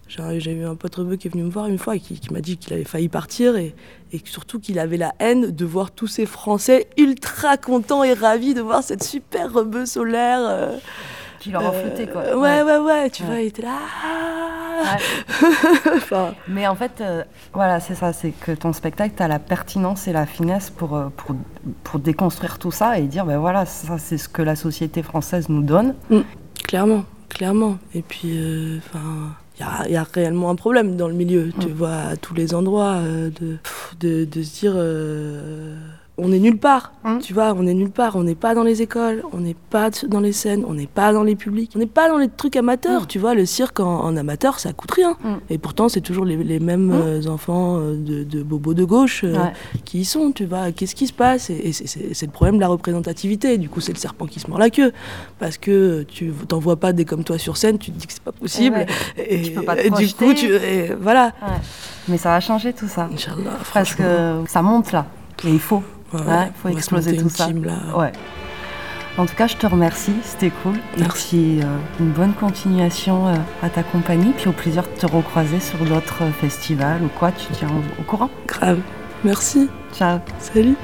j'ai 0.08 0.51
eu 0.53 0.66
un 0.66 0.76
pote 0.76 0.95
rebeu 0.95 1.16
qui 1.16 1.28
est 1.28 1.32
venu 1.32 1.43
me 1.43 1.49
voir 1.49 1.66
une 1.68 1.78
fois 1.80 1.95
et 1.95 1.99
qui, 1.99 2.20
qui 2.20 2.32
m'a 2.32 2.41
dit 2.41 2.58
qu'il 2.58 2.74
avait 2.74 2.84
failli 2.84 3.10
partir 3.10 3.56
et, 3.58 3.74
surtout 4.24 4.60
qu'il 4.60 4.80
avait 4.80 4.95
la 4.97 5.12
haine 5.20 5.51
de 5.51 5.66
voir 5.66 5.91
tous 5.91 6.08
ces 6.08 6.26
Français 6.26 6.88
ultra 6.97 7.58
contents 7.58 8.03
et 8.03 8.14
ravis 8.14 8.53
de 8.53 8.62
voir 8.62 8.82
cette 8.82 9.03
super 9.03 9.51
rebeu 9.51 9.86
solaire. 9.86 10.39
euh, 10.41 10.78
Qui 11.41 11.51
leur 11.51 11.62
euh, 11.74 12.06
quoi. 12.14 12.38
Ouais, 12.38 12.62
ouais, 12.64 12.78
ouais, 12.78 13.10
tu 13.10 13.24
Ouais. 13.24 13.30
vois, 13.30 13.39
il 13.41 13.47
était 13.47 13.64
là. 13.64 13.78
ah. 14.84 14.97
Mais 16.47 16.66
en 16.68 16.76
fait, 16.76 17.01
euh, 17.01 17.24
voilà, 17.53 17.80
c'est 17.80 17.95
ça, 17.95 18.14
c'est 18.14 18.32
que 18.32 18.51
ton 18.51 18.72
spectacle, 18.74 19.16
tu 19.18 19.24
as 19.24 19.28
la 19.28 19.39
pertinence 19.39 20.08
et 20.08 20.14
la 20.14 20.26
finesse 20.26 20.70
pour, 20.70 20.95
euh, 20.95 21.08
pour, 21.18 21.36
pour 21.84 21.99
déconstruire 21.99 22.58
tout 22.60 22.72
ça 22.72 22.99
et 22.99 23.03
dire, 23.03 23.26
ben 23.26 23.38
voilà, 23.38 23.66
ça 23.66 23.97
c'est 23.97 24.18
ce 24.18 24.30
que 24.30 24.41
la 24.41 24.56
société 24.56 25.01
française 25.03 25.49
nous 25.49 25.64
donne. 25.64 25.95
Mm, 26.10 26.20
clairement, 26.64 27.03
clairement. 27.30 27.78
Et 27.93 28.01
puis, 28.01 28.80
enfin. 28.88 29.34
Il 29.60 29.66
y 29.89 29.93
y 29.93 29.95
a 29.95 30.03
réellement 30.03 30.49
un 30.49 30.56
problème 30.56 30.95
dans 30.95 31.08
le 31.08 31.14
milieu, 31.14 31.51
tu 31.60 31.70
vois, 31.70 31.95
à 31.95 32.18
tous 32.18 32.34
les 32.34 32.53
endroits, 32.53 32.95
euh, 32.95 33.30
de, 33.30 33.58
de, 33.99 34.26
de 34.26 34.43
se 34.43 34.60
dire, 34.60 34.74
euh, 34.76 35.76
on 36.18 36.32
est 36.32 36.39
nulle 36.39 36.57
part, 36.57 36.93
tu 37.22 37.34
vois, 37.34 37.53
on 37.57 37.68
est 37.68 37.74
nulle 37.74 37.89
part, 37.91 38.16
on 38.16 38.24
n'est 38.24 38.36
pas 38.36 38.55
dans 38.55 38.63
les 38.63 38.82
écoles, 38.82 39.24
on 39.34 39.39
n'est 39.39 39.53
pas 39.70 39.89
dans 40.07 40.22
les 40.22 40.32
scènes, 40.32 40.63
on 40.66 40.74
n'est 40.74 40.88
pas 40.88 41.11
dans 41.11 41.24
les 41.24 41.36
publics, 41.36 41.72
on 41.76 41.80
n'est 41.80 41.86
pas 41.88 42.07
dans 42.07 42.18
les 42.18 42.30
trucs 42.30 42.55
amateurs, 42.55 43.05
tu 43.05 43.20
vois, 43.20 43.34
le 43.34 43.45
cirque 43.45 43.82
en, 43.82 43.99
en 44.01 44.16
amateur, 44.16 44.59
ça 44.59 44.72
coûte 44.72 44.91
rien. 44.91 45.18
Et 45.49 45.57
pourtant, 45.57 45.89
c'est 45.89 45.99
toujours 45.99 46.24
les, 46.24 46.38
les 46.38 46.59
mêmes 46.59 46.91
euh, 46.93 47.28
enfants 47.28 47.78
euh, 47.80 47.95
de, 47.97 48.24
de 48.24 48.43
bobos 48.43 48.74
de 48.74 48.86
gauche 48.86 49.24
euh, 49.26 49.34
Ouais. 49.36 49.51
qui 49.84 49.99
y 49.99 50.05
sont, 50.05 50.32
tu 50.32 50.45
vois, 50.45 50.72
qu'est-ce 50.72 50.95
qui 50.95 51.07
se 51.07 51.13
passe? 51.13 51.49
Et, 51.49 51.68
et 51.68 51.74
c'est- 51.74 52.22
le 52.26 52.32
problème 52.32 52.55
de 52.55 52.61
la 52.61 52.70
représentativité, 52.70 53.57
du 53.57 53.68
coup, 53.68 53.82
c'est 53.82 53.91
le 53.93 53.99
serpent 53.99 54.26
qui 54.26 54.39
se 54.39 54.49
mord 54.49 54.57
la 54.59 54.70
queue, 54.70 54.93
parce 55.38 55.57
que 55.57 56.03
tu 56.03 56.32
t'en 56.47 56.59
vois 56.59 56.78
pas 56.78 56.93
des 56.93 57.03
comme 57.03 57.26
toi 57.26 57.38
sur 57.38 57.57
scène, 57.57 57.78
tu 57.78 57.91
te 57.91 57.99
dis 57.99 58.07
que 58.07 58.13
c'est 58.13 58.24
pas 58.24 58.32
possible, 58.32 58.86
Eh 59.18 59.22
ouais. 59.22 59.28
et, 59.36 59.41
Tu 59.41 59.51
peux 59.51 59.63
pas 59.63 59.76
te 59.76 59.82
et 59.82 59.89
du 59.89 60.07
coup, 60.13 60.34
tu, 60.34 60.47
voilà. 61.01 61.26
Ouais. 61.41 61.57
Mais 62.07 62.18
ça 62.18 62.30
va 62.30 62.39
changer 62.39 62.72
tout 62.72 62.88
ça. 62.88 63.09
Inch'Allah, 63.13 63.57
Parce 63.74 63.95
que 63.95 64.43
ça 64.47 64.61
monte 64.61 64.91
là. 64.93 65.05
Et 65.43 65.49
il 65.49 65.59
faut. 65.59 65.84
Ouais, 66.14 66.22
Ouais, 66.22 66.47
il 66.47 66.53
faut 66.62 66.70
exploser 66.70 67.18
tout 67.18 67.30
ça. 67.30 67.45
team, 67.47 67.64
là. 67.66 67.74
En 69.18 69.26
tout 69.26 69.36
cas, 69.36 69.47
je 69.47 69.56
te 69.56 69.66
remercie, 69.66 70.14
c'était 70.24 70.49
cool. 70.62 70.76
Merci. 70.99 71.62
une 72.01 72.12
bonne 72.12 72.34
continuation 72.34 73.28
euh, 73.30 73.36
à 73.64 73.70
ta 73.70 73.82
compagnie, 73.82 74.34
puis 74.36 74.49
au 74.49 74.51
plaisir 74.51 74.84
de 74.84 74.99
te 74.99 75.06
recroiser 75.06 75.62
sur 75.62 75.78
d'autres 75.86 76.24
euh, 76.24 76.32
festivals 76.32 77.01
ou 77.01 77.08
quoi, 77.08 77.32
tu 77.32 77.47
tiens 77.53 77.70
au, 77.70 78.01
au 78.01 78.03
courant. 78.03 78.30
Grave. 78.45 78.80
Merci. 79.24 79.70
Ciao. 79.93 80.20
Salut. 80.39 80.76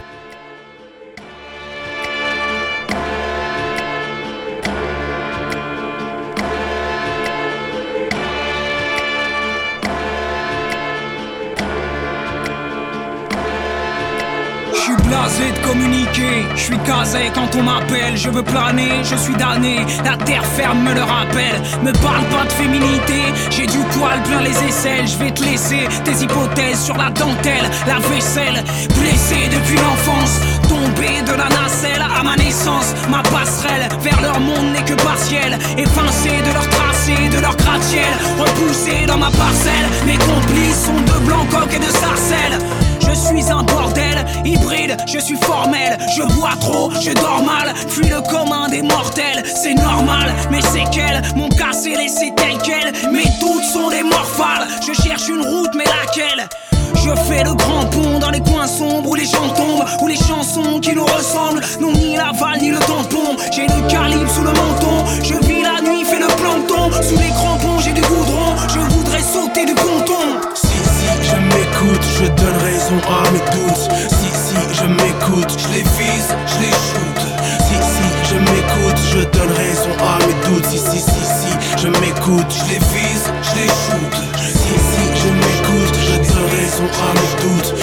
Je 16.56 16.62
suis 16.62 16.78
casé 16.80 17.32
quand 17.34 17.50
on 17.58 17.64
m'appelle, 17.64 18.16
je 18.16 18.30
veux 18.30 18.44
planer, 18.44 19.04
je 19.04 19.16
suis 19.16 19.36
damné, 19.36 19.78
la 20.04 20.18
terre 20.18 20.46
ferme 20.46 20.82
me 20.84 20.94
le 20.94 21.02
rappelle, 21.02 21.62
me 21.84 21.92
parle 21.94 22.24
pas 22.26 22.46
de 22.46 22.52
féminité, 22.52 23.22
j'ai 23.50 23.66
du 23.66 23.80
poil 23.98 24.22
plein 24.24 24.42
les 24.42 24.58
aisselles, 24.68 25.08
je 25.08 25.18
vais 25.18 25.32
te 25.32 25.44
laisser 25.44 25.88
tes 26.04 26.24
hypothèses 26.24 26.84
sur 26.84 26.98
la 26.98 27.10
dentelle, 27.10 27.70
la 27.88 28.00
vaisselle, 28.00 28.64
blessé 29.00 29.50
depuis 29.52 29.78
l'enfance, 29.78 30.40
tombé 30.68 31.22
de 31.26 31.38
la 31.38 31.50
nacelle 31.50 32.02
à 32.02 32.24
ma 32.24 32.36
naissance, 32.36 32.94
ma 33.10 33.24
passerelle 33.24 33.88
vers 34.02 34.22
leur 34.22 34.40
monde 34.40 34.74
n'est 34.74 34.86
que 34.86 35.02
partielle, 35.04 35.58
effacé 35.78 36.30
de 36.30 36.54
leur 36.54 36.68
tracé, 36.70 37.16
de 37.30 37.42
leur 37.42 37.56
gratte-ciel, 37.56 38.14
repoussé 38.40 39.06
dans 39.08 39.18
ma 39.18 39.32
parcelle, 39.32 39.88
mes 40.06 40.18
complices 40.18 40.86
sont 40.86 41.02
de 41.02 41.26
Blancoc 41.26 41.74
et 41.74 41.80
de 41.80 41.92
Sarcelles. 41.92 42.91
Je 43.12 43.16
suis 43.18 43.52
un 43.52 43.64
bordel, 43.64 44.26
hybride, 44.46 44.96
je 45.06 45.20
suis 45.20 45.36
formel, 45.36 45.98
je 46.16 46.24
bois 46.34 46.56
trop, 46.62 46.90
je 46.92 47.12
dors 47.12 47.44
mal, 47.44 47.74
puis 47.90 48.08
le 48.08 48.22
commun 48.22 48.70
des 48.70 48.82
mortels, 48.82 49.44
c'est 49.46 49.74
normal, 49.74 50.34
mes 50.50 50.62
séquelles 50.62 51.22
m'ont 51.36 51.50
cassé, 51.50 51.96
laissé 51.96 52.32
tel 52.38 52.58
quel, 52.64 52.94
mes 53.12 53.26
doutes 53.42 53.66
sont 53.66 53.90
des 53.90 54.04
morphales, 54.04 54.66
je 54.88 54.94
cherche 54.94 55.28
une 55.28 55.42
route, 55.42 55.72
mais 55.76 55.84
laquelle? 55.84 56.48
Je 56.96 57.10
fais 57.28 57.44
le 57.44 57.54
grand 57.56 57.86
pont 57.88 58.20
dans 58.20 58.30
les 58.30 58.40
coins 58.42 58.68
sombres 58.68 59.10
où 59.10 59.16
les 59.16 59.26
gens 59.26 59.50
tombent, 59.56 59.86
où 60.02 60.08
les 60.08 60.16
chansons 60.16 60.80
qui 60.80 60.94
nous 60.94 61.06
ressemblent 61.06 61.62
n'ont 61.80 61.92
ni 61.92 62.16
l'aval 62.16 62.60
ni 62.62 62.70
le 62.70 62.80
tampon. 62.80 63.36
J'ai 63.52 63.64
le 63.64 63.90
calibre 63.90 64.30
sous 64.30 64.44
le 64.44 64.52
menton, 64.52 65.06
je 65.24 65.34
vis 65.48 65.64
la 65.64 65.82
nuit, 65.82 66.06
fais 66.06 66.20
le 66.20 66.28
plancton. 66.28 66.92
Sous 67.02 67.18
les 67.18 67.30
crampons, 67.30 67.80
j'ai 67.80 67.94
du 67.94 68.02
goudron, 68.02 68.56
je 68.70 68.80
voudrais 68.80 69.22
sauter 69.22 69.66
du 69.66 69.74
ponton. 69.74 70.40
Si, 70.54 70.68
si, 70.68 71.30
je 71.30 71.36
m'écoute, 71.38 72.06
je 72.20 72.26
donne 72.28 72.61
Si, 72.92 72.98
si, 72.98 74.56
je 74.74 74.86
m'écoute, 74.86 75.58
je 75.58 75.68
les 75.70 75.84
vise, 75.96 76.36
je 76.46 76.60
les 76.60 76.72
shoot. 76.72 77.20
Si, 77.64 77.76
si, 77.76 78.06
je 78.30 78.36
m'écoute, 78.36 79.00
je 79.14 79.20
donne 79.38 79.52
raison 79.52 79.92
à 80.04 80.20
mes 80.26 80.34
doutes. 80.50 80.66
Si, 80.66 80.78
si, 80.78 81.00
si, 81.00 81.24
si, 81.24 81.82
je 81.82 81.88
m'écoute, 81.88 82.52
je 82.52 82.74
les 82.74 82.80
vise, 82.92 83.32
je 83.44 83.56
les 83.56 83.68
shoot. 83.68 84.14
Si, 84.44 84.74
si, 84.76 85.04
je 85.24 85.30
m'écoute, 85.30 85.96
je 86.04 86.16
donne 86.34 86.50
raison 86.52 86.84
à 86.84 87.14
mes 87.14 87.32
doutes. 87.42 87.81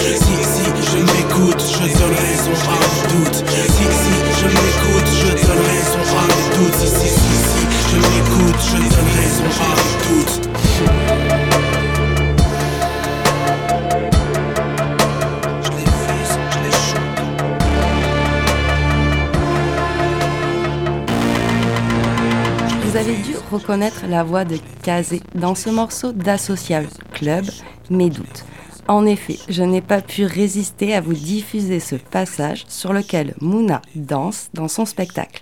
Reconnaître 23.59 24.05
la 24.07 24.23
voix 24.23 24.45
de 24.45 24.57
Kazé 24.83 25.21
dans 25.35 25.53
ce 25.53 25.69
morceau 25.69 26.13
d'Associal 26.13 26.87
Club, 27.11 27.45
Mes 27.89 28.09
doutes. 28.09 28.45
En 28.87 29.05
effet, 29.05 29.37
je 29.49 29.63
n'ai 29.63 29.81
pas 29.81 30.01
pu 30.01 30.23
résister 30.23 30.95
à 30.95 31.01
vous 31.01 31.13
diffuser 31.13 31.81
ce 31.81 31.95
passage 31.95 32.63
sur 32.69 32.93
lequel 32.93 33.35
Mouna 33.41 33.81
danse 33.95 34.49
dans 34.53 34.69
son 34.69 34.85
spectacle. 34.85 35.41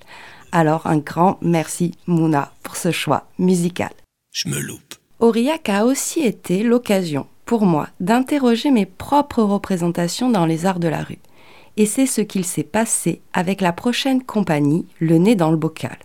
Alors 0.51 0.87
un 0.87 0.97
grand 0.97 1.37
merci 1.41 1.93
Mouna 2.07 2.51
pour 2.63 2.75
ce 2.75 2.91
choix 2.91 3.27
musical. 3.37 3.91
Je 4.33 4.49
me 4.49 4.59
loupe. 4.59 4.95
Aurillac 5.19 5.69
a 5.69 5.85
aussi 5.85 6.21
été 6.21 6.63
l'occasion 6.63 7.27
pour 7.45 7.65
moi 7.65 7.87
d'interroger 7.99 8.71
mes 8.71 8.87
propres 8.87 9.43
représentations 9.43 10.31
dans 10.31 10.47
les 10.47 10.65
arts 10.65 10.79
de 10.79 10.87
la 10.87 11.03
rue. 11.03 11.19
Et 11.77 11.85
c'est 11.85 12.07
ce 12.07 12.21
qu'il 12.21 12.45
s'est 12.45 12.63
passé 12.63 13.21
avec 13.33 13.61
la 13.61 13.73
prochaine 13.73 14.23
compagnie, 14.23 14.87
Le 14.99 15.19
Nez 15.19 15.35
dans 15.35 15.51
le 15.51 15.57
Bocal. 15.57 15.97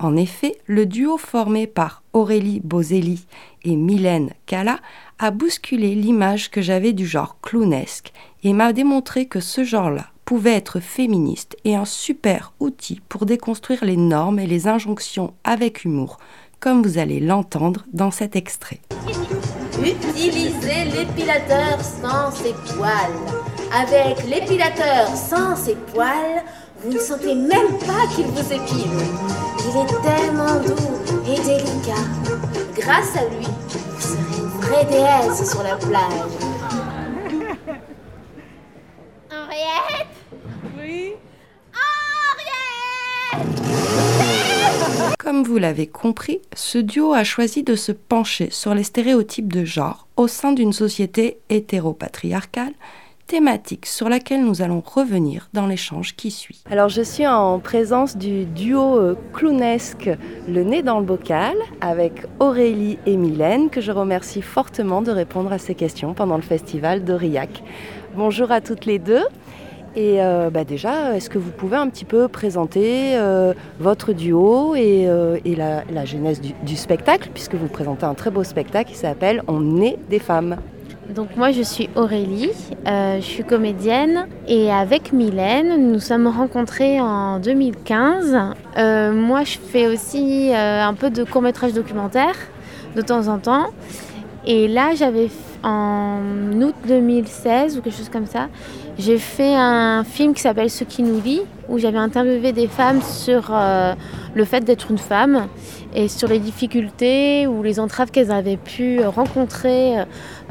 En 0.00 0.16
effet, 0.16 0.56
le 0.66 0.86
duo 0.86 1.18
formé 1.18 1.66
par 1.66 2.02
Aurélie 2.12 2.60
Bozelli 2.62 3.26
et 3.64 3.74
Mylène 3.74 4.30
Cala 4.46 4.78
a 5.18 5.32
bousculé 5.32 5.94
l'image 5.96 6.50
que 6.50 6.62
j'avais 6.62 6.92
du 6.92 7.04
genre 7.04 7.38
clownesque 7.42 8.12
et 8.44 8.52
m'a 8.52 8.72
démontré 8.72 9.26
que 9.26 9.40
ce 9.40 9.64
genre-là 9.64 10.06
pouvait 10.24 10.54
être 10.54 10.78
féministe 10.78 11.56
et 11.64 11.74
un 11.74 11.84
super 11.84 12.52
outil 12.60 13.00
pour 13.08 13.26
déconstruire 13.26 13.84
les 13.84 13.96
normes 13.96 14.38
et 14.38 14.46
les 14.46 14.68
injonctions 14.68 15.34
avec 15.42 15.84
humour, 15.84 16.18
comme 16.60 16.82
vous 16.82 16.98
allez 16.98 17.18
l'entendre 17.18 17.84
dans 17.92 18.12
cet 18.12 18.36
extrait. 18.36 18.80
Utilisez 19.80 20.84
l'épilateur 20.92 21.80
sans 21.80 22.30
ses 22.30 22.52
poils. 22.74 23.38
Avec 23.72 24.24
l'épilateur 24.28 25.08
sans 25.08 25.56
ses 25.56 25.76
poils, 25.76 26.42
vous 26.80 26.92
ne 26.92 26.98
sentez 26.98 27.34
même 27.34 27.78
pas 27.86 28.06
qu'il 28.14 28.26
vous 28.26 28.52
épile. 28.52 28.90
Il 29.60 29.76
est 29.76 29.86
tellement 30.02 30.60
doux 30.60 30.76
et 31.26 31.40
délicat. 31.40 32.04
Grâce 32.76 33.16
à 33.16 33.24
lui, 33.28 33.46
vous 33.68 34.00
serez 34.00 34.38
une 34.38 34.48
vraie 34.60 34.84
déesse 34.84 35.50
sur 35.50 35.62
la 35.62 35.76
plage. 35.76 36.36
Henriette? 39.30 40.08
Oui 40.78 41.14
Comme 45.18 45.42
vous 45.42 45.58
l'avez 45.58 45.86
compris, 45.88 46.40
ce 46.54 46.78
duo 46.78 47.12
a 47.12 47.24
choisi 47.24 47.62
de 47.64 47.74
se 47.74 47.90
pencher 47.92 48.50
sur 48.50 48.74
les 48.74 48.84
stéréotypes 48.84 49.52
de 49.52 49.64
genre 49.64 50.06
au 50.16 50.28
sein 50.28 50.52
d'une 50.52 50.72
société 50.72 51.38
hétéropatriarcale, 51.50 52.72
thématique 53.28 53.84
sur 53.86 54.08
laquelle 54.08 54.42
nous 54.42 54.62
allons 54.62 54.82
revenir 54.84 55.48
dans 55.52 55.66
l'échange 55.66 56.16
qui 56.16 56.30
suit. 56.30 56.64
Alors 56.70 56.88
je 56.88 57.02
suis 57.02 57.26
en 57.26 57.60
présence 57.60 58.16
du 58.16 58.46
duo 58.46 58.98
euh, 58.98 59.16
clownesque 59.34 60.10
Le 60.48 60.64
Nez 60.64 60.82
dans 60.82 60.98
le 60.98 61.04
bocal 61.04 61.54
avec 61.82 62.24
Aurélie 62.40 62.98
et 63.06 63.16
Mylène 63.16 63.68
que 63.68 63.82
je 63.82 63.92
remercie 63.92 64.40
fortement 64.40 65.02
de 65.02 65.12
répondre 65.12 65.52
à 65.52 65.58
ces 65.58 65.74
questions 65.74 66.14
pendant 66.14 66.36
le 66.36 66.42
festival 66.42 67.04
d'Aurillac. 67.04 67.62
Bonjour 68.16 68.50
à 68.50 68.62
toutes 68.62 68.86
les 68.86 68.98
deux. 68.98 69.24
Et 69.94 70.22
euh, 70.22 70.48
bah 70.50 70.64
déjà, 70.64 71.16
est-ce 71.16 71.28
que 71.28 71.38
vous 71.38 71.50
pouvez 71.50 71.76
un 71.76 71.88
petit 71.88 72.04
peu 72.04 72.28
présenter 72.28 73.16
euh, 73.16 73.52
votre 73.78 74.12
duo 74.12 74.74
et, 74.74 75.06
la, 75.56 76.04
genèse 76.04 76.40
du, 76.40 76.52
du, 76.62 76.76
spectacle, 76.76 77.30
puisque 77.34 77.56
vous 77.56 77.68
présentez 77.68 78.04
un 78.04 78.14
très 78.14 78.30
beau 78.30 78.44
spectacle 78.44 78.90
qui 78.90 78.96
s'appelle 78.96 79.42
On 79.48 79.82
est 79.82 79.98
des 80.08 80.18
femmes 80.18 80.56
Donc 81.14 81.36
moi, 81.36 81.52
je 81.52 81.62
suis 81.62 81.88
Aurélie, 81.96 82.50
je 82.84 83.20
suis 83.20 83.44
comédienne, 83.44 84.26
et 84.46 84.70
avec 84.70 85.12
Mylène, 85.12 85.90
nous 85.90 86.00
sommes 86.00 86.26
rencontrés 86.26 87.00
en 87.00 87.38
2015. 87.38 88.36
moi, 89.14 89.42
je 89.44 89.58
fais 89.58 89.86
aussi 89.86 90.50
un 90.54 90.94
peu 90.94 91.10
de 91.10 91.24
court-métrage 91.24 91.72
documentaire 91.72 92.34
de 92.94 93.02
temps 93.02 93.28
en 93.28 93.38
temps. 93.38 93.68
Et 94.46 94.68
là, 94.68 94.94
j'avais 94.94 95.28
en 95.62 96.20
août 96.60 96.74
2016 96.86 97.78
ou 97.78 97.82
quelque 97.82 97.96
chose 97.96 98.10
comme 98.10 98.26
ça, 98.26 98.48
j'ai 98.98 99.18
fait 99.18 99.54
un 99.54 100.04
film 100.04 100.34
qui 100.34 100.42
s'appelle 100.42 100.70
Ce 100.70 100.84
qui 100.84 101.02
nous 101.02 101.20
lie, 101.20 101.42
où 101.68 101.78
j'avais 101.78 101.98
interviewé 101.98 102.52
des 102.52 102.66
femmes 102.66 103.02
sur 103.02 103.50
euh, 103.50 103.94
le 104.34 104.44
fait 104.44 104.60
d'être 104.60 104.90
une 104.90 104.98
femme 104.98 105.48
et 105.94 106.08
sur 106.08 106.28
les 106.28 106.38
difficultés 106.38 107.46
ou 107.46 107.62
les 107.62 107.80
entraves 107.80 108.10
qu'elles 108.10 108.30
avaient 108.30 108.56
pu 108.56 109.00
rencontrer 109.04 109.98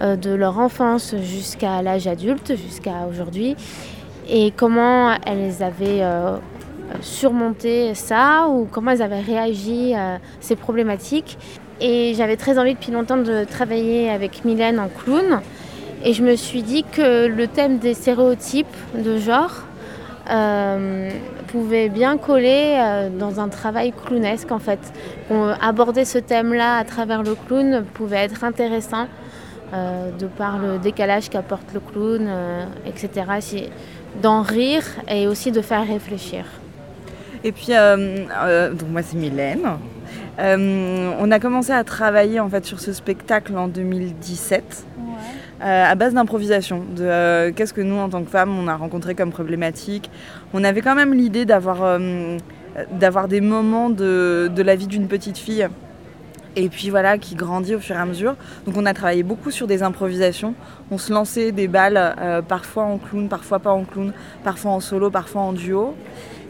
euh, 0.02 0.16
de 0.16 0.32
leur 0.32 0.60
enfance 0.60 1.16
jusqu'à 1.22 1.82
l'âge 1.82 2.08
adulte, 2.08 2.56
jusqu'à 2.56 3.08
aujourd'hui, 3.10 3.56
et 4.30 4.52
comment 4.56 5.16
elles 5.26 5.64
avaient 5.64 6.02
euh, 6.02 6.38
surmonté 7.02 7.94
ça 7.96 8.48
ou 8.50 8.68
comment 8.70 8.92
elles 8.92 9.02
avaient 9.02 9.22
réagi 9.22 9.94
à 9.94 10.20
ces 10.40 10.56
problématiques. 10.56 11.38
Et 11.80 12.14
j'avais 12.16 12.38
très 12.38 12.58
envie 12.58 12.74
depuis 12.74 12.92
longtemps 12.92 13.18
de 13.18 13.44
travailler 13.44 14.10
avec 14.10 14.46
Mylène 14.46 14.80
en 14.80 14.88
clown. 14.88 15.42
Et 16.04 16.14
je 16.14 16.24
me 16.24 16.36
suis 16.36 16.64
dit 16.64 16.84
que 16.84 17.28
le 17.28 17.48
thème 17.48 17.78
des 17.80 17.94
stéréotypes 17.94 18.68
de 18.96 19.18
genre 19.18 19.67
euh, 20.30 21.10
pouvait 21.48 21.88
bien 21.88 22.18
coller 22.18 22.76
euh, 22.78 23.10
dans 23.10 23.40
un 23.40 23.48
travail 23.48 23.94
clownesque 23.94 24.52
en 24.52 24.60
fait. 24.60 24.80
Aborder 25.62 26.06
ce 26.06 26.18
thème-là 26.18 26.78
à 26.78 26.84
travers 26.84 27.24
le 27.24 27.36
clown 27.36 27.86
pouvait 27.94 28.18
être 28.18 28.44
intéressant 28.44 29.08
euh, 29.74 30.12
de 30.12 30.28
par 30.28 30.58
le 30.58 30.80
décalage 30.80 31.30
qu'apporte 31.30 31.74
le 31.74 31.80
clown, 31.80 32.30
etc. 32.86 33.70
D'en 34.22 34.42
rire 34.42 34.84
et 35.08 35.28
aussi 35.28 35.52
de 35.52 35.62
faire 35.62 35.88
réfléchir. 35.88 36.46
Et 37.44 37.52
puis, 37.52 37.68
donc 37.68 38.90
moi 38.90 39.02
c'est 39.04 39.18
Mylène. 39.18 39.68
On 40.40 41.32
a 41.32 41.40
commencé 41.40 41.72
à 41.72 41.84
travailler 41.84 42.40
en 42.40 42.50
fait 42.50 42.66
sur 42.66 42.80
ce 42.80 42.92
spectacle 42.92 43.56
en 43.56 43.68
2017. 43.68 44.86
Euh, 45.62 45.92
à 45.92 45.96
base 45.96 46.14
d'improvisation, 46.14 46.84
de 46.96 47.04
euh, 47.04 47.52
qu'est-ce 47.56 47.74
que 47.74 47.82
nous 47.82 47.96
en 47.96 48.10
tant 48.10 48.24
que 48.24 48.30
femmes 48.30 48.56
on 48.58 48.68
a 48.68 48.76
rencontré 48.76 49.16
comme 49.16 49.32
problématique. 49.32 50.12
On 50.54 50.64
avait 50.64 50.82
quand 50.82 50.96
même 50.96 51.14
l'idée 51.14 51.46
d'avoir 51.46 52.00
d'avoir 52.92 53.28
des 53.28 53.42
moments 53.42 53.90
de, 53.90 54.52
la 54.56 54.76
vie 54.76 54.86
d'une 54.86 55.08
petite 55.08 55.40
fille 55.40 55.68
et 56.56 56.70
puis 56.70 56.92
voilà 56.92 57.18
qui 57.18 57.34
grandit 57.34 57.74
au 57.74 57.80
fur 57.80 57.96
et 57.96 58.00
à 58.00 58.06
mesure. 58.06 58.36
Donc 58.68 58.78
on 58.78 58.86
a 58.86 58.94
travaillé 58.94 59.24
beaucoup 59.24 59.50
sur 59.50 59.66
des 59.66 59.82
improvisations. 59.82 60.54
On 60.92 61.00
se 61.00 61.12
lançait 61.12 61.52
des 61.52 61.68
balles 61.68 62.44
parfois 62.48 62.84
en 62.84 63.00
clown, 63.00 63.28
parfois 63.28 63.58
pas 63.58 63.72
en 63.72 63.84
clown, 63.84 64.14
parfois 64.44 64.72
en 64.72 64.80
solo, 64.80 65.10
parfois 65.10 65.42
en 65.42 65.54
duo. 65.54 65.96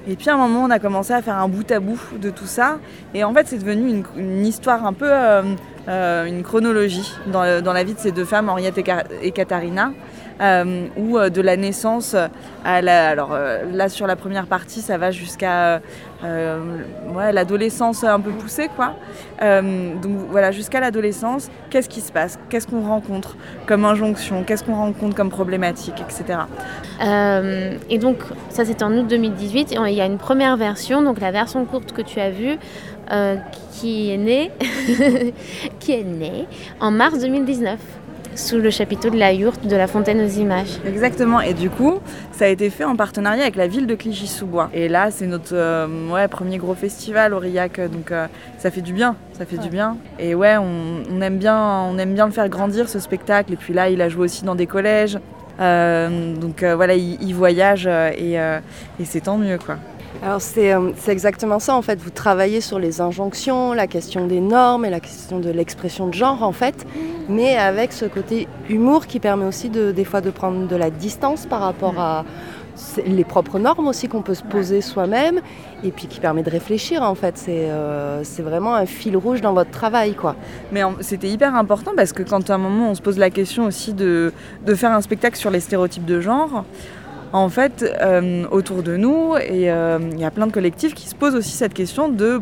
Et 0.10 0.16
puis 0.16 0.30
à 0.30 0.36
un 0.36 0.38
moment, 0.38 0.64
on 0.64 0.70
a 0.70 0.80
commencé 0.80 1.12
à 1.12 1.22
faire 1.22 1.36
un 1.36 1.50
bout 1.50 1.70
à 1.70 1.82
bout 1.82 2.00
de 2.22 2.30
tout 2.30 2.46
ça. 2.46 2.80
Et 3.14 3.26
en 3.26 3.34
fait, 3.34 3.48
c'est 3.48 3.58
devenu 3.58 4.04
une, 4.16 4.46
histoire 4.46 4.86
un 4.86 4.94
peu, 4.94 5.10
euh, 5.12 5.42
euh, 5.42 5.56
une 5.88 6.44
chronologie 6.44 7.14
dans, 7.28 7.62
dans, 7.62 7.74
la 7.74 7.84
vie 7.84 7.94
de 7.94 8.00
ces 8.00 8.12
deux 8.12 8.26
femmes, 8.26 8.50
Henriette 8.50 8.78
et, 9.22 9.32
Katharina. 9.32 9.92
Euh, 10.40 10.86
où 10.98 11.18
de 11.18 11.42
la 11.42 11.58
naissance 11.58 12.16
à 12.64 12.82
la, 12.84 13.10
alors 13.10 13.36
là 13.74 13.90
sur 13.90 14.06
la 14.06 14.16
première 14.16 14.46
partie 14.46 14.82
ça 14.82 15.00
va 15.00 15.10
jusqu'à 15.10 15.82
euh, 16.24 16.60
l'adolescence 17.32 18.04
un 18.04 18.20
peu 18.20 18.32
poussée 18.32 18.70
quoi. 18.76 18.96
Euh, 19.44 19.94
donc 20.02 20.14
voilà 20.32 20.52
jusqu'à 20.52 20.80
l'adolescence 20.80 21.52
qu'est-ce 21.70 21.88
qui 21.88 22.02
se 22.02 22.12
passe? 22.12 22.40
Qu'est-ce 22.50 22.66
qu'on 22.66 22.82
rencontre 22.82 23.38
comme 23.68 23.86
injonction? 23.86 24.44
Qu'est-ce 24.44 24.64
qu'on 24.64 24.76
rencontre 24.76 25.16
comme 25.16 25.30
problématique 25.30 26.02
etc 26.02 26.40
euh, 27.06 27.78
et 27.92 28.00
donc 28.00 28.18
ça 28.50 28.66
c'était 28.66 28.84
en 28.84 28.92
août 28.94 29.06
2018 29.08 29.74
et 29.74 29.76
il 29.88 29.94
y 29.94 30.02
a 30.02 30.08
une 30.08 30.18
première 30.18 30.58
version 30.58 31.04
donc 31.04 31.20
la 31.20 31.30
version 31.30 31.64
courte 31.66 31.92
que 31.92 32.02
tu 32.02 32.20
as 32.20 32.32
vue 32.32 32.58
qui 33.74 34.12
est 34.12 34.18
née 34.18 34.52
qui 35.80 35.92
est 35.94 36.04
née 36.04 36.46
en 36.80 36.92
mars 36.92 37.20
2019 37.20 37.80
sous 38.38 38.58
le 38.58 38.70
chapiteau 38.70 39.10
de 39.10 39.18
la 39.18 39.34
yourte 39.34 39.66
de 39.66 39.76
la 39.76 39.88
Fontaine 39.88 40.22
aux 40.22 40.40
Images. 40.40 40.80
Exactement, 40.86 41.42
et 41.42 41.54
du 41.54 41.70
coup, 41.70 42.00
ça 42.32 42.46
a 42.46 42.48
été 42.48 42.70
fait 42.70 42.84
en 42.84 42.96
partenariat 42.96 43.42
avec 43.42 43.56
la 43.56 43.68
ville 43.68 43.88
de 43.88 43.96
Clichy-sous-Bois. 43.96 44.70
Et 44.74 44.88
là, 44.88 45.10
c'est 45.12 45.26
notre 45.26 45.56
euh, 45.56 46.10
ouais, 46.12 46.28
premier 46.28 46.58
gros 46.58 46.76
festival, 46.76 47.34
Aurillac, 47.34 47.80
donc 47.90 48.12
euh, 48.12 48.28
ça 48.60 48.70
fait 48.70 48.82
du 48.82 48.94
bien, 48.94 49.16
ça 49.34 49.46
fait 49.46 49.58
ouais. 49.58 49.64
du 49.64 49.70
bien. 49.70 49.98
Et 50.20 50.36
ouais, 50.36 50.56
on, 50.58 51.04
on, 51.12 51.22
aime 51.22 51.38
bien, 51.38 51.60
on 51.60 51.98
aime 51.98 52.14
bien 52.14 52.28
le 52.28 52.32
faire 52.32 52.48
grandir, 52.48 52.88
ce 52.90 53.00
spectacle. 53.00 53.54
Et 53.54 53.58
puis 53.58 53.74
là, 53.74 53.90
il 53.90 54.02
a 54.02 54.10
joué 54.10 54.26
aussi 54.26 54.46
dans 54.46 54.56
des 54.56 54.68
collèges. 54.68 55.18
Euh, 55.60 56.36
donc 56.36 56.64
voilà, 56.64 56.94
il, 56.94 57.18
il 57.22 57.34
voyage 57.34 57.88
et, 57.88 58.34
et 58.34 59.06
c'est 59.06 59.22
tant 59.22 59.38
mieux, 59.38 59.58
quoi. 59.58 59.78
Alors 60.24 60.42
c'est 60.42 60.74
exactement 61.08 61.60
ça 61.60 61.76
en 61.76 61.82
fait, 61.82 62.00
vous 62.00 62.10
travaillez 62.10 62.60
sur 62.60 62.80
les 62.80 63.02
injonctions, 63.02 63.74
la 63.74 63.86
question 63.86 64.26
des 64.26 64.40
normes 64.40 64.84
et 64.84 64.90
la 64.90 65.00
question 65.00 65.40
de 65.40 65.52
l'expression 65.52 66.08
de 66.08 66.14
genre 66.14 66.42
en 66.42 66.52
fait, 66.52 66.88
mais 67.30 67.56
avec 67.56 67.94
ce 67.94 68.06
côté 68.06 68.48
humour 68.68 69.06
qui 69.06 69.20
permet 69.20 69.46
aussi 69.46 69.70
de, 69.70 69.92
des 69.92 70.04
fois 70.06 70.22
de 70.22 70.32
prendre 70.32 70.68
de 70.68 70.76
la 70.76 70.90
distance 70.90 71.46
par 71.46 71.62
rapport 71.62 72.00
à 72.00 72.26
les 73.06 73.24
propres 73.24 73.60
normes 73.60 73.88
aussi 73.88 74.08
qu'on 74.08 74.22
peut 74.22 74.34
se 74.34 74.44
poser 74.44 74.82
soi-même 74.82 75.40
et 75.84 75.92
puis 75.92 76.08
qui 76.08 76.20
permet 76.20 76.44
de 76.44 76.50
réfléchir 76.50 77.04
en 77.04 77.16
fait. 77.16 77.38
C'est 77.38 77.68
euh, 77.70 78.24
vraiment 78.40 78.76
un 78.76 78.86
fil 78.86 79.18
rouge 79.18 79.42
dans 79.42 79.54
votre 79.54 79.72
travail 79.72 80.14
quoi. 80.14 80.36
Mais 80.72 80.82
c'était 81.02 81.30
hyper 81.30 81.56
important 81.56 81.92
parce 81.96 82.14
que 82.14 82.24
quand 82.24 82.50
à 82.50 82.56
un 82.56 82.60
moment 82.60 82.92
on 82.92 82.96
se 82.96 83.02
pose 83.02 83.18
la 83.18 83.30
question 83.30 83.66
aussi 83.66 83.94
de, 83.94 84.34
de 84.66 84.76
faire 84.76 84.92
un 84.92 85.02
spectacle 85.02 85.38
sur 85.38 85.52
les 85.52 85.60
stéréotypes 85.60 86.06
de 86.06 86.22
genre, 86.22 86.66
en 87.34 87.50
fait, 87.50 87.84
euh, 88.02 88.46
autour 88.52 88.84
de 88.84 88.96
nous, 88.96 89.36
et 89.38 89.64
il 89.64 89.70
euh, 89.70 90.00
y 90.18 90.24
a 90.24 90.32
plein 90.32 90.48
de 90.48 90.52
collectifs 90.52 90.94
qui 90.94 91.10
se 91.10 91.16
posent 91.16 91.36
aussi 91.36 91.52
cette 91.52 91.74
question 91.74 92.10
de 92.10 92.42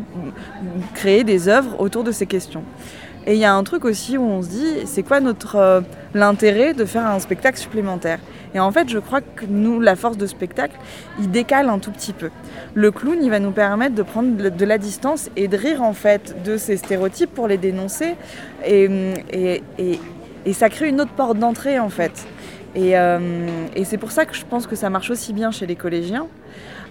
créer 0.94 1.24
des 1.24 1.48
œuvres 1.48 1.80
autour 1.80 2.04
de 2.04 2.12
ces 2.12 2.26
questions. 2.26 2.62
Et 3.26 3.34
il 3.34 3.40
y 3.40 3.44
a 3.44 3.52
un 3.52 3.64
truc 3.64 3.84
aussi 3.84 4.16
où 4.16 4.22
on 4.22 4.42
se 4.42 4.48
dit, 4.48 4.86
c'est 4.86 5.02
quoi 5.02 5.18
notre 5.18 5.56
euh, 5.56 5.80
l'intérêt 6.14 6.74
de 6.74 6.84
faire 6.84 7.04
un 7.06 7.18
spectacle 7.18 7.58
supplémentaire? 7.58 8.20
Et 8.54 8.60
en 8.60 8.70
fait, 8.70 8.88
je 8.88 8.98
crois 8.98 9.20
que 9.20 9.44
nous, 9.48 9.80
la 9.80 9.96
force 9.96 10.16
de 10.16 10.26
spectacle, 10.26 10.76
il 11.18 11.30
décale 11.30 11.68
un 11.68 11.80
tout 11.80 11.90
petit 11.90 12.12
peu. 12.12 12.30
Le 12.74 12.92
clown, 12.92 13.18
il 13.20 13.28
va 13.28 13.40
nous 13.40 13.50
permettre 13.50 13.96
de 13.96 14.02
prendre 14.02 14.50
de 14.50 14.64
la 14.64 14.78
distance 14.78 15.28
et 15.34 15.48
de 15.48 15.56
rire 15.56 15.82
en 15.82 15.92
fait 15.92 16.42
de 16.44 16.56
ces 16.56 16.76
stéréotypes 16.76 17.34
pour 17.34 17.48
les 17.48 17.58
dénoncer, 17.58 18.14
et 18.64 18.88
ça 20.52 20.70
crée 20.70 20.88
une 20.88 21.00
autre 21.00 21.10
porte 21.10 21.38
d'entrée 21.38 21.78
en 21.80 21.90
fait. 21.90 22.26
Et, 22.76 22.96
euh, 22.96 23.18
et 23.74 23.84
c'est 23.84 23.96
pour 23.96 24.12
ça 24.12 24.26
que 24.26 24.34
je 24.36 24.44
pense 24.44 24.66
que 24.66 24.76
ça 24.76 24.90
marche 24.90 25.10
aussi 25.10 25.32
bien 25.32 25.50
chez 25.50 25.66
les 25.66 25.76
collégiens. 25.76 26.26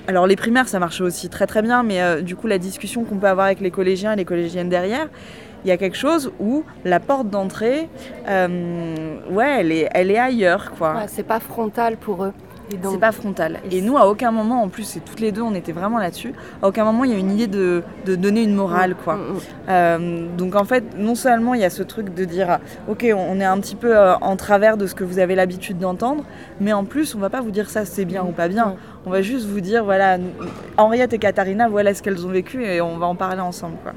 Alors 0.08 0.28
les 0.28 0.36
primaires, 0.36 0.68
ça 0.68 0.80
marche 0.80 1.00
aussi 1.00 1.30
très 1.30 1.48
très 1.48 1.62
bien, 1.62 1.84
mais 1.84 2.02
euh, 2.02 2.22
du 2.22 2.36
coup 2.36 2.48
la 2.48 2.58
discussion 2.58 3.04
qu'on 3.06 3.18
peut 3.18 3.28
avoir 3.28 3.46
avec 3.46 3.60
les 3.60 3.72
collégiens 3.72 4.14
et 4.14 4.16
les 4.16 4.26
collégiennes 4.26 4.70
derrière, 4.70 5.08
il 5.64 5.70
y 5.70 5.72
a 5.72 5.78
quelque 5.78 5.98
chose 5.98 6.32
où 6.40 6.64
la 6.84 7.00
porte 7.00 7.30
d'entrée, 7.30 7.88
euh, 8.28 9.18
ouais, 9.32 9.58
elle 9.60 9.72
est, 9.72 9.90
elle 9.94 10.12
est 10.12 10.18
ailleurs, 10.18 10.72
quoi. 10.78 11.08
C'est 11.08 11.24
pas 11.24 11.40
frontal 11.40 11.98
pour 11.98 12.24
eux. 12.26 12.34
C'est 12.70 13.00
pas 13.00 13.12
frontal. 13.12 13.60
Et 13.72 13.82
nous, 13.82 13.98
à 13.98 14.08
aucun 14.08 14.32
moment, 14.32 14.64
en 14.64 14.70
plus, 14.70 14.98
et 14.98 15.00
toutes 15.00 15.20
les 15.20 15.32
deux, 15.32 15.42
on 15.42 15.54
était 15.54 15.72
vraiment 15.72 15.98
là-dessus, 15.98 16.34
à 16.62 16.68
aucun 16.68 16.84
moment 16.84 17.04
il 17.04 17.12
y 17.12 17.14
a 17.14 17.18
une 17.18 17.32
idée 17.32 17.48
de, 17.48 17.84
de 18.06 18.16
donner 18.16 18.44
une 18.44 18.56
morale, 18.56 18.96
quoi. 18.96 19.18
Euh, 19.70 20.28
donc 20.38 20.56
en 20.56 20.64
fait, 20.66 20.84
non 20.98 21.16
seulement 21.16 21.54
il 21.54 21.62
y 21.62 21.66
a 21.66 21.70
ce 21.70 21.84
truc 21.84 22.14
de 22.14 22.26
dire, 22.26 22.60
ok, 22.88 23.06
on 23.16 23.40
est 23.40 23.46
un 23.46 23.60
petit 23.60 23.76
peu 23.76 23.96
euh, 23.96 24.16
en 24.18 24.36
travers 24.36 24.78
de 24.78 24.88
ce 24.88 24.96
que 24.96 25.04
vous 25.04 25.20
avez 25.20 25.36
l'habitude 25.36 25.78
d'entendre, 25.78 26.24
mais 26.60 26.74
en 26.74 26.86
plus, 26.86 27.16
on 27.16 27.20
va 27.20 27.30
pas 27.30 27.42
vous 27.42 27.52
dire 27.52 27.70
ça 27.70 27.86
c'est 27.86 28.06
bien 28.06 28.24
ou 28.24 28.32
pas 28.32 28.48
bien. 28.48 28.76
On 29.06 29.12
va 29.12 29.22
juste 29.22 29.46
vous 29.46 29.62
dire, 29.62 29.84
voilà, 29.84 30.18
Henriette 30.78 31.14
et 31.14 31.20
Katharina, 31.20 31.70
voilà 31.70 31.94
ce 31.94 32.02
qu'elles 32.02 32.26
ont 32.26 32.30
vécu 32.30 32.66
et 32.66 32.82
on 32.82 32.98
va 32.98 33.06
en 33.06 33.16
parler 33.16 33.42
ensemble, 33.42 33.76
quoi. 33.84 33.94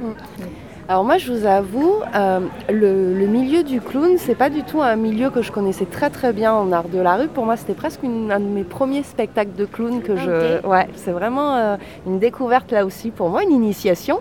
Alors 0.90 1.04
moi, 1.04 1.18
je 1.18 1.30
vous 1.30 1.44
avoue, 1.44 1.96
euh, 2.14 2.40
le, 2.70 3.12
le 3.12 3.26
milieu 3.26 3.62
du 3.62 3.78
clown, 3.78 4.16
c'est 4.16 4.34
pas 4.34 4.48
du 4.48 4.62
tout 4.62 4.80
un 4.80 4.96
milieu 4.96 5.28
que 5.28 5.42
je 5.42 5.52
connaissais 5.52 5.84
très 5.84 6.08
très 6.08 6.32
bien 6.32 6.50
en 6.54 6.72
art 6.72 6.88
de 6.88 6.98
la 6.98 7.16
rue. 7.16 7.28
Pour 7.28 7.44
moi, 7.44 7.58
c'était 7.58 7.74
presque 7.74 8.02
une- 8.02 8.32
un 8.32 8.40
de 8.40 8.46
mes 8.46 8.64
premiers 8.64 9.02
spectacles 9.02 9.52
de 9.54 9.66
clown 9.66 10.00
que 10.00 10.16
je. 10.16 10.66
Ouais, 10.66 10.88
c'est 10.96 11.10
vraiment 11.12 11.56
euh, 11.56 11.76
une 12.06 12.18
découverte 12.18 12.72
là 12.72 12.86
aussi 12.86 13.10
pour 13.10 13.28
moi, 13.28 13.42
une 13.42 13.52
initiation. 13.52 14.20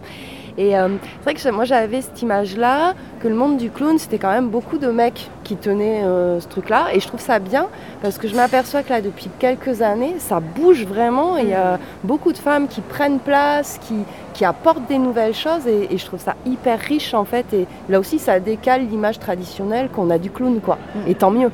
Et 0.57 0.77
euh, 0.77 0.87
c'est 1.23 1.23
vrai 1.23 1.33
que 1.35 1.55
moi 1.55 1.65
j'avais 1.65 2.01
cette 2.01 2.21
image-là, 2.21 2.93
que 3.19 3.27
le 3.27 3.35
monde 3.35 3.57
du 3.57 3.69
clown, 3.69 3.97
c'était 3.99 4.17
quand 4.17 4.31
même 4.31 4.49
beaucoup 4.49 4.79
de 4.79 4.87
mecs 4.87 5.29
qui 5.43 5.55
tenaient 5.55 6.01
euh, 6.03 6.39
ce 6.39 6.47
truc-là. 6.47 6.87
Et 6.93 6.99
je 6.99 7.07
trouve 7.07 7.19
ça 7.19 7.39
bien 7.39 7.67
parce 8.01 8.17
que 8.17 8.27
je 8.27 8.35
m'aperçois 8.35 8.81
que 8.81 8.89
là, 8.89 9.01
depuis 9.01 9.29
quelques 9.37 9.81
années, 9.81 10.15
ça 10.17 10.39
bouge 10.39 10.85
vraiment. 10.85 11.37
Et 11.37 11.43
il 11.43 11.49
y 11.49 11.53
a 11.53 11.79
beaucoup 12.03 12.31
de 12.31 12.37
femmes 12.37 12.67
qui 12.67 12.81
prennent 12.81 13.19
place, 13.19 13.79
qui, 13.87 13.95
qui 14.33 14.45
apportent 14.45 14.87
des 14.87 14.97
nouvelles 14.97 15.35
choses. 15.35 15.67
Et, 15.67 15.93
et 15.93 15.97
je 15.97 16.05
trouve 16.05 16.19
ça 16.19 16.35
hyper 16.45 16.79
riche 16.79 17.13
en 17.13 17.25
fait. 17.25 17.45
Et 17.53 17.67
là 17.87 17.99
aussi, 17.99 18.17
ça 18.17 18.39
décale 18.39 18.87
l'image 18.87 19.19
traditionnelle 19.19 19.89
qu'on 19.89 20.09
a 20.09 20.17
du 20.17 20.31
clown, 20.31 20.59
quoi. 20.59 20.79
Et 21.07 21.13
tant 21.13 21.31
mieux. 21.31 21.51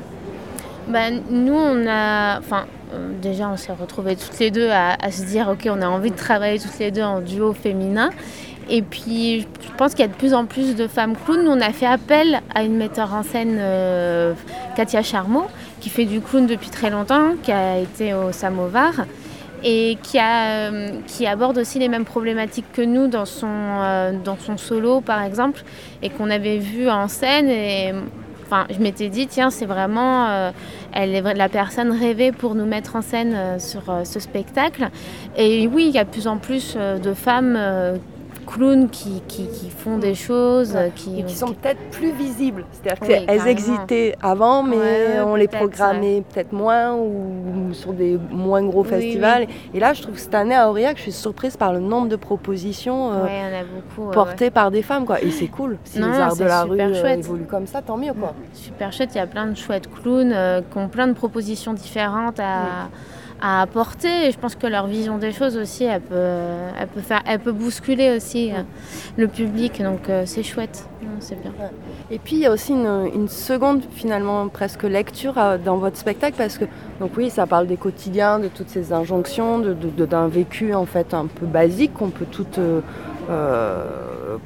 Ben, 0.88 1.22
nous, 1.30 1.56
on 1.56 1.88
a. 1.88 2.40
Enfin, 2.40 2.66
euh, 2.94 3.10
déjà, 3.22 3.50
on 3.50 3.58
s'est 3.58 3.74
retrouvés 3.74 4.16
toutes 4.16 4.38
les 4.40 4.52
deux 4.52 4.70
à, 4.70 4.96
à 5.02 5.12
se 5.12 5.24
dire 5.24 5.48
ok, 5.50 5.70
on 5.70 5.82
a 5.82 5.88
envie 5.88 6.12
de 6.12 6.16
travailler 6.16 6.60
toutes 6.60 6.78
les 6.80 6.92
deux 6.92 7.02
en 7.02 7.22
duo 7.22 7.54
féminin. 7.54 8.10
Et 8.70 8.82
puis, 8.82 9.42
je 9.42 9.78
pense 9.78 9.92
qu'il 9.94 10.02
y 10.02 10.08
a 10.08 10.12
de 10.12 10.16
plus 10.16 10.34
en 10.34 10.46
plus 10.46 10.76
de 10.76 10.88
femmes 10.88 11.16
clowns. 11.26 11.44
Nous, 11.44 11.52
on 11.52 11.62
a 11.62 11.72
fait 11.72 11.86
appel 11.86 12.42
à 12.54 12.64
une 12.64 12.76
metteur 12.76 13.14
en 13.14 13.24
scène, 13.24 13.58
euh, 13.60 14.34
Katia 14.76 15.04
Charmot, 15.04 15.48
qui 15.82 15.90
fait 15.90 16.06
du 16.06 16.22
clown 16.22 16.48
depuis 16.48 16.70
très 16.70 16.90
longtemps, 16.90 17.34
qui 17.42 17.52
a 17.52 17.80
été 17.80 18.14
au 18.14 18.32
Samovar 18.32 19.06
et 19.66 19.98
qui, 20.04 20.20
a, 20.20 20.72
euh, 20.72 20.90
qui 21.08 21.26
aborde 21.26 21.58
aussi 21.58 21.80
les 21.80 21.88
mêmes 21.88 22.04
problématiques 22.04 22.72
que 22.74 22.82
nous 22.82 23.08
dans 23.08 23.26
son, 23.26 23.48
euh, 23.48 24.12
dans 24.24 24.38
son 24.38 24.58
solo, 24.58 25.00
par 25.02 25.24
exemple, 25.24 25.64
et 26.02 26.10
qu'on 26.10 26.30
avait 26.30 26.58
vu 26.58 26.90
en 26.90 27.08
scène. 27.08 27.50
Et 27.50 27.94
enfin, 28.46 28.66
je 28.70 28.80
m'étais 28.80 29.08
dit, 29.10 29.28
tiens, 29.28 29.50
c'est 29.50 29.66
vraiment 29.66 30.52
elle 30.92 31.16
est 31.16 31.34
la 31.34 31.50
personne 31.50 31.92
rêvée 31.92 32.32
pour 32.32 32.56
nous 32.56 32.66
mettre 32.66 32.98
en 32.98 33.02
scène 33.02 33.58
sur 33.58 33.84
ce 34.04 34.20
spectacle. 34.20 34.90
Et 35.38 35.68
oui, 35.68 35.86
il 35.88 35.96
y 35.96 35.98
a 35.98 36.04
de 36.04 36.10
plus 36.10 36.28
en 36.28 36.38
plus 36.38 36.76
de 36.76 37.14
femmes 37.14 37.58
clowns 38.46 38.90
qui, 38.90 39.22
qui, 39.28 39.48
qui 39.48 39.70
font 39.70 39.98
des 39.98 40.16
choses, 40.16 40.76
euh, 40.76 40.90
qui, 40.96 41.20
Et 41.20 41.24
qui 41.24 41.36
sont 41.36 41.54
peut-être 41.54 41.80
plus 41.92 42.12
visibles. 42.12 42.66
C'est-à-dire 42.72 43.02
Oui, 43.02 43.26
qu'elles 43.26 43.48
existaient 43.48 44.16
avant, 44.22 44.64
mais 44.64 44.78
Ouais, 44.78 45.20
on 45.26 45.36
les 45.36 45.48
programmait 45.48 46.24
peut-être 46.34 46.52
moins 46.54 46.94
ou 46.96 47.74
sur 47.74 47.94
des 47.94 48.20
moins 48.32 48.64
gros 48.64 48.84
festivals. 48.84 49.46
oui. 49.48 49.56
Et 49.74 49.80
là, 49.80 49.94
je 49.94 50.02
trouve 50.02 50.16
que 50.16 50.22
cette 50.22 50.36
année 50.36 50.56
à 50.56 50.70
Aurillac, 50.70 50.98
je 50.98 51.04
suis 51.04 51.12
surprise 51.12 51.58
par 51.58 51.74
le 51.74 51.80
nombre 51.80 52.08
de 52.08 52.16
propositions 52.16 53.12
euh, 53.14 53.64
beaucoup, 53.96 54.12
portées 54.12 54.50
par 54.52 54.72
des 54.72 54.82
femmes. 54.82 55.06
Quoi. 55.06 55.22
Et 55.22 55.32
c'est 55.32 55.48
cool. 55.48 55.78
Si 55.84 56.00
Non, 56.00 56.12
les 56.12 56.18
arts 56.20 56.36
de 56.36 56.44
la 56.44 56.64
rue 56.64 56.80
euh, 56.80 57.16
évoluent 57.16 57.46
comme 57.46 57.68
ça, 57.68 57.82
tant 57.82 57.98
mieux. 57.98 58.14
Quoi. 58.14 58.34
super 58.54 58.92
chouette. 58.92 59.10
Il 59.14 59.18
y 59.18 59.22
a 59.22 59.28
plein 59.28 59.48
de 59.48 59.56
chouettes 59.56 59.90
clowns 59.92 60.32
euh, 60.34 60.62
qui 60.62 60.78
ont 60.78 60.88
plein 60.88 61.08
de 61.08 61.14
propositions 61.14 61.74
différentes 61.74 62.40
à, 62.40 62.90
à 63.44 63.62
apporter. 63.62 64.28
Et 64.28 64.32
je 64.32 64.40
pense 64.40 64.56
que 64.56 64.66
leur 64.66 64.88
vision 64.88 65.18
des 65.20 65.32
choses 65.34 65.58
aussi, 65.58 65.84
elle 65.84 66.02
peut, 66.02 66.16
elle 66.80 66.88
peut, 66.88 67.02
faire, 67.02 67.22
elle 67.28 67.40
peut 67.40 67.52
bousculer 67.52 68.16
aussi 68.16 68.52
euh, 68.52 68.64
le 69.18 69.28
public. 69.28 69.84
Donc 69.84 70.10
euh, 70.10 70.24
c'est 70.26 70.42
chouette. 70.44 70.88
C'est 71.20 71.40
bien. 71.42 71.52
Et 72.10 72.18
puis 72.18 72.38
il 72.38 72.40
y 72.40 72.46
a 72.46 72.52
aussi 72.52 72.72
une, 72.72 73.28
seconde 73.28 73.84
finalement 73.92 74.48
presque 74.48 74.84
lecture 74.84 75.38
euh, 75.38 75.58
dans 75.58 75.76
votre 75.78 75.98
spectacle 75.98 76.36
parce 76.38 76.58
que 76.58 76.66
donc 77.00 77.12
oui 77.18 77.30
ça 77.30 77.46
parle 77.46 77.68
des 77.68 77.76
quotidiens, 77.78 78.40
de 78.40 78.48
toutes 78.48 78.70
ces 78.70 78.94
injonctions, 78.94 79.60
de- 79.60 79.74
de- 79.74 80.06
d'un 80.06 80.28
vécu 80.30 80.74
en 80.74 80.86
fait 80.86 81.14
un 81.14 81.26
peu 81.26 81.46
basique 81.46 81.94
qu'on 81.94 82.10
peut 82.10 82.26
tout 82.26 82.48
euh, 83.30 84.38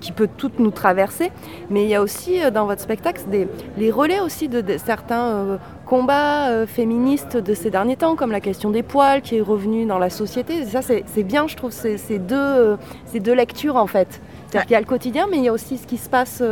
qui 0.00 0.12
peut 0.12 0.28
toutes 0.36 0.58
nous 0.58 0.70
traverser. 0.70 1.30
Mais 1.70 1.82
il 1.84 1.88
y 1.88 1.94
a 1.94 2.02
aussi 2.02 2.42
euh, 2.42 2.50
dans 2.50 2.66
votre 2.66 2.80
spectacle 2.80 3.22
des, 3.30 3.48
les 3.76 3.90
relais 3.90 4.20
aussi 4.20 4.48
de, 4.48 4.60
de 4.60 4.76
certains 4.78 5.26
euh, 5.26 5.56
combats 5.86 6.48
euh, 6.50 6.66
féministes 6.66 7.36
de 7.36 7.54
ces 7.54 7.70
derniers 7.70 7.96
temps, 7.96 8.16
comme 8.16 8.30
la 8.30 8.40
question 8.40 8.70
des 8.70 8.82
poils 8.82 9.22
qui 9.22 9.36
est 9.36 9.40
revenue 9.40 9.86
dans 9.86 9.98
la 9.98 10.10
société. 10.10 10.58
Et 10.58 10.64
ça 10.66 10.80
c'est 10.82 11.22
bien 11.22 11.46
je 11.48 11.56
trouve 11.56 11.72
ces, 11.72 11.98
ces 11.98 12.18
deux, 12.18 12.36
euh, 12.36 12.76
ces 13.06 13.20
deux 13.20 13.34
lectures 13.34 13.76
en 13.76 13.86
fait. 13.86 14.20
C'est-à-dire 14.48 14.66
qu'il 14.66 14.72
y 14.72 14.76
a 14.76 14.80
le 14.80 14.86
quotidien, 14.86 15.26
mais 15.30 15.36
il 15.36 15.44
y 15.44 15.48
a 15.48 15.52
aussi 15.52 15.76
ce 15.76 15.86
qui 15.86 15.98
se 15.98 16.08
passe 16.08 16.42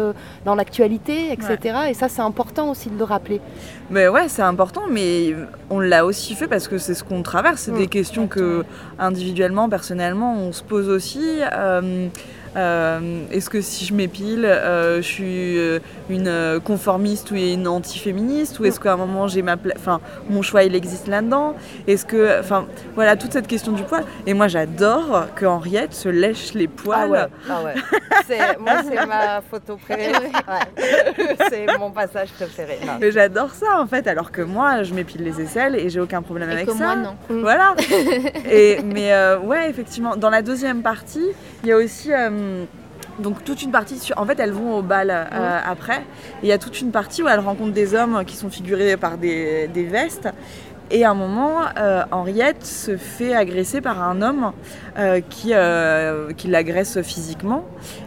dans 0.45 0.55
l'actualité, 0.55 1.33
etc. 1.33 1.79
Et 1.89 1.95
ça, 1.95 2.11
c'est 2.11 2.21
important 2.21 2.71
aussi 2.71 2.91
de 2.91 2.99
le 2.99 3.05
rappeler. 3.05 3.41
Mais 3.89 4.07
ouais, 4.07 4.29
c'est 4.29 4.43
important, 4.43 4.83
mais 4.91 5.35
on 5.71 5.81
l'a 5.81 6.05
aussi 6.05 6.35
fait 6.35 6.47
parce 6.47 6.69
que 6.69 6.77
c'est 6.77 6.93
ce 6.93 7.03
qu'on 7.03 7.23
traverse. 7.23 7.63
C'est 7.63 7.73
Mm, 7.73 7.79
des 7.79 7.87
questions 7.87 8.27
que 8.27 8.65
individuellement, 8.99 9.69
personnellement, 9.69 10.35
on 10.37 10.53
se 10.53 10.63
pose 10.63 10.89
aussi. 10.89 11.41
Euh, 11.53 12.09
euh, 12.57 13.21
Est-ce 13.31 13.51
que 13.51 13.61
si 13.61 13.85
je 13.85 13.95
m'épile, 13.95 14.45
euh, 14.47 14.97
je 14.97 15.03
suis 15.07 15.59
euh, 15.59 15.79
une 16.09 16.61
conformiste 16.65 17.31
ou 17.31 17.35
une 17.37 17.69
anti-féministe 17.69 18.59
Ou 18.61 18.65
est-ce 18.65 18.81
qu'à 18.81 18.93
un 18.95 18.97
moment, 18.97 19.29
j'ai 19.29 19.43
ma 19.43 19.57
pla- 19.57 19.75
enfin, 19.77 20.01
mon 20.31 20.43
choix, 20.43 20.63
il 20.65 20.75
existe 20.75 21.09
là-dedans? 21.09 21.55
Est-ce 21.87 22.05
que. 22.07 22.41
Enfin, 22.41 22.67
voilà, 22.95 23.17
toute 23.17 23.33
cette 23.33 23.47
question 23.47 23.73
du 23.73 23.83
poil. 23.83 24.05
Et 24.27 24.35
moi, 24.35 24.49
j'adore 24.49 25.27
que 25.35 25.45
Henriette 25.47 25.93
se 25.95 26.09
lèche 26.09 26.55
les 26.55 26.69
poils. 26.69 27.11
ouais, 27.11 27.27
ah 27.51 27.63
ouais. 27.65 27.75
C'est- 28.27 28.59
moi, 28.59 28.73
c'est 28.89 29.07
ma 29.07 29.41
photo 29.43 29.77
préférée. 29.77 30.15
Ouais. 30.47 31.37
c'est 31.51 31.67
mon 31.79 31.91
passage 31.91 32.29
préféré. 32.31 32.79
Non. 32.87 32.93
Mais 33.01 33.11
j'adore 33.11 33.51
ça 33.51 33.81
en 33.81 33.87
fait, 33.87 34.07
alors 34.07 34.31
que 34.31 34.43
moi 34.43 34.83
je 34.85 34.95
m'épile 34.95 35.23
les 35.25 35.41
aisselles 35.41 35.75
et 35.75 35.91
j'ai 35.91 35.99
aucun 36.01 36.23
problème 36.23 36.49
Et 36.51 36.53
avec 36.53 36.67
que 36.67 36.73
ça. 36.73 36.79
moi, 36.79 36.97
non. 36.97 37.17
Voilà. 37.29 37.75
et, 38.51 38.81
mais 38.85 39.13
euh, 39.13 39.39
ouais, 39.39 39.69
effectivement, 39.69 40.17
dans 40.17 40.31
la 40.31 40.43
deuxième 40.43 40.83
partie, 40.83 41.27
il 41.65 41.69
y 41.69 41.73
a 41.73 41.77
aussi. 41.77 42.13
euh, 42.13 42.31
donc 43.19 43.45
toute 43.45 43.63
une 43.63 43.71
partie 43.71 43.99
sur... 43.99 44.19
En 44.19 44.27
fait, 44.27 44.39
elles 44.41 44.53
vont 44.53 44.77
au 44.77 44.83
bal 44.83 45.11
euh, 45.11 45.59
après. 45.65 45.99
Et 46.43 46.45
il 46.45 46.49
y 46.49 46.53
a 46.53 46.59
toute 46.59 46.81
une 46.81 46.91
partie 46.91 47.23
où 47.23 47.29
elles 47.29 47.41
rencontrent 47.41 47.73
des 47.73 47.95
hommes 47.95 48.25
qui 48.25 48.37
sont 48.37 48.51
figurés 48.51 48.97
par 48.97 49.19
des, 49.19 49.69
des 49.69 49.85
vestes. 49.85 50.29
Et 50.91 51.05
à 51.05 51.11
un 51.11 51.15
moment, 51.15 51.63
euh, 51.79 52.05
Henriette 52.13 52.65
se 52.65 52.97
fait 52.97 53.35
agresser 53.35 53.81
par 53.81 54.03
un 54.03 54.23
homme 54.23 54.53
euh, 54.99 55.21
qui, 55.29 55.51
euh, 55.53 56.33
qui 56.33 56.47
l'agresse 56.47 57.03
physiquement. 57.03 57.65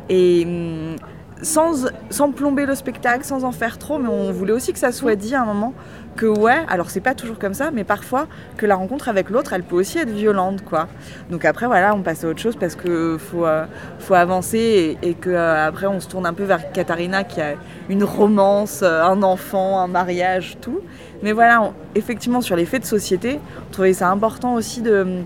Et 0.07 0.43
hum, 0.45 0.95
sans, 1.41 2.31
plomber 2.31 2.65
le 2.65 2.75
spectacle, 2.75 3.23
sans 3.23 3.43
en 3.43 3.51
faire 3.51 3.77
trop, 3.77 3.97
mais 3.97 4.09
on 4.09 4.31
voulait 4.31 4.53
aussi 4.53 4.73
que 4.73 4.79
ça 4.79 4.91
soit 4.91 5.15
dit 5.15 5.35
à 5.35 5.41
un 5.41 5.45
moment 5.45 5.73
que 6.15 6.25
ouais, 6.25 6.57
alors 6.67 6.89
c'est 6.89 6.99
pas 6.99 7.13
toujours 7.13 7.39
comme 7.39 7.53
ça, 7.53 7.71
mais 7.71 7.85
parfois 7.85 8.27
que 8.57 8.65
la 8.65 8.75
rencontre 8.75 9.07
avec 9.07 9.29
l'autre, 9.29 9.53
elle 9.53 9.63
peut 9.63 9.77
aussi 9.77 9.99
être 9.99 10.09
violente, 10.09 10.63
quoi. 10.65 10.87
Donc 11.29 11.45
après, 11.45 11.65
voilà, 11.65 11.95
on 11.95 12.01
passe 12.01 12.25
à 12.25 12.27
autre 12.27 12.41
chose 12.41 12.57
parce 12.57 12.75
que 12.75 13.17
faut, 13.17 13.45
euh, 13.45 13.65
faut 13.99 14.15
avancer 14.15 14.97
et, 15.01 15.09
et 15.09 15.13
que 15.13 15.29
euh, 15.29 15.67
après 15.67 15.87
on 15.87 16.01
se 16.01 16.09
tourne 16.09 16.25
un 16.25 16.33
peu 16.33 16.43
vers 16.43 16.71
Katharina 16.71 17.23
qui 17.23 17.39
a 17.39 17.53
une 17.89 18.03
romance, 18.03 18.81
euh, 18.83 19.01
un 19.03 19.23
enfant, 19.23 19.79
un 19.79 19.87
mariage, 19.87 20.57
tout. 20.59 20.81
Mais 21.23 21.31
voilà, 21.31 21.71
effectivement 21.95 22.41
sur 22.41 22.55
les 22.55 22.65
faits 22.65 22.81
de 22.81 22.87
société, 22.87 23.39
on 23.69 23.71
trouvait 23.71 23.93
ça 23.93 24.09
important 24.09 24.55
aussi 24.55 24.81
de 24.81 25.23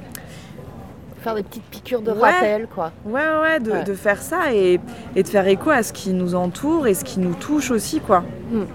Faire 1.24 1.36
des 1.36 1.44
petites 1.44 1.64
piqûres 1.64 2.02
de 2.02 2.12
Ouais. 2.12 2.32
rappel, 2.32 2.68
quoi. 2.74 2.92
Ouais, 3.06 3.22
ouais, 3.42 3.60
de, 3.60 3.72
Ouais. 3.72 3.84
de 3.84 3.94
faire 3.94 4.22
ça 4.22 4.54
et, 4.54 4.80
et 5.16 5.24
de 5.24 5.28
faire 5.28 5.48
écho 5.48 5.70
à 5.70 5.82
ce 5.84 5.94
qui 5.94 6.12
nous 6.12 6.36
entoure 6.36 6.86
et 6.88 6.94
ce 6.94 7.04
qui 7.04 7.20
nous 7.20 7.34
touche 7.34 7.72
aussi, 7.72 8.00
quoi. 8.02 8.24
Hmm. 8.52 8.66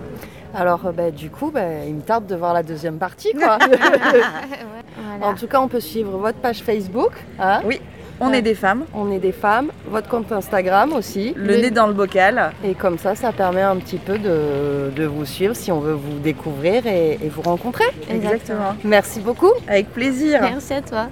Alors, 0.55 0.81
euh, 0.87 0.93
bah, 0.93 1.11
du 1.11 1.29
coup, 1.29 1.51
bah, 1.51 1.85
il 1.87 1.95
me 1.95 2.01
tarde 2.01 2.27
de 2.27 2.35
voir 2.35 2.55
la 2.55 2.63
deuxième 2.63 2.97
partie, 2.97 3.33
quoi. 3.35 3.59
En 5.23 5.35
tout 5.35 5.47
cas, 5.47 5.61
on 5.61 5.69
peut 5.69 5.81
suivre 5.81 6.17
votre 6.19 6.39
page 6.39 6.63
Facebook. 6.63 7.13
hein. 7.41 7.61
oui, 7.65 7.81
on 8.21 8.33
est 8.33 8.43
des 8.43 8.55
femmes. 8.55 8.85
On 8.95 9.13
est 9.13 9.19
des 9.21 9.31
femmes. 9.33 9.71
Votre 9.91 10.09
compte 10.09 10.33
Instagram 10.33 10.93
aussi. 10.93 11.35
Le 11.37 11.57
nez 11.57 11.71
dans 11.71 11.87
le 11.87 11.93
bocal. 11.93 12.51
Et 12.65 12.75
comme 12.75 12.99
ça, 12.99 13.15
ça 13.15 13.31
permet 13.33 13.63
un 13.63 13.77
petit 13.77 13.99
peu 13.99 14.19
de, 14.19 14.91
de 14.95 15.05
vous 15.05 15.25
suivre 15.25 15.55
si 15.55 15.71
on 15.71 15.79
veut 15.81 15.93
vous 15.93 16.19
découvrir 16.19 16.87
et, 16.87 17.13
et 17.23 17.29
vous 17.29 17.43
rencontrer. 17.43 17.85
Exactement. 18.11 18.75
Merci 18.85 19.21
beaucoup. 19.21 19.53
Avec 19.69 19.93
plaisir. 19.93 20.41
Merci 20.41 20.73
à 20.75 20.83
toi. 20.83 21.07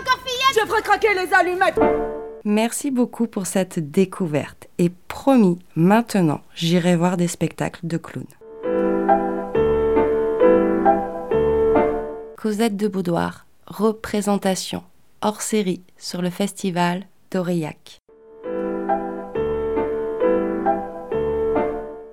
Encore 0.00 0.18
fillette 0.24 0.60
Je 0.60 0.66
ferai 0.66 0.82
craquer 0.82 1.14
les 1.14 1.32
allumettes 1.32 1.78
Merci 2.44 2.90
beaucoup 2.90 3.26
pour 3.26 3.46
cette 3.46 3.90
découverte 3.90 4.68
et 4.78 4.90
promis, 5.08 5.58
maintenant, 5.74 6.40
j'irai 6.54 6.96
voir 6.96 7.16
des 7.16 7.28
spectacles 7.28 7.86
de 7.86 7.96
clowns. 7.96 8.24
Cosette 12.36 12.76
de 12.76 12.88
Boudoir, 12.88 13.46
représentation 13.66 14.84
hors 15.20 15.42
série 15.42 15.82
sur 15.96 16.22
le 16.22 16.30
festival 16.30 17.04
d'Aurillac. 17.30 17.98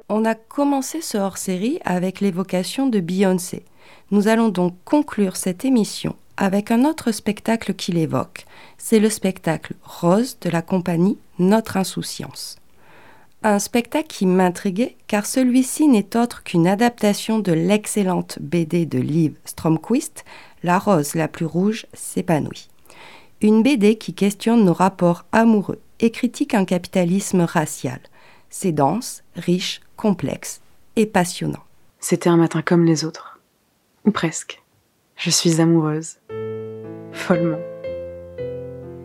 On 0.10 0.26
On 0.26 0.28
a 0.28 0.34
commencé 0.34 1.02
ce 1.02 1.20
hors-série 1.20 1.78
avec 1.86 2.20
l'évocation 2.20 2.88
de 2.88 3.00
Beyoncé. 3.00 3.64
Nous 4.10 4.28
allons 4.28 4.50
donc 4.50 4.76
conclure 4.84 5.36
cette 5.36 5.66
émission 5.66 6.16
avec 6.38 6.72
un 6.72 6.86
autre 6.86 7.12
spectacle 7.12 7.74
qui 7.74 7.92
l'évoque. 7.92 8.46
C'est 8.78 9.00
le 9.00 9.10
spectacle 9.10 9.74
Rose 9.84 10.38
de 10.42 10.50
la 10.50 10.62
compagnie 10.62 11.18
Notre 11.40 11.78
Insouciance. 11.78 12.58
Un 13.44 13.60
spectacle 13.60 14.08
qui 14.08 14.26
m'intriguait 14.26 14.96
car 15.08 15.26
celui-ci 15.26 15.88
n'est 15.88 16.18
autre 16.18 16.44
qu'une 16.44 16.68
adaptation 16.68 17.40
de 17.40 17.52
l'excellente 17.52 18.40
BD 18.42 18.86
de 18.86 19.00
Liv 19.00 19.36
Stromquist, 19.46 20.26
La 20.64 20.80
rose 20.80 21.14
la 21.14 21.28
plus 21.28 21.46
rouge 21.46 21.86
s'épanouit. 21.94 22.70
Une 23.42 23.62
BD 23.62 23.98
qui 23.98 24.14
questionne 24.16 24.66
nos 24.66 24.74
rapports 24.74 25.26
amoureux 25.32 25.80
et 26.00 26.10
critique 26.10 26.56
un 26.56 26.66
capitalisme 26.66 27.42
racial. 27.42 28.00
C'est 28.50 28.72
dense, 28.72 29.24
riche, 29.36 29.82
complexe 29.96 30.62
et 30.96 31.06
passionnant. 31.06 31.64
C'était 32.00 32.30
un 32.30 32.38
matin 32.38 32.62
comme 32.62 32.86
les 32.86 33.06
autres. 33.06 33.40
Ou 34.06 34.12
presque. 34.12 34.65
Je 35.16 35.30
suis 35.30 35.62
amoureuse. 35.62 36.18
Follement. 37.14 37.60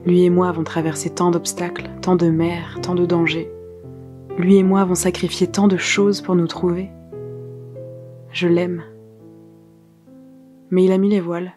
Lui 0.04 0.24
et 0.24 0.30
moi 0.30 0.48
avons 0.48 0.64
traversé 0.64 1.10
tant 1.10 1.30
d'obstacles, 1.30 1.88
tant 2.02 2.16
de 2.16 2.28
mers, 2.30 2.78
tant 2.82 2.94
de 2.94 3.06
dangers. 3.06 3.50
Lui 4.36 4.56
et 4.56 4.62
moi 4.62 4.80
avons 4.80 4.94
sacrifié 4.94 5.46
tant 5.46 5.68
de 5.68 5.76
choses 5.76 6.20
pour 6.20 6.34
nous 6.34 6.48
trouver. 6.48 6.90
Je 8.32 8.48
l'aime. 8.48 8.82
Mais 10.70 10.84
il 10.84 10.92
a 10.92 10.98
mis 10.98 11.10
les 11.10 11.20
voiles. 11.20 11.52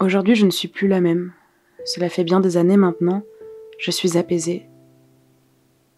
Aujourd'hui, 0.00 0.34
je 0.34 0.46
ne 0.46 0.50
suis 0.50 0.68
plus 0.68 0.88
la 0.88 1.00
même. 1.00 1.32
Cela 1.84 2.08
fait 2.08 2.24
bien 2.24 2.40
des 2.40 2.56
années 2.56 2.76
maintenant. 2.76 3.22
Je 3.78 3.90
suis 3.90 4.16
apaisée. 4.16 4.66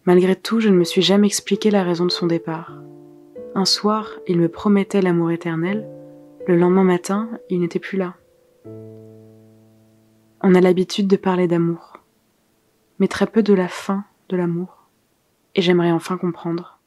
Malgré 0.05 0.35
tout, 0.35 0.59
je 0.59 0.69
ne 0.69 0.77
me 0.77 0.83
suis 0.83 1.01
jamais 1.01 1.27
expliqué 1.27 1.71
la 1.71 1.83
raison 1.83 2.05
de 2.05 2.11
son 2.11 2.27
départ. 2.27 2.73
Un 3.57 3.65
soir, 3.65 4.07
il 4.25 4.39
me 4.39 4.47
promettait 4.47 5.01
l'amour 5.01 5.31
éternel. 5.31 5.85
Le 6.47 6.55
lendemain 6.55 6.85
matin, 6.85 7.29
il 7.49 7.59
n'était 7.59 7.79
plus 7.79 7.97
là. 7.97 8.13
On 10.41 10.55
a 10.55 10.61
l'habitude 10.61 11.07
de 11.07 11.17
parler 11.17 11.49
d'amour 11.49 11.97
mais 12.99 13.07
très 13.07 13.27
peu 13.27 13.43
de 13.43 13.53
la 13.53 13.67
fin 13.67 14.05
de 14.29 14.37
l'amour. 14.37 14.87
Et 15.55 15.61
j'aimerais 15.61 15.91
enfin 15.91 16.17
comprendre. 16.17 16.79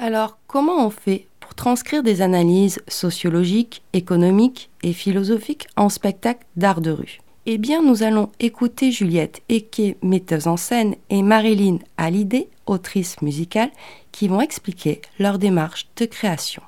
Alors, 0.00 0.38
comment 0.46 0.86
on 0.86 0.90
fait 0.90 1.26
transcrire 1.58 2.04
des 2.04 2.22
analyses 2.22 2.80
sociologiques, 2.86 3.82
économiques 3.92 4.70
et 4.82 4.92
philosophiques 4.92 5.66
en 5.76 5.88
spectacle 5.88 6.46
d'art 6.56 6.80
de 6.80 6.92
rue 6.92 7.18
eh 7.50 7.56
bien, 7.56 7.82
nous 7.82 8.02
allons 8.02 8.30
écouter 8.40 8.92
Juliette 8.92 9.40
Eke, 9.48 9.96
metteuse 10.02 10.48
en 10.48 10.58
scène, 10.58 10.96
et 11.08 11.22
Marilyn 11.22 11.78
Hallyday, 11.96 12.50
autrice 12.66 13.22
musicale, 13.22 13.70
qui 14.12 14.28
vont 14.28 14.42
expliquer 14.42 15.00
leur 15.18 15.38
démarche 15.38 15.88
de 15.96 16.04
création. 16.04 16.60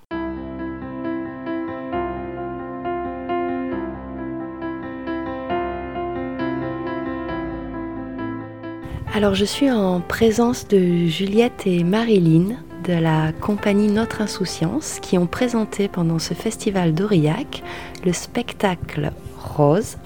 Alors 9.13 9.35
je 9.35 9.45
suis 9.45 9.71
en 9.71 10.01
présence 10.01 10.67
de 10.67 11.05
Juliette 11.09 11.67
et 11.67 11.85
Marilyn 11.85 12.57
de 12.85 12.93
la 12.93 13.33
compagnie 13.33 13.89
Notre 13.89 14.23
Insouciance 14.23 14.99
qui 15.01 15.19
ont 15.19 15.27
présenté 15.27 15.89
pendant 15.89 16.19
ce 16.19 16.35
festival 16.35 16.95
d'Aurillac 16.95 17.63
le 18.05 18.13
spectacle 18.13 19.13
Rose 19.39 19.97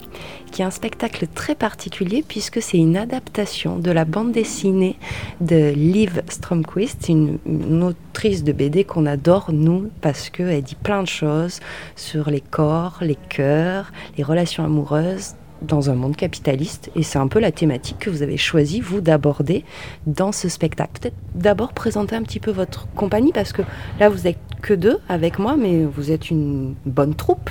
qui 0.51 0.61
est 0.61 0.65
un 0.65 0.71
spectacle 0.71 1.27
très 1.27 1.55
particulier 1.55 2.23
puisque 2.27 2.61
c'est 2.61 2.77
une 2.77 2.97
adaptation 2.97 3.77
de 3.77 3.91
la 3.91 4.05
bande 4.05 4.31
dessinée 4.31 4.97
de 5.41 5.71
Liv 5.71 6.21
Stromquist, 6.29 7.09
une, 7.09 7.39
une 7.45 7.83
autrice 7.83 8.43
de 8.43 8.51
BD 8.51 8.83
qu'on 8.83 9.05
adore 9.05 9.51
nous 9.51 9.89
parce 10.01 10.29
qu'elle 10.29 10.61
dit 10.61 10.75
plein 10.75 11.03
de 11.03 11.07
choses 11.07 11.59
sur 11.95 12.29
les 12.29 12.41
corps, 12.41 12.99
les 13.01 13.17
cœurs, 13.29 13.91
les 14.17 14.23
relations 14.23 14.63
amoureuses 14.63 15.35
dans 15.61 15.89
un 15.89 15.95
monde 15.95 16.15
capitaliste 16.15 16.91
et 16.95 17.03
c'est 17.03 17.17
un 17.17 17.27
peu 17.27 17.39
la 17.39 17.51
thématique 17.51 17.99
que 17.99 18.09
vous 18.09 18.21
avez 18.21 18.37
choisi 18.37 18.81
vous 18.81 19.01
d'aborder 19.01 19.63
dans 20.05 20.31
ce 20.31 20.49
spectacle. 20.49 20.99
Peut-être 20.99 21.15
d'abord 21.33 21.73
présenter 21.73 22.15
un 22.15 22.23
petit 22.23 22.39
peu 22.39 22.51
votre 22.51 22.87
compagnie 22.95 23.31
parce 23.31 23.53
que 23.53 23.61
là 23.99 24.09
vous 24.09 24.27
êtes 24.27 24.39
que 24.61 24.73
deux 24.73 24.99
avec 25.09 25.39
moi 25.39 25.57
mais 25.57 25.85
vous 25.85 26.11
êtes 26.11 26.29
une 26.29 26.75
bonne 26.85 27.15
troupe. 27.15 27.49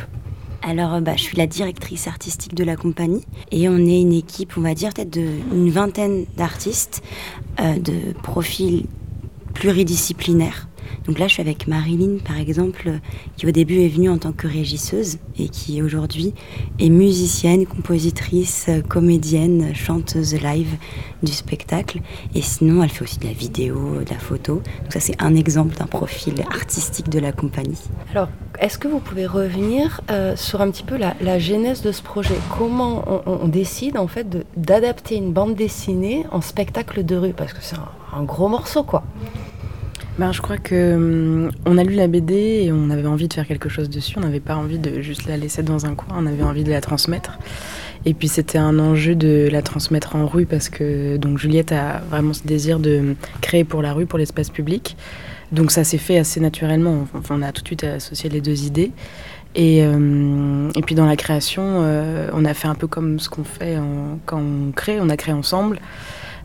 Alors, 0.66 0.94
euh, 0.94 1.00
bah, 1.00 1.12
je 1.14 1.22
suis 1.22 1.36
la 1.36 1.46
directrice 1.46 2.06
artistique 2.06 2.54
de 2.54 2.64
la 2.64 2.74
compagnie 2.74 3.24
et 3.50 3.68
on 3.68 3.76
est 3.76 4.00
une 4.00 4.14
équipe, 4.14 4.56
on 4.56 4.62
va 4.62 4.74
dire, 4.74 4.94
peut-être 4.94 5.10
d'une 5.10 5.68
vingtaine 5.68 6.24
d'artistes 6.38 7.02
euh, 7.60 7.78
de 7.78 8.14
profils 8.22 8.86
pluridisciplinaires. 9.52 10.66
Donc 11.06 11.18
là, 11.18 11.26
je 11.26 11.34
suis 11.34 11.42
avec 11.42 11.66
Marilyn, 11.66 12.18
par 12.24 12.38
exemple, 12.38 12.92
qui 13.36 13.46
au 13.46 13.50
début 13.50 13.80
est 13.80 13.88
venue 13.88 14.08
en 14.08 14.18
tant 14.18 14.32
que 14.32 14.46
régisseuse 14.46 15.18
et 15.38 15.48
qui 15.48 15.82
aujourd'hui 15.82 16.32
est 16.78 16.88
musicienne, 16.88 17.66
compositrice, 17.66 18.70
comédienne, 18.88 19.74
chanteuse 19.74 20.34
live 20.34 20.76
du 21.22 21.32
spectacle. 21.32 22.00
Et 22.34 22.40
sinon, 22.40 22.82
elle 22.82 22.88
fait 22.88 23.04
aussi 23.04 23.18
de 23.18 23.26
la 23.26 23.32
vidéo, 23.32 24.00
de 24.00 24.10
la 24.10 24.18
photo. 24.18 24.54
Donc 24.54 24.92
ça, 24.92 25.00
c'est 25.00 25.22
un 25.22 25.34
exemple 25.34 25.76
d'un 25.76 25.86
profil 25.86 26.34
artistique 26.50 27.10
de 27.10 27.18
la 27.18 27.32
compagnie. 27.32 27.82
Alors, 28.10 28.28
est-ce 28.58 28.78
que 28.78 28.88
vous 28.88 29.00
pouvez 29.00 29.26
revenir 29.26 30.00
euh, 30.10 30.36
sur 30.36 30.62
un 30.62 30.70
petit 30.70 30.84
peu 30.84 30.96
la, 30.96 31.38
genèse 31.38 31.82
de 31.82 31.92
ce 31.92 32.02
projet? 32.02 32.36
Comment 32.56 33.04
on, 33.26 33.48
décide 33.48 33.98
en 33.98 34.06
fait 34.06 34.26
d'adapter 34.56 35.16
une 35.16 35.32
bande 35.32 35.54
dessinée 35.54 36.24
en 36.30 36.40
spectacle 36.40 37.04
de 37.04 37.16
rue? 37.16 37.32
Parce 37.32 37.52
que 37.52 37.58
c'est 37.60 37.76
un, 37.76 37.88
un 38.18 38.22
gros 38.22 38.48
morceau, 38.48 38.84
quoi. 38.84 39.02
Ben, 40.16 40.30
je 40.30 40.40
crois 40.40 40.58
que 40.58 40.94
hum, 40.94 41.50
on 41.66 41.76
a 41.76 41.82
lu 41.82 41.94
la 41.94 42.06
BD 42.06 42.34
et 42.66 42.72
on 42.72 42.90
avait 42.90 43.06
envie 43.06 43.26
de 43.26 43.34
faire 43.34 43.48
quelque 43.48 43.68
chose 43.68 43.90
dessus. 43.90 44.14
On 44.16 44.20
n'avait 44.20 44.38
pas 44.38 44.54
envie 44.54 44.78
de 44.78 45.00
juste 45.00 45.26
la 45.26 45.36
laisser 45.36 45.64
dans 45.64 45.86
un 45.86 45.96
coin. 45.96 46.14
On 46.16 46.26
avait 46.26 46.44
envie 46.44 46.62
de 46.62 46.70
la 46.70 46.80
transmettre. 46.80 47.38
Et 48.04 48.14
puis 48.14 48.28
c'était 48.28 48.58
un 48.58 48.78
enjeu 48.78 49.16
de 49.16 49.48
la 49.50 49.60
transmettre 49.60 50.14
en 50.14 50.26
rue 50.26 50.46
parce 50.46 50.68
que 50.68 51.16
donc 51.16 51.38
Juliette 51.38 51.72
a 51.72 52.00
vraiment 52.10 52.32
ce 52.32 52.44
désir 52.44 52.78
de 52.78 53.16
créer 53.40 53.64
pour 53.64 53.82
la 53.82 53.92
rue, 53.92 54.06
pour 54.06 54.20
l'espace 54.20 54.50
public. 54.50 54.96
Donc 55.50 55.72
ça 55.72 55.82
s'est 55.82 55.98
fait 55.98 56.18
assez 56.18 56.38
naturellement. 56.38 57.08
On 57.28 57.42
a 57.42 57.50
tout 57.50 57.62
de 57.62 57.66
suite 57.66 57.82
associé 57.84 58.30
les 58.30 58.40
deux 58.40 58.64
idées. 58.66 58.92
Et, 59.56 59.84
hum, 59.84 60.70
puis 60.86 60.94
dans 60.94 61.06
la 61.06 61.16
création, 61.16 61.62
euh, 61.64 62.28
on 62.32 62.44
a 62.44 62.54
fait 62.54 62.68
un 62.68 62.74
peu 62.76 62.86
comme 62.86 63.18
ce 63.18 63.28
qu'on 63.28 63.44
fait 63.44 63.76
quand 64.26 64.38
on 64.38 64.70
crée. 64.70 65.00
On 65.00 65.08
a 65.08 65.16
créé 65.16 65.34
ensemble. 65.34 65.80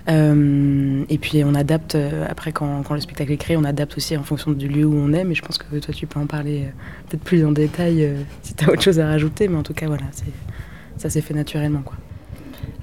Euh, 0.09 1.03
et 1.09 1.17
puis 1.17 1.43
on 1.43 1.53
adapte, 1.53 1.95
euh, 1.95 2.25
après 2.27 2.51
quand, 2.51 2.83
le 2.89 2.99
spectacle 2.99 3.31
est 3.31 3.37
créé, 3.37 3.57
on 3.57 3.63
adapte 3.63 3.95
aussi 3.97 4.17
en 4.17 4.23
fonction 4.23 4.51
du 4.51 4.67
lieu 4.67 4.85
où 4.85 4.95
on 4.95 5.13
est, 5.13 5.23
mais 5.23 5.35
je 5.35 5.43
pense 5.43 5.57
que 5.57 5.77
toi 5.77 5.93
tu 5.93 6.07
peux 6.07 6.19
en 6.19 6.25
parler 6.25 6.63
euh, 6.63 6.71
peut-être 7.07 7.23
plus 7.23 7.45
en 7.45 7.51
détail 7.51 8.09
si 8.41 8.55
tu 8.55 8.65
as 8.65 8.71
autre 8.71 8.81
chose 8.81 8.99
à 8.99 9.05
rajouter, 9.05 9.47
mais 9.47 9.57
en 9.57 9.63
tout 9.63 9.73
cas 9.73 9.87
voilà, 9.87 10.05
ça 10.97 11.09
s'est 11.09 11.21
fait 11.21 11.33
naturellement. 11.33 11.81
quoi. 11.81 11.95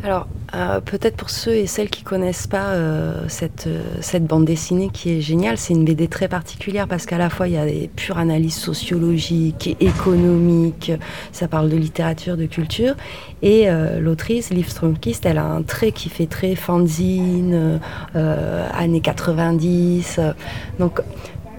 Alors, 0.05 0.29
euh, 0.55 0.81
peut-être 0.81 1.17
pour 1.17 1.31
ceux 1.31 1.55
et 1.57 1.67
celles 1.67 1.91
qui 1.91 2.03
connaissent 2.03 2.47
pas 2.47 2.69
euh, 2.69 3.25
cette, 3.29 3.67
euh, 3.67 3.83
cette 4.01 4.25
bande 4.25 4.45
dessinée 4.45 4.91
qui 4.93 5.11
est 5.11 5.21
géniale, 5.21 5.59
c'est 5.59 5.75
une 5.75 5.85
BD 5.85 6.07
très 6.07 6.29
particulière 6.29 6.87
parce 6.87 7.07
qu'à 7.07 7.19
la 7.19 7.29
fois 7.31 7.49
il 7.49 7.55
y 7.55 7.57
a 7.57 7.67
des 7.67 7.91
pures 7.95 8.19
analyses 8.19 8.55
sociologiques 8.55 9.77
économiques, 9.81 10.93
ça 11.33 11.49
parle 11.49 11.71
de 11.71 11.77
littérature, 11.77 12.37
de 12.37 12.47
culture, 12.47 12.95
et 13.43 13.69
l'autrice, 14.01 14.51
Liv 14.51 14.69
Stromkist, 14.69 15.27
elle 15.27 15.39
a 15.39 15.45
un 15.45 15.63
trait 15.63 15.93
qui 15.93 16.09
fait 16.09 16.27
très 16.27 16.55
fanzine, 16.55 17.81
années 18.15 19.01
90, 19.01 20.21
donc 20.79 21.01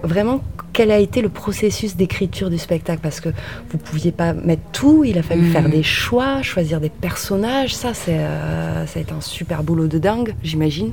vraiment 0.02 0.40
quel 0.72 0.90
a 0.90 0.98
été 0.98 1.20
le 1.22 1.28
processus 1.28 1.96
d'écriture 1.96 2.50
du 2.50 2.58
spectacle? 2.58 3.00
Parce 3.02 3.20
que 3.20 3.28
vous 3.28 3.78
ne 3.78 3.82
pouviez 3.82 4.12
pas 4.12 4.32
mettre 4.32 4.62
tout, 4.72 5.04
il 5.04 5.18
a 5.18 5.22
fallu 5.22 5.50
faire 5.50 5.64
mhm. 5.64 5.70
des 5.70 5.82
choix, 5.82 6.42
choisir 6.42 6.80
des 6.80 6.90
personnages. 6.90 7.74
Ça, 7.74 7.94
c'est, 7.94 8.18
euh, 8.18 8.86
ça 8.86 8.98
a 8.98 9.02
été 9.02 9.12
un 9.12 9.20
super 9.20 9.62
boulot 9.62 9.86
de 9.86 9.98
dingue, 9.98 10.34
j'imagine. 10.42 10.92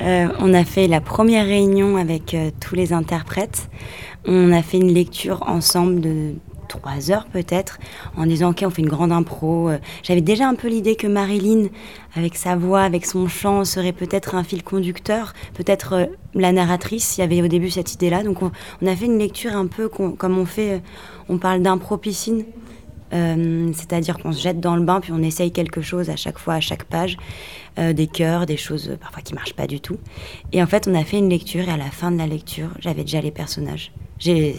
Euh, 0.00 0.28
on 0.38 0.52
a 0.52 0.64
fait 0.64 0.88
la 0.88 1.00
première 1.00 1.46
réunion 1.46 1.96
avec 1.96 2.34
euh, 2.34 2.50
tous 2.60 2.74
les 2.74 2.92
interprètes. 2.92 3.68
On 4.26 4.52
a 4.52 4.62
fait 4.62 4.78
une 4.78 4.92
lecture 4.92 5.42
ensemble 5.46 6.00
de 6.00 6.34
trois 6.66 7.10
heures 7.10 7.26
peut-être, 7.26 7.78
en 8.16 8.26
disant 8.26 8.50
ok 8.50 8.64
on 8.66 8.70
fait 8.70 8.82
une 8.82 8.88
grande 8.88 9.12
impro. 9.12 9.70
Euh, 9.70 9.78
j'avais 10.02 10.20
déjà 10.20 10.48
un 10.48 10.54
peu 10.54 10.68
l'idée 10.68 10.96
que 10.96 11.06
Marilyn, 11.06 11.68
avec 12.14 12.36
sa 12.36 12.56
voix, 12.56 12.82
avec 12.82 13.06
son 13.06 13.28
chant, 13.28 13.64
serait 13.64 13.92
peut-être 13.92 14.34
un 14.34 14.44
fil 14.44 14.62
conducteur, 14.62 15.32
peut-être 15.54 15.92
euh, 15.94 16.06
la 16.34 16.52
narratrice. 16.52 17.16
Il 17.16 17.20
y 17.20 17.24
avait 17.24 17.42
au 17.42 17.48
début 17.48 17.70
cette 17.70 17.94
idée-là, 17.94 18.22
donc 18.22 18.42
on, 18.42 18.50
a 18.86 18.96
fait 18.96 19.06
une 19.06 19.18
lecture 19.18 19.56
un 19.56 19.66
peu 19.66 19.88
comme 19.88 20.38
on 20.38 20.46
fait, 20.46 20.74
euh, 20.74 20.78
on 21.28 21.38
parle 21.38 21.62
d'impro 21.62 21.96
piscine. 21.96 22.44
C'est-à-dire 23.10 24.18
qu'on 24.18 24.32
se 24.32 24.40
jette 24.42 24.60
dans 24.60 24.76
le 24.76 24.82
bain 24.82 25.00
puis 25.00 25.12
on 25.12 25.22
essaye 25.22 25.52
quelque 25.52 25.80
chose 25.80 26.10
à 26.10 26.16
chaque 26.16 26.38
fois, 26.38 26.54
à 26.54 26.60
chaque 26.60 26.84
page, 26.84 27.16
des 27.76 28.06
chœurs, 28.06 28.46
des 28.46 28.56
choses 28.56 28.96
parfois 29.00 29.22
qui 29.22 29.34
marchent 29.34 29.54
pas 29.54 29.66
du 29.66 29.80
tout. 29.80 29.98
Et 30.52 30.62
en 30.62 30.66
fait, 30.66 30.88
on 30.88 30.94
a 30.94 31.04
fait 31.04 31.18
une 31.18 31.28
lecture 31.28 31.68
et 31.68 31.72
à 31.72 31.76
la 31.76 31.90
fin 31.90 32.10
de 32.10 32.18
la 32.18 32.26
lecture, 32.26 32.70
j'avais 32.80 33.02
déjà 33.02 33.20
les 33.20 33.30
personnages. 33.30 33.92
J'ai 34.18 34.56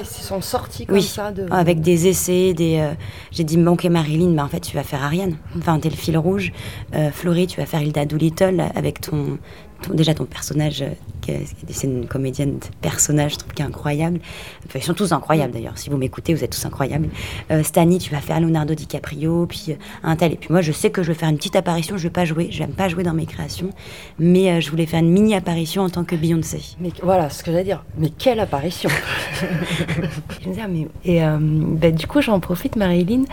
ils 0.00 0.06
sont 0.06 0.40
sortis 0.40 0.86
comme 0.86 0.96
oui, 0.96 1.02
ça 1.02 1.30
de. 1.30 1.46
avec 1.50 1.80
des 1.80 2.08
essais, 2.08 2.54
des. 2.54 2.78
euh, 2.78 2.94
j'ai 3.30 3.44
dit 3.44 3.62
ok 3.62 3.84
Marilyn, 3.84 4.32
bah 4.32 4.44
en 4.44 4.48
fait 4.48 4.60
tu 4.60 4.74
vas 4.74 4.82
faire 4.82 5.02
Ariane. 5.02 5.36
Enfin 5.56 5.78
t'es 5.78 5.90
le 5.90 5.96
fil 5.96 6.16
rouge. 6.16 6.52
Euh, 6.94 7.10
Florie, 7.10 7.46
tu 7.46 7.60
vas 7.60 7.66
faire 7.66 7.82
Hilda 7.82 8.06
Doolittle 8.06 8.64
avec 8.74 9.02
ton, 9.02 9.38
ton- 9.82 9.94
déjà 9.94 10.14
ton 10.14 10.24
personnage. 10.24 10.82
euh, 10.82 10.88
qui 11.20 11.30
est- 11.32 11.44
C'est 11.70 11.86
une 11.88 12.06
comédienne 12.06 12.58
de 12.58 12.64
personnage, 12.80 13.32
je 13.32 13.36
trouve 13.38 13.52
qui 13.52 13.62
est 13.62 13.64
incroyable. 13.64 14.20
Enfin, 14.66 14.78
ils 14.78 14.84
sont 14.84 14.94
tous 14.94 15.12
incroyables 15.12 15.52
d'ailleurs. 15.52 15.76
Si 15.76 15.90
vous 15.90 15.96
m'écoutez, 15.96 16.34
vous 16.34 16.44
êtes 16.44 16.50
tous 16.52 16.64
incroyables. 16.66 17.08
Euh, 17.50 17.62
Stani, 17.62 17.98
tu 17.98 18.10
vas 18.10 18.20
faire 18.20 18.40
Leonardo 18.40 18.74
DiCaprio, 18.74 19.46
puis 19.46 19.66
euh, 19.70 19.74
un 20.04 20.14
tel. 20.16 20.32
Et 20.32 20.36
puis 20.36 20.48
moi, 20.50 20.60
je 20.62 20.72
sais 20.72 20.90
que 20.90 21.02
je 21.02 21.08
vais 21.08 21.14
faire 21.18 21.28
une 21.28 21.36
petite 21.36 21.56
apparition. 21.56 21.96
Je 21.96 22.04
vais 22.04 22.10
pas 22.10 22.24
jouer. 22.24 22.48
J'aime 22.50 22.70
pas 22.72 22.88
jouer 22.88 23.02
dans 23.02 23.12
mes 23.14 23.26
créations, 23.26 23.70
mais 24.18 24.50
euh, 24.50 24.60
je 24.60 24.70
voulais 24.70 24.86
faire 24.86 25.00
une 25.00 25.10
mini 25.10 25.34
apparition 25.34 25.82
en 25.82 25.90
tant 25.90 26.04
que 26.04 26.14
Beyoncé. 26.16 26.60
Mais 26.80 26.90
voilà 27.02 27.28
ce 27.30 27.42
que 27.42 27.50
j'allais 27.50 27.64
dire. 27.64 27.84
Mais 27.98 28.10
quelle 28.10 28.40
apparition 28.40 28.90
Je 30.44 30.48
mais- 30.68 30.88
Et 31.04 31.24
euh, 31.24 31.38
ben, 31.40 31.94
du 31.94 32.06
coup, 32.06 32.20
j'en 32.20 32.40
profite, 32.40 32.76
Marilyn. 32.76 33.24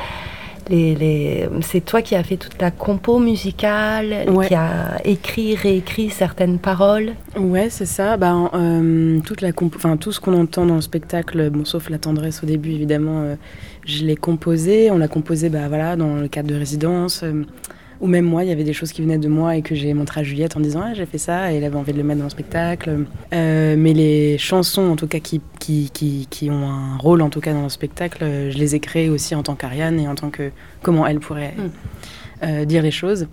Les, 0.70 0.95
les... 0.95 1.49
C'est 1.61 1.84
toi 1.84 2.01
qui 2.01 2.16
as 2.16 2.24
fait 2.24 2.38
toute 2.38 2.61
la 2.61 2.72
compo 2.72 3.20
musicale, 3.20 4.30
Ouais. 4.30 4.47
qui 4.47 4.55
a 4.55 4.99
écrit, 5.03 5.55
réécrit 5.55 6.09
certaines 6.09 6.57
paroles. 6.59 7.14
Ouais, 7.38 7.70
c'est 7.70 7.86
ça. 7.86 8.16
Bah, 8.18 8.49
euh, 8.53 9.20
toute 9.22 9.41
la 9.41 9.51
compo- 9.51 9.76
enfin, 9.76 9.97
tout 9.97 10.11
ce 10.11 10.20
qu'on 10.20 10.34
entend 10.39 10.66
dans 10.66 10.76
le 10.76 10.82
spectacle, 10.82 11.49
bon, 11.49 11.66
sauf 11.66 11.89
la 11.89 11.97
tendresse 11.97 12.43
au 12.43 12.45
début, 12.45 12.72
évidemment, 12.72 13.22
euh, 13.24 13.36
je 13.86 14.05
l'ai 14.05 14.16
composé. 14.16 14.89
On 14.91 14.97
l'a 14.97 15.07
composé 15.09 15.49
bah, 15.49 15.68
voilà, 15.68 15.95
dans 15.95 16.16
le 16.16 16.28
cadre 16.30 16.49
de 16.49 16.55
résidence. 16.55 17.24
Ou 18.04 18.08
même 18.08 18.26
moi, 18.26 18.43
il 18.43 18.49
y 18.49 18.51
avait 18.51 18.66
des 18.66 18.74
choses 18.74 18.91
qui 18.91 19.01
venaient 19.01 19.18
de 19.18 19.30
moi 19.30 19.56
et 19.56 19.62
que 19.62 19.76
j'ai 19.76 19.93
montré 19.93 20.20
à 20.20 20.24
Juliette 20.24 20.58
en 20.58 20.60
disant 20.60 20.82
ah, 20.84 20.93
j'ai 20.93 21.06
fait 21.06 21.18
ça 21.18 21.54
et 21.54 21.56
elle 21.56 21.64
avait 21.64 21.78
envie 21.78 21.93
de 21.93 21.97
le 21.97 22.04
mettre 22.04 22.20
dans 22.20 22.26
le 22.26 22.30
spectacle. 22.30 23.06
Euh, 23.34 23.76
mais 23.78 23.93
les 23.93 24.38
chansons, 24.38 24.82
en 24.89 24.97
tout 24.97 25.08
cas, 25.08 25.20
qui, 25.20 25.39
qui, 25.58 25.89
qui, 25.93 26.28
qui 26.30 26.49
ont 26.49 26.70
un 26.70 26.97
rôle 26.97 27.22
en 27.22 27.30
tout 27.30 27.39
cas 27.39 27.54
dans 27.54 27.64
le 27.64 27.70
spectacle, 27.70 28.22
euh, 28.22 28.51
je 28.51 28.58
les 28.58 28.76
ai 28.76 28.82
créées 28.82 29.10
aussi 29.10 29.36
en 29.36 29.41
tant 29.41 29.56
qu'Ariane 29.56 30.01
et 30.01 30.08
en 30.10 30.16
tant 30.16 30.30
que 30.32 30.51
comment 30.82 31.08
elle 31.08 31.22
pourrait 31.22 31.56
euh, 32.43 32.66
dire 32.66 32.84
les 32.84 32.91
choses. 32.91 33.28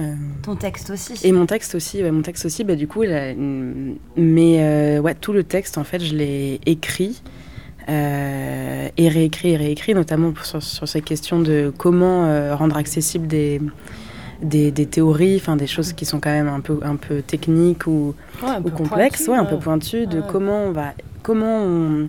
Euh, 0.00 0.14
Ton 0.42 0.56
texte 0.56 0.90
aussi. 0.90 1.14
et 1.22 1.32
mon 1.32 1.44
texte 1.44 1.74
aussi, 1.74 2.02
ouais, 2.02 2.10
mon 2.10 2.22
texte 2.22 2.46
aussi, 2.46 2.64
bah, 2.64 2.76
du 2.76 2.86
coup, 2.86 3.02
mais 3.02 4.56
euh, 4.62 5.00
ouais, 5.00 5.14
tout 5.14 5.34
le 5.34 5.44
texte, 5.44 5.76
en 5.76 5.84
fait, 5.84 6.00
je 6.00 6.14
l'ai 6.14 6.60
écrit 6.64 7.22
euh, 7.90 8.88
et 8.96 9.08
réécrit 9.08 9.50
et 9.50 9.56
réécrit, 9.56 9.94
notamment 9.94 10.32
sur, 10.42 10.62
sur 10.62 10.86
ces 10.88 11.00
questions 11.02 11.40
de 11.40 11.72
comment 11.76 12.24
euh, 12.26 12.54
rendre 12.54 12.76
accessible 12.76 13.26
des, 13.26 13.60
des, 14.42 14.70
des 14.70 14.86
théories, 14.86 15.36
enfin 15.36 15.56
des 15.56 15.66
choses 15.66 15.92
qui 15.92 16.04
sont 16.04 16.20
quand 16.20 16.30
même 16.30 16.48
un 16.48 16.60
peu, 16.60 16.78
un 16.82 16.96
peu 16.96 17.20
techniques 17.22 17.86
ou, 17.86 18.14
Ouais, 18.42 18.48
un 18.50 18.60
ou 18.60 18.64
peu 18.64 18.70
complexes, 18.70 19.26
ouais, 19.28 19.36
un 19.36 19.44
peu 19.44 19.58
pointues, 19.58 20.06
de 20.06 20.18
Ouais. 20.18 20.24
comment 20.28 20.64
on 20.66 20.72
va, 20.72 20.92
comment 21.22 21.62
on, 21.64 22.06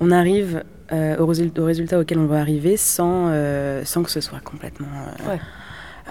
on 0.00 0.10
arrive 0.10 0.64
euh, 0.92 1.16
au, 1.18 1.26
résul- 1.26 1.58
au 1.60 1.64
résultat 1.64 1.98
auquel 2.00 2.18
on 2.18 2.26
va 2.26 2.40
arriver 2.40 2.76
sans, 2.76 3.26
euh, 3.28 3.82
sans 3.84 4.02
que 4.02 4.10
ce 4.10 4.20
soit 4.20 4.40
complètement. 4.40 4.88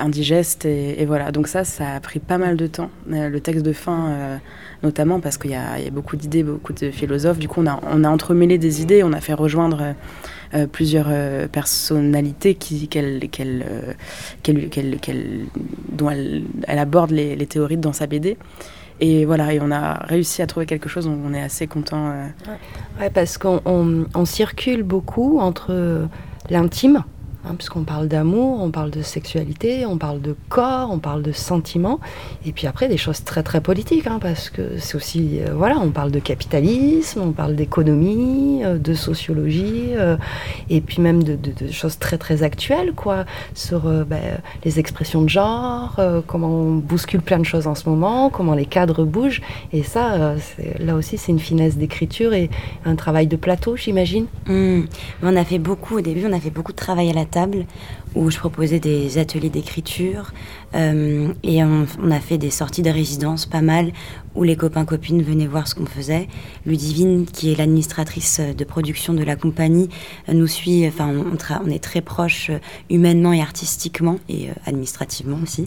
Indigeste. 0.01 0.65
Et, 0.65 1.05
voilà, 1.05 1.31
donc 1.31 1.47
ça, 1.47 1.63
ça 1.63 1.95
a 1.95 1.99
pris 1.99 2.19
pas 2.19 2.37
mal 2.37 2.57
de 2.57 2.67
temps. 2.67 2.89
Euh, 3.11 3.29
le 3.29 3.39
texte 3.39 3.63
de 3.65 3.73
fin, 3.73 4.09
euh, 4.09 4.37
notamment 4.83 5.19
parce 5.19 5.37
qu'il 5.37 5.51
y 5.51 5.55
a, 5.55 5.77
beaucoup 5.91 6.15
d'idées, 6.15 6.43
beaucoup 6.43 6.73
de 6.73 6.91
philosophes. 6.91 7.39
Du 7.39 7.47
coup, 7.47 7.61
on 7.61 7.67
a, 7.67 7.79
on 7.91 8.03
a 8.03 8.09
entremêlé 8.09 8.57
des 8.57 8.81
idées, 8.81 9.03
on 9.03 9.13
a 9.13 9.21
fait 9.21 9.33
rejoindre 9.33 9.93
euh, 10.53 10.67
plusieurs 10.67 11.09
personnalités 11.49 12.55
qui, 12.55 12.87
qu'elle, 12.87 13.29
qu'elle, 13.29 13.65
qu'elle- 14.43 14.99
qu'elle- 14.99 15.45
dont 15.91 16.09
elle, 16.09 16.43
aborde 16.67 17.11
les, 17.11 17.45
théories 17.45 17.77
dans 17.77 17.93
sa 17.93 18.07
BD. 18.07 18.37
Et 18.99 19.25
voilà, 19.25 19.53
et 19.53 19.59
on 19.59 19.71
a 19.71 19.93
réussi 20.05 20.41
à 20.43 20.47
trouver 20.47 20.65
quelque 20.67 20.87
chose, 20.87 21.07
on 21.07 21.33
est 21.33 21.41
assez 21.41 21.65
content. 21.67 22.13
Ouais, 22.99 23.09
parce 23.09 23.37
qu'on 23.37 23.59
on- 23.65 24.05
on 24.13 24.25
circule 24.25 24.83
beaucoup 24.83 25.39
entre 25.39 26.07
l'intime, 26.49 27.03
hein, 27.45 27.55
puisqu'on 27.57 27.83
parle 27.83 28.07
d'amour, 28.07 28.61
on 28.61 28.71
parle 28.71 28.91
de 28.91 29.01
sexualité, 29.01 29.85
on 29.85 29.97
parle 29.97 30.21
de 30.21 30.35
corps, 30.49 30.89
on 30.91 30.99
parle 30.99 31.21
de 31.21 31.31
sentiments, 31.31 31.99
et 32.45 32.51
puis 32.51 32.67
après 32.67 32.87
des 32.87 32.97
choses 32.97 33.23
très 33.23 33.43
très 33.43 33.61
politiques, 33.61 34.07
hein, 34.07 34.19
parce 34.21 34.49
que 34.49 34.77
c'est 34.77 34.95
aussi, 34.95 35.39
euh, 35.41 35.53
voilà, 35.53 35.77
on 35.79 35.89
parle 35.89 36.11
de 36.11 36.19
capitalisme, 36.19 37.21
on 37.21 37.31
parle 37.31 37.55
d'économie, 37.55 38.63
euh, 38.63 38.77
de 38.77 38.93
sociologie, 38.93 39.89
euh, 39.91 40.17
et 40.69 40.81
puis 40.81 41.01
même 41.01 41.23
de, 41.23 41.37
choses 41.71 41.97
très 41.97 42.17
très 42.17 42.43
actuelles, 42.43 42.93
quoi, 42.93 43.25
sur 43.53 43.81
ben, 43.81 44.39
les 44.63 44.79
expressions 44.79 45.21
de 45.21 45.29
genre, 45.29 45.99
comment 46.27 46.49
on 46.49 46.75
bouscule 46.75 47.21
plein 47.21 47.39
de 47.39 47.45
choses 47.45 47.67
en 47.67 47.75
ce 47.75 47.87
moment, 47.89 48.29
comment 48.29 48.53
les 48.53 48.65
cadres 48.65 49.05
bougent, 49.05 49.41
et 49.73 49.83
ça, 49.83 50.35
là 50.79 50.95
aussi, 50.95 51.17
c'est 51.17 51.31
une 51.31 51.39
finesse 51.39 51.77
d'écriture 51.77 52.33
et 52.33 52.49
un 52.85 52.95
travail 52.95 53.27
de 53.27 53.35
plateau, 53.35 53.75
j'imagine. 53.75 54.25
Mais 54.47 54.83
On 55.23 55.35
a 55.35 55.45
fait 55.45 55.59
beaucoup, 55.59 55.97
au 55.97 56.01
début, 56.01 56.25
on 56.27 56.33
a 56.33 56.39
fait 56.39 56.49
beaucoup 56.49 56.71
de 56.71 56.77
travail 56.77 57.09
à 57.09 57.13
la 57.13 57.25
table 57.32 57.65
où 58.16 58.30
je 58.30 58.38
proposais 58.38 58.80
des 58.80 59.18
ateliers 59.18 59.49
d'écriture 59.49 60.32
euh, 60.76 61.34
et 61.43 61.64
on, 61.64 62.12
a 62.12 62.20
fait 62.20 62.38
des 62.38 62.49
sorties 62.49 62.82
de 62.82 62.89
résidence 62.89 63.45
pas 63.45 63.62
mal 63.62 63.91
où 64.36 64.43
les 64.43 64.55
copains-copines 64.55 65.22
venaient 65.22 65.47
voir 65.47 65.68
ce 65.68 65.76
qu'on 65.76 65.86
faisait. 65.86 66.30
Ludivine, 66.66 67.26
qui 67.26 67.51
est 67.51 67.57
l'administratrice 67.57 68.39
de 68.39 68.64
production 68.64 69.14
de 69.14 69.24
la 69.24 69.36
compagnie, 69.36 69.89
euh, 70.30 70.34
nous 70.34 70.47
suit, 70.47 70.88
enfin, 70.88 71.12
on, 71.14 71.70
est 71.70 71.84
très 71.84 71.99
proches 71.99 72.49
euh, 72.49 72.59
humainement 72.89 73.34
et 73.34 73.41
artistiquement 73.41 74.20
et 74.30 74.49
administrativement 74.66 75.38
aussi. 75.43 75.66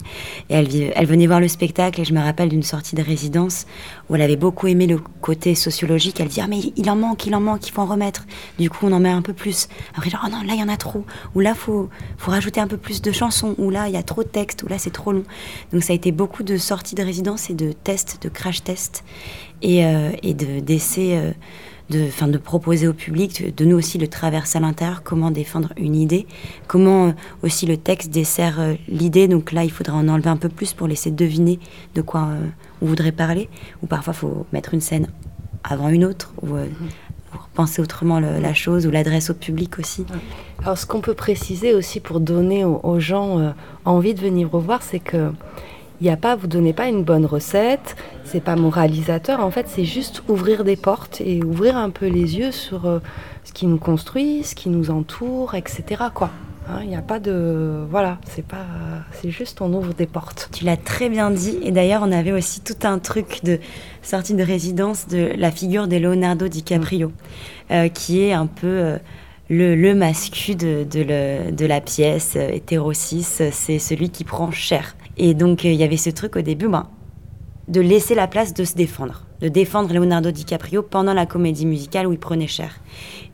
Et 0.48 0.54
elle 0.54 1.06
venait 1.06 1.26
voir 1.26 1.40
le 1.40 1.48
spectacle 1.48 2.00
et 2.00 2.04
je 2.04 2.14
me 2.14 2.20
rappelle 2.20 2.48
d'une 2.48 2.62
sortie 2.62 2.96
de 2.96 3.02
résidence 3.02 3.66
où 4.08 4.14
elle 4.14 4.22
avait 4.22 4.36
beaucoup 4.36 4.66
aimé 4.66 4.86
le 4.86 4.98
côté 5.20 5.54
sociologique. 5.54 6.20
Elle 6.20 6.28
dit 6.28 6.40
Ah, 6.40 6.46
mais 6.48 6.60
il 6.76 6.90
en 6.90 6.96
manque, 6.96 7.26
il 7.26 7.34
en 7.34 7.40
manque, 7.40 7.66
il 7.68 7.72
faut 7.72 7.82
en 7.82 7.86
remettre. 7.86 8.24
Du 8.58 8.70
coup, 8.70 8.86
on 8.86 8.92
en 8.92 9.00
met 9.00 9.10
un 9.10 9.22
peu 9.22 9.34
plus. 9.34 9.68
Après, 9.94 10.08
genre, 10.08 10.24
oh 10.26 10.30
non, 10.30 10.42
là, 10.46 10.54
il 10.54 10.60
y 10.60 10.62
en 10.62 10.68
a 10.68 10.76
trop. 10.76 11.04
Ou 11.34 11.40
là, 11.40 11.54
faut, 11.54 11.90
faut 12.16 12.30
rajouter 12.34 12.60
un 12.60 12.66
peu 12.68 12.76
plus 12.76 13.00
de 13.02 13.12
chansons. 13.12 13.54
Ou 13.58 13.70
là, 13.70 13.88
il 13.88 13.94
y 13.94 13.96
a 13.96 14.02
trop 14.02 14.22
de 14.22 14.28
textes. 14.28 14.62
Ou 14.62 14.68
là, 14.68 14.78
c'est 14.78 14.92
trop 14.92 15.12
long. 15.12 15.24
Donc, 15.72 15.82
ça 15.82 15.92
a 15.92 15.96
été 15.96 16.12
beaucoup 16.12 16.42
de 16.42 16.56
sorties 16.56 16.94
de 16.94 17.02
résidence 17.02 17.50
et 17.50 17.54
de 17.54 17.72
tests, 17.72 18.22
de 18.22 18.28
crash 18.28 18.62
tests 18.62 19.04
et, 19.62 19.84
euh, 19.84 20.10
et 20.22 20.34
de- 20.34 20.60
d'essais. 20.60 21.16
euh, 21.16 21.32
de, 21.90 22.02
enfin, 22.08 22.28
de 22.28 22.38
proposer 22.38 22.88
au 22.88 22.94
public, 22.94 23.44
de, 23.44 23.50
de 23.50 23.64
nous 23.68 23.76
aussi 23.76 23.98
le 23.98 24.08
traverser 24.08 24.56
à 24.56 24.60
l'intérieur, 24.62 25.02
comment 25.02 25.30
défendre 25.30 25.70
une 25.76 25.94
idée, 25.94 26.26
comment 26.66 27.08
euh, 27.08 27.12
aussi 27.42 27.66
le 27.66 27.76
texte 27.76 28.08
dessert 28.10 28.58
euh, 28.58 28.74
l'idée. 28.88 29.28
Donc 29.28 29.52
là, 29.52 29.64
il 29.64 29.70
faudra 29.70 29.94
en 29.98 30.08
enlever 30.08 30.30
un 30.30 30.38
peu 30.38 30.48
plus 30.48 30.72
pour 30.72 30.88
laisser 30.88 31.10
deviner 31.10 31.58
de 31.94 32.00
quoi 32.00 32.30
on 32.80 32.86
voudrait 32.86 33.12
parler. 33.12 33.50
Ou 33.82 33.86
parfois, 33.86 34.14
il 34.16 34.20
faut 34.20 34.46
mettre 34.54 34.72
une 34.72 34.80
scène 34.80 35.08
avant 35.62 35.90
une 35.90 36.06
autre, 36.06 36.32
ou 36.40 36.54
euh, 36.56 36.66
pour 37.34 37.48
penser 37.48 37.82
autrement 37.82 38.20
la 38.20 38.54
chose, 38.54 38.86
ou 38.86 38.90
l'adresse 38.90 39.30
au 39.30 39.34
public 39.34 39.80
aussi. 39.80 40.06
Alors, 40.62 40.78
ce 40.78 40.86
qu'on 40.86 41.00
peut 41.00 41.14
préciser 41.14 41.74
aussi 41.74 41.98
pour 41.98 42.20
donner 42.20 42.64
aux, 42.64 43.00
gens 43.00 43.40
euh, 43.40 43.50
envie 43.84 44.14
de 44.14 44.20
venir 44.20 44.50
revoir, 44.50 44.82
c'est 44.82 45.00
que 45.00 45.32
il 46.00 46.08
a 46.10 46.16
pas, 46.16 46.36
vous 46.36 46.46
donnez 46.46 46.72
pas 46.72 46.88
une 46.88 47.02
bonne 47.02 47.24
recette, 47.24 47.96
c'est 48.24 48.42
pas 48.42 48.56
moralisateur. 48.56 49.40
En 49.40 49.50
fait, 49.50 49.66
c'est 49.68 49.84
juste 49.84 50.22
ouvrir 50.28 50.64
des 50.64 50.76
portes 50.76 51.20
et 51.20 51.42
ouvrir 51.42 51.76
un 51.76 51.90
peu 51.90 52.06
les 52.06 52.36
yeux 52.36 52.52
sur 52.52 52.86
euh, 52.86 52.98
ce 53.44 53.52
qui 53.52 53.66
nous 53.66 53.78
construit, 53.78 54.42
ce 54.44 54.54
qui 54.54 54.68
nous 54.68 54.90
entoure, 54.90 55.54
etc. 55.54 56.04
Quoi. 56.14 56.30
Hein, 56.66 56.80
Il 56.82 56.88
n'y 56.88 56.96
a 56.96 57.02
pas 57.02 57.18
de, 57.20 57.84
voilà, 57.90 58.18
c'est 58.26 58.44
pas, 58.46 58.64
c'est 59.12 59.30
juste 59.30 59.60
on 59.60 59.72
ouvre 59.74 59.92
des 59.92 60.06
portes. 60.06 60.48
Tu 60.52 60.64
l'as 60.64 60.76
très 60.78 61.08
bien 61.10 61.30
dit. 61.30 61.58
Et 61.62 61.72
d'ailleurs, 61.72 62.02
on 62.04 62.12
avait 62.12 62.32
aussi 62.32 62.60
tout 62.62 62.86
un 62.86 62.98
truc 62.98 63.40
de 63.44 63.58
sortie 64.02 64.34
de 64.34 64.42
résidence 64.42 65.06
de 65.06 65.32
la 65.36 65.50
figure 65.50 65.88
de 65.88 65.96
Leonardo 65.96 66.48
DiCaprio, 66.48 67.12
euh, 67.70 67.88
qui 67.88 68.22
est 68.22 68.32
un 68.32 68.46
peu 68.46 68.66
euh, 68.66 68.98
le, 69.50 69.74
le 69.74 69.94
mascu 69.94 70.54
de, 70.54 70.84
de, 70.90 71.02
le- 71.02 71.52
de 71.52 71.66
la 71.66 71.80
pièce, 71.82 72.34
euh, 72.36 72.92
cis, 72.94 73.22
c'est 73.22 73.78
celui 73.78 74.08
qui 74.08 74.24
prend 74.24 74.50
cher. 74.50 74.96
Et 75.18 75.34
donc, 75.34 75.64
euh, 75.66 75.68
il 75.70 75.76
y 75.76 75.84
avait 75.84 75.98
ce 75.98 76.10
truc 76.10 76.34
au 76.36 76.42
début, 76.42 76.68
ben, 76.68 76.88
de 77.68 77.80
laisser 77.80 78.14
la 78.14 78.26
place 78.26 78.52
de 78.54 78.64
se 78.64 78.74
défendre, 78.74 79.24
de 79.40 79.48
défendre 79.48 79.92
Leonardo 79.92 80.30
DiCaprio 80.30 80.82
pendant 80.82 81.14
la 81.14 81.26
comédie 81.26 81.66
musicale 81.66 82.06
où 82.06 82.12
il 82.12 82.18
prenait 82.18 82.46
cher. 82.46 82.74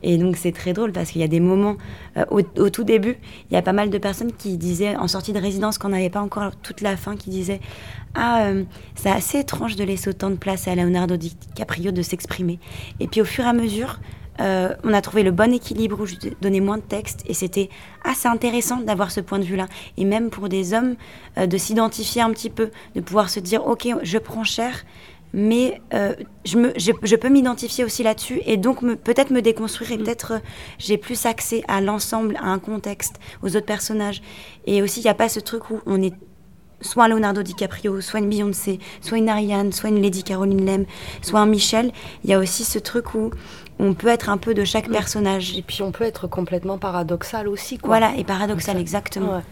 Et 0.02 0.16
donc 0.16 0.36
c'est 0.36 0.52
très 0.52 0.72
drôle 0.72 0.92
parce 0.92 1.10
qu'il 1.10 1.20
y 1.20 1.24
a 1.24 1.28
des 1.28 1.40
moments, 1.40 1.76
euh, 2.16 2.24
au, 2.30 2.70
tout 2.70 2.84
début, 2.84 3.16
il 3.50 3.54
y 3.54 3.56
a 3.56 3.62
pas 3.62 3.72
mal 3.72 3.90
de 3.90 3.98
personnes 3.98 4.32
qui 4.32 4.56
disaient, 4.56 4.96
en 4.96 5.08
sortie 5.08 5.32
de 5.32 5.38
résidence, 5.38 5.78
qu'on 5.78 5.90
n'avait 5.90 6.10
pas 6.10 6.20
encore 6.20 6.56
toute 6.56 6.80
la 6.80 6.96
fin, 6.96 7.16
qui 7.16 7.30
disaient 7.30 7.60
Ah, 8.14 8.44
euh, 8.44 8.64
c'est 8.94 9.10
assez 9.10 9.38
étrange 9.40 9.76
de 9.76 9.84
laisser 9.84 10.10
autant 10.10 10.30
de 10.30 10.36
place 10.36 10.68
à 10.68 10.74
Leonardo 10.74 11.16
DiCaprio 11.16 11.92
de 11.92 12.02
s'exprimer. 12.02 12.58
Et 12.98 13.06
puis 13.06 13.20
au 13.20 13.24
fur 13.24 13.44
et 13.44 13.48
à 13.48 13.52
mesure, 13.52 14.00
euh, 14.40 14.74
on 14.84 14.94
a 14.94 15.02
trouvé 15.02 15.22
le 15.22 15.32
bon 15.32 15.52
équilibre 15.52 16.00
où 16.00 16.06
je 16.06 16.14
donnais 16.40 16.60
moins 16.60 16.78
de 16.78 16.82
texte 16.82 17.24
et 17.26 17.34
c'était 17.34 17.68
assez 18.04 18.26
intéressant 18.26 18.78
d'avoir 18.78 19.10
ce 19.10 19.20
point 19.20 19.38
de 19.38 19.44
vue-là. 19.44 19.66
Et 19.98 20.06
même 20.06 20.30
pour 20.30 20.48
des 20.48 20.72
hommes, 20.72 20.94
de 21.36 21.58
s'identifier 21.58 22.22
un 22.22 22.30
petit 22.30 22.48
peu, 22.48 22.70
de 22.94 23.02
pouvoir 23.02 23.28
se 23.28 23.38
dire 23.38 23.66
Ok, 23.66 23.86
je 24.02 24.16
prends 24.16 24.44
cher, 24.44 24.86
mais 25.32 25.80
euh, 25.94 26.14
je, 26.44 26.58
me, 26.58 26.72
je, 26.76 26.92
je 27.02 27.16
peux 27.16 27.28
m'identifier 27.28 27.84
aussi 27.84 28.02
là-dessus 28.02 28.40
et 28.46 28.56
donc 28.56 28.84
peut-être 29.02 29.30
me 29.30 29.42
déconstruire 29.42 29.92
et 29.92 29.98
peut-être 29.98 30.32
euh, 30.32 30.38
j'ai 30.78 30.98
plus 30.98 31.26
accès 31.26 31.62
à 31.68 31.80
l'ensemble, 31.80 32.36
à 32.36 32.46
un 32.46 32.58
contexte, 32.58 33.16
aux 33.42 33.56
autres 33.56 33.66
personnages. 33.66 34.22
Et 34.66 34.82
aussi, 34.82 35.00
il 35.00 35.04
n'y 35.04 35.10
a 35.10 35.14
pas 35.14 35.28
ce 35.28 35.40
truc 35.40 35.70
où 35.70 35.80
on 35.86 36.02
est 36.02 36.14
soit 36.80 37.04
un 37.04 37.08
Leonardo 37.08 37.42
DiCaprio, 37.42 38.00
soit 38.00 38.20
une 38.20 38.28
Beyoncé, 38.30 38.78
soit 39.00 39.18
une 39.18 39.28
Ariane, 39.28 39.72
soit 39.72 39.90
une 39.90 40.00
Lady 40.00 40.22
Caroline 40.22 40.64
Lem, 40.64 40.86
soit 41.22 41.40
un 41.40 41.46
Michel. 41.46 41.92
Il 42.24 42.30
y 42.30 42.34
a 42.34 42.38
aussi 42.38 42.64
ce 42.64 42.78
truc 42.78 43.14
où 43.14 43.30
on 43.80 43.94
peut 43.94 44.08
être 44.08 44.28
un 44.28 44.36
peu 44.36 44.52
de 44.54 44.64
chaque 44.64 44.88
personnage. 44.88 45.56
Et 45.56 45.62
puis 45.62 45.82
on 45.82 45.90
peut 45.90 46.04
être 46.04 46.26
complètement 46.26 46.78
paradoxal 46.78 47.48
aussi. 47.48 47.78
Quoi. 47.78 47.98
Voilà, 47.98 48.16
et 48.16 48.24
paradoxal, 48.24 48.76
exactement. 48.78 49.42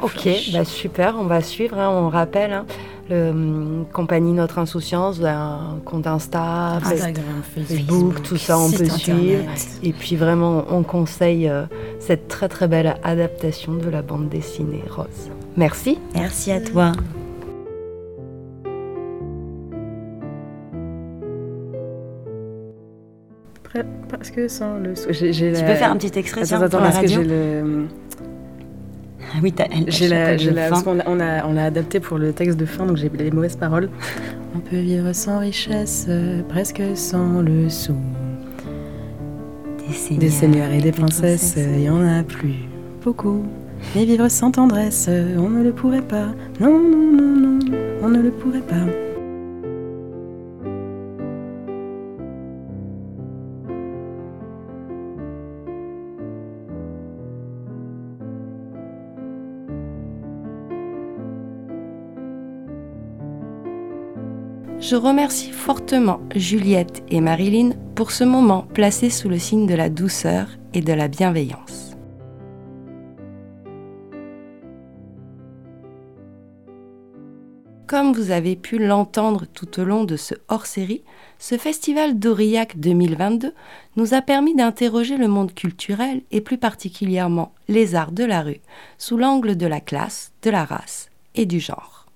Ok, 0.00 0.28
bah 0.52 0.64
super, 0.64 1.16
on 1.18 1.24
va 1.24 1.40
suivre. 1.40 1.78
hein, 1.78 1.90
on 1.90 2.08
rappelle, 2.08 2.52
hein, 2.52 2.66
le 3.10 3.30
hum, 3.30 3.86
compagnie 3.92 4.32
Notre 4.32 4.58
Insouciance, 4.58 5.20
un 5.22 5.78
compte 5.84 6.06
Insta, 6.06 6.76
Instagram, 6.76 7.42
Facebook, 7.54 7.76
Facebook, 7.76 8.22
tout 8.22 8.36
ça, 8.36 8.58
on 8.58 8.70
peut 8.70 8.84
internet. 8.84 8.98
suivre. 8.98 9.44
Et 9.82 9.92
puis 9.92 10.16
vraiment, 10.16 10.64
on 10.70 10.82
conseille 10.82 11.48
euh, 11.48 11.64
cette 11.98 12.28
très 12.28 12.48
très 12.48 12.68
belle 12.68 12.96
adaptation 13.02 13.74
de 13.74 13.88
la 13.88 14.02
bande 14.02 14.28
dessinée 14.28 14.84
Rose. 14.88 15.30
Merci. 15.56 15.98
Merci 16.14 16.52
à 16.52 16.60
toi. 16.60 16.92
Parce 24.08 24.30
que 24.30 24.48
sans 24.48 24.78
le 24.78 24.94
sou- 24.94 25.08
j'ai- 25.10 25.32
j'ai 25.32 25.52
Tu 25.52 25.60
la- 25.60 25.66
peux 25.68 25.74
faire 25.74 25.90
un 25.92 25.96
petit 25.96 26.18
extrait, 26.18 26.40
Attends, 26.42 26.48
tiens, 26.48 26.62
attends, 26.62 26.68
pour 26.78 26.80
la 26.80 26.92
parce 26.92 26.96
que 26.98 27.06
radio 27.08 27.22
j'ai 27.22 27.28
le. 27.28 27.86
Ah 29.34 29.38
oui, 29.42 29.52
t'as 29.52 29.64
elle- 29.70 29.90
J'ai 29.90 30.08
la, 30.08 30.36
la- 30.36 30.68
parce 30.68 30.82
qu'on 30.82 30.98
a, 31.00 31.02
on 31.06 31.18
a, 31.20 31.44
on 31.46 31.52
l'a 31.52 31.64
adapté 31.64 32.00
pour 32.00 32.16
le 32.18 32.32
texte 32.32 32.56
de 32.58 32.64
fin, 32.64 32.86
donc 32.86 32.96
j'ai 32.96 33.10
les 33.10 33.30
mauvaises 33.30 33.56
paroles. 33.56 33.88
On 34.54 34.60
peut 34.60 34.78
vivre 34.78 35.12
sans 35.12 35.38
richesse, 35.40 36.06
euh, 36.08 36.40
presque 36.48 36.80
sans 36.94 37.42
le 37.42 37.68
sou. 37.68 37.94
Des 40.18 40.30
seigneurs, 40.30 40.72
et 40.72 40.80
des 40.80 40.92
princesses, 40.92 41.54
euh, 41.58 41.74
il 41.76 41.82
y 41.82 41.90
en 41.90 42.00
a 42.06 42.22
plus 42.22 42.54
beaucoup. 43.04 43.44
Mais 43.94 44.04
vivre 44.06 44.28
sans 44.28 44.50
tendresse, 44.50 45.06
euh, 45.10 45.36
on 45.38 45.50
ne 45.50 45.62
le 45.62 45.72
pourrait 45.72 46.00
pas. 46.00 46.28
Non, 46.58 46.70
non, 46.70 47.12
non, 47.12 47.36
non, 47.36 47.58
on 48.02 48.08
ne 48.08 48.22
le 48.22 48.30
pourrait 48.30 48.60
pas. 48.62 48.74
Je 64.88 64.94
remercie 64.94 65.50
fortement 65.50 66.20
Juliette 66.36 67.02
et 67.08 67.20
Marilyn 67.20 67.70
pour 67.96 68.12
ce 68.12 68.22
moment 68.22 68.68
placé 68.72 69.10
sous 69.10 69.28
le 69.28 69.36
signe 69.36 69.66
de 69.66 69.74
la 69.74 69.88
douceur 69.88 70.46
et 70.74 70.80
de 70.80 70.92
la 70.92 71.08
bienveillance. 71.08 71.96
Comme 77.88 78.12
vous 78.12 78.30
avez 78.30 78.54
pu 78.54 78.78
l'entendre 78.78 79.46
tout 79.52 79.80
au 79.80 79.84
long 79.84 80.04
de 80.04 80.16
ce 80.16 80.36
hors-série, 80.46 81.02
ce 81.40 81.58
festival 81.58 82.16
d'Aurillac 82.16 82.78
2022 82.78 83.52
nous 83.96 84.14
a 84.14 84.22
permis 84.22 84.54
d'interroger 84.54 85.16
le 85.16 85.26
monde 85.26 85.52
culturel 85.52 86.22
et 86.30 86.40
plus 86.40 86.58
particulièrement 86.58 87.52
les 87.66 87.96
arts 87.96 88.12
de 88.12 88.22
la 88.22 88.42
rue 88.42 88.60
sous 88.98 89.16
l'angle 89.16 89.56
de 89.56 89.66
la 89.66 89.80
classe, 89.80 90.30
de 90.42 90.50
la 90.50 90.64
race 90.64 91.10
et 91.34 91.44
du 91.44 91.58
genre. 91.58 92.06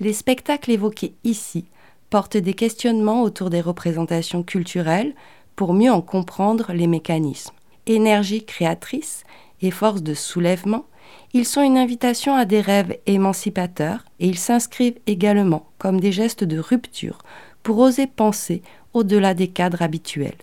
Les 0.00 0.14
spectacles 0.14 0.70
évoqués 0.70 1.14
ici 1.24 1.66
des 2.14 2.54
questionnements 2.54 3.22
autour 3.22 3.50
des 3.50 3.60
représentations 3.60 4.44
culturelles 4.44 5.14
pour 5.56 5.74
mieux 5.74 5.90
en 5.90 6.00
comprendre 6.00 6.72
les 6.72 6.86
mécanismes. 6.86 7.54
Énergie 7.86 8.44
créatrice 8.44 9.24
et 9.62 9.72
force 9.72 10.02
de 10.02 10.14
soulèvement, 10.14 10.86
ils 11.32 11.44
sont 11.44 11.62
une 11.62 11.76
invitation 11.76 12.36
à 12.36 12.44
des 12.44 12.60
rêves 12.60 12.96
émancipateurs 13.06 14.04
et 14.20 14.28
ils 14.28 14.38
s'inscrivent 14.38 14.98
également 15.08 15.66
comme 15.78 16.00
des 16.00 16.12
gestes 16.12 16.44
de 16.44 16.58
rupture 16.58 17.18
pour 17.64 17.78
oser 17.78 18.06
penser 18.06 18.62
au-delà 18.92 19.34
des 19.34 19.48
cadres 19.48 19.82
habituels. 19.82 20.38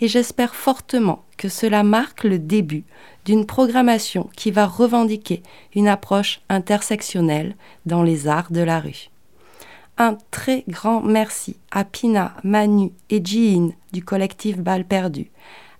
Et 0.00 0.08
j'espère 0.08 0.56
fortement 0.56 1.22
que 1.36 1.48
cela 1.48 1.84
marque 1.84 2.24
le 2.24 2.40
début 2.40 2.84
d'une 3.24 3.46
programmation 3.46 4.28
qui 4.36 4.50
va 4.50 4.66
revendiquer 4.66 5.42
une 5.74 5.86
approche 5.86 6.40
intersectionnelle 6.48 7.54
dans 7.86 8.02
les 8.02 8.26
arts 8.26 8.50
de 8.50 8.60
la 8.60 8.80
rue. 8.80 9.08
Un 9.98 10.18
très 10.30 10.62
grand 10.68 11.00
merci 11.00 11.56
à 11.70 11.82
Pina, 11.82 12.34
Manu 12.44 12.92
et 13.08 13.24
Jean 13.24 13.72
du 13.92 14.04
collectif 14.04 14.58
Balle 14.58 14.84
Perdue, 14.84 15.30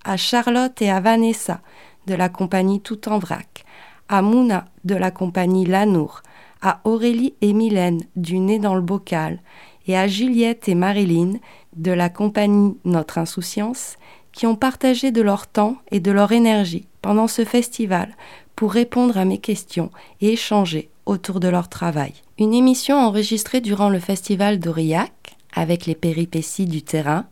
à 0.05 0.17
Charlotte 0.17 0.81
et 0.81 0.89
à 0.89 1.01
Vanessa 1.01 1.61
de 2.07 2.14
la 2.14 2.31
compagnie 2.31 2.81
Tout 2.81 3.11
en 3.11 3.19
Vrac, 3.19 3.67
à 4.09 4.23
Mouna 4.23 4.64
de 4.85 4.95
la 4.95 5.11
compagnie 5.11 5.67
Lanour, 5.67 6.23
à 6.62 6.81
Aurélie 6.85 7.35
et 7.43 7.53
Mylène 7.53 8.01
du 8.17 8.39
Nez 8.39 8.59
dans 8.59 8.75
le 8.75 8.81
Bocal 8.81 9.43
et 9.87 9.99
à 9.99 10.09
Juliette 10.09 10.67
et 10.67 10.75
Marilyn 10.75 11.35
de 11.77 11.93
la 11.93 12.09
compagnie 12.09 12.79
Notre 12.87 13.19
Insouciance 13.19 13.97
qui 14.33 14.47
ont 14.47 14.57
partagé 14.57 15.11
de 15.11 15.21
leur 15.21 15.47
temps 15.47 15.77
et 15.91 16.01
de 16.01 16.11
leur 16.11 16.33
énergie 16.33 16.89
pendant 17.03 17.29
ce 17.29 17.45
festival 17.45 18.17
pour 18.55 18.73
répondre 18.73 19.19
à 19.19 19.27
mes 19.27 19.39
questions 19.39 19.91
et 20.23 20.33
échanger 20.33 20.89
autour 21.05 21.39
de 21.39 21.49
leur 21.49 21.69
travail. 21.69 22.14
Une 22.39 22.53
émission 22.53 22.99
enregistrée 22.99 23.62
durant 23.62 23.89
le 23.89 23.99
festival 23.99 24.59
d'Aurillac 24.59 25.39
avec 25.55 25.87
les 25.87 25.95
péripéties 25.95 26.66
du 26.66 26.82
terrain, 26.82 27.24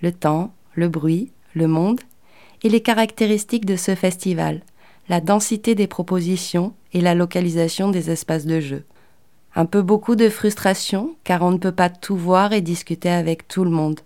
le 0.00 0.12
temps, 0.12 0.54
le 0.72 0.88
bruit, 0.88 1.30
le 1.52 1.66
monde 1.66 2.00
et 2.62 2.70
les 2.70 2.80
caractéristiques 2.80 3.66
de 3.66 3.76
ce 3.76 3.94
festival, 3.94 4.62
la 5.10 5.20
densité 5.20 5.74
des 5.74 5.86
propositions 5.86 6.72
et 6.94 7.02
la 7.02 7.14
localisation 7.14 7.90
des 7.90 8.10
espaces 8.10 8.46
de 8.46 8.60
jeu. 8.60 8.84
Un 9.54 9.66
peu 9.66 9.82
beaucoup 9.82 10.16
de 10.16 10.30
frustration 10.30 11.16
car 11.22 11.42
on 11.42 11.50
ne 11.50 11.58
peut 11.58 11.70
pas 11.70 11.90
tout 11.90 12.16
voir 12.16 12.54
et 12.54 12.62
discuter 12.62 13.10
avec 13.10 13.48
tout 13.48 13.62
le 13.62 13.70
monde. 13.70 14.00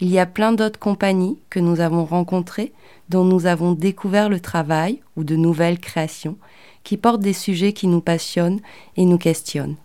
Il 0.00 0.10
y 0.10 0.18
a 0.18 0.26
plein 0.26 0.52
d'autres 0.52 0.78
compagnies 0.78 1.38
que 1.48 1.58
nous 1.58 1.80
avons 1.80 2.04
rencontrées, 2.04 2.74
dont 3.08 3.24
nous 3.24 3.46
avons 3.46 3.72
découvert 3.72 4.28
le 4.28 4.40
travail 4.40 5.00
ou 5.16 5.24
de 5.24 5.36
nouvelles 5.36 5.78
créations, 5.78 6.36
qui 6.84 6.98
portent 6.98 7.22
des 7.22 7.32
sujets 7.32 7.72
qui 7.72 7.86
nous 7.86 8.02
passionnent 8.02 8.60
et 8.98 9.06
nous 9.06 9.16
questionnent. 9.16 9.76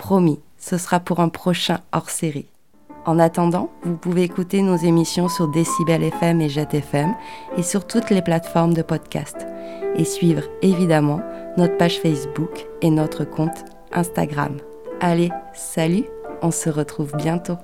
Promis, 0.00 0.40
ce 0.56 0.78
sera 0.78 0.98
pour 0.98 1.20
un 1.20 1.28
prochain 1.28 1.80
hors-série. 1.92 2.46
En 3.04 3.18
attendant, 3.18 3.70
vous 3.82 3.98
pouvez 3.98 4.22
écouter 4.22 4.62
nos 4.62 4.76
émissions 4.76 5.28
sur 5.28 5.46
Décibel 5.46 6.02
FM 6.02 6.40
et 6.40 6.48
Jet 6.48 6.72
FM 6.72 7.14
et 7.58 7.62
sur 7.62 7.86
toutes 7.86 8.08
les 8.08 8.22
plateformes 8.22 8.72
de 8.72 8.80
podcast. 8.80 9.36
Et 9.96 10.06
suivre 10.06 10.44
évidemment 10.62 11.20
notre 11.58 11.76
page 11.76 12.00
Facebook 12.00 12.66
et 12.80 12.88
notre 12.88 13.26
compte 13.26 13.66
Instagram. 13.92 14.56
Allez, 15.02 15.28
salut, 15.52 16.06
on 16.40 16.50
se 16.50 16.70
retrouve 16.70 17.12
bientôt. 17.18 17.58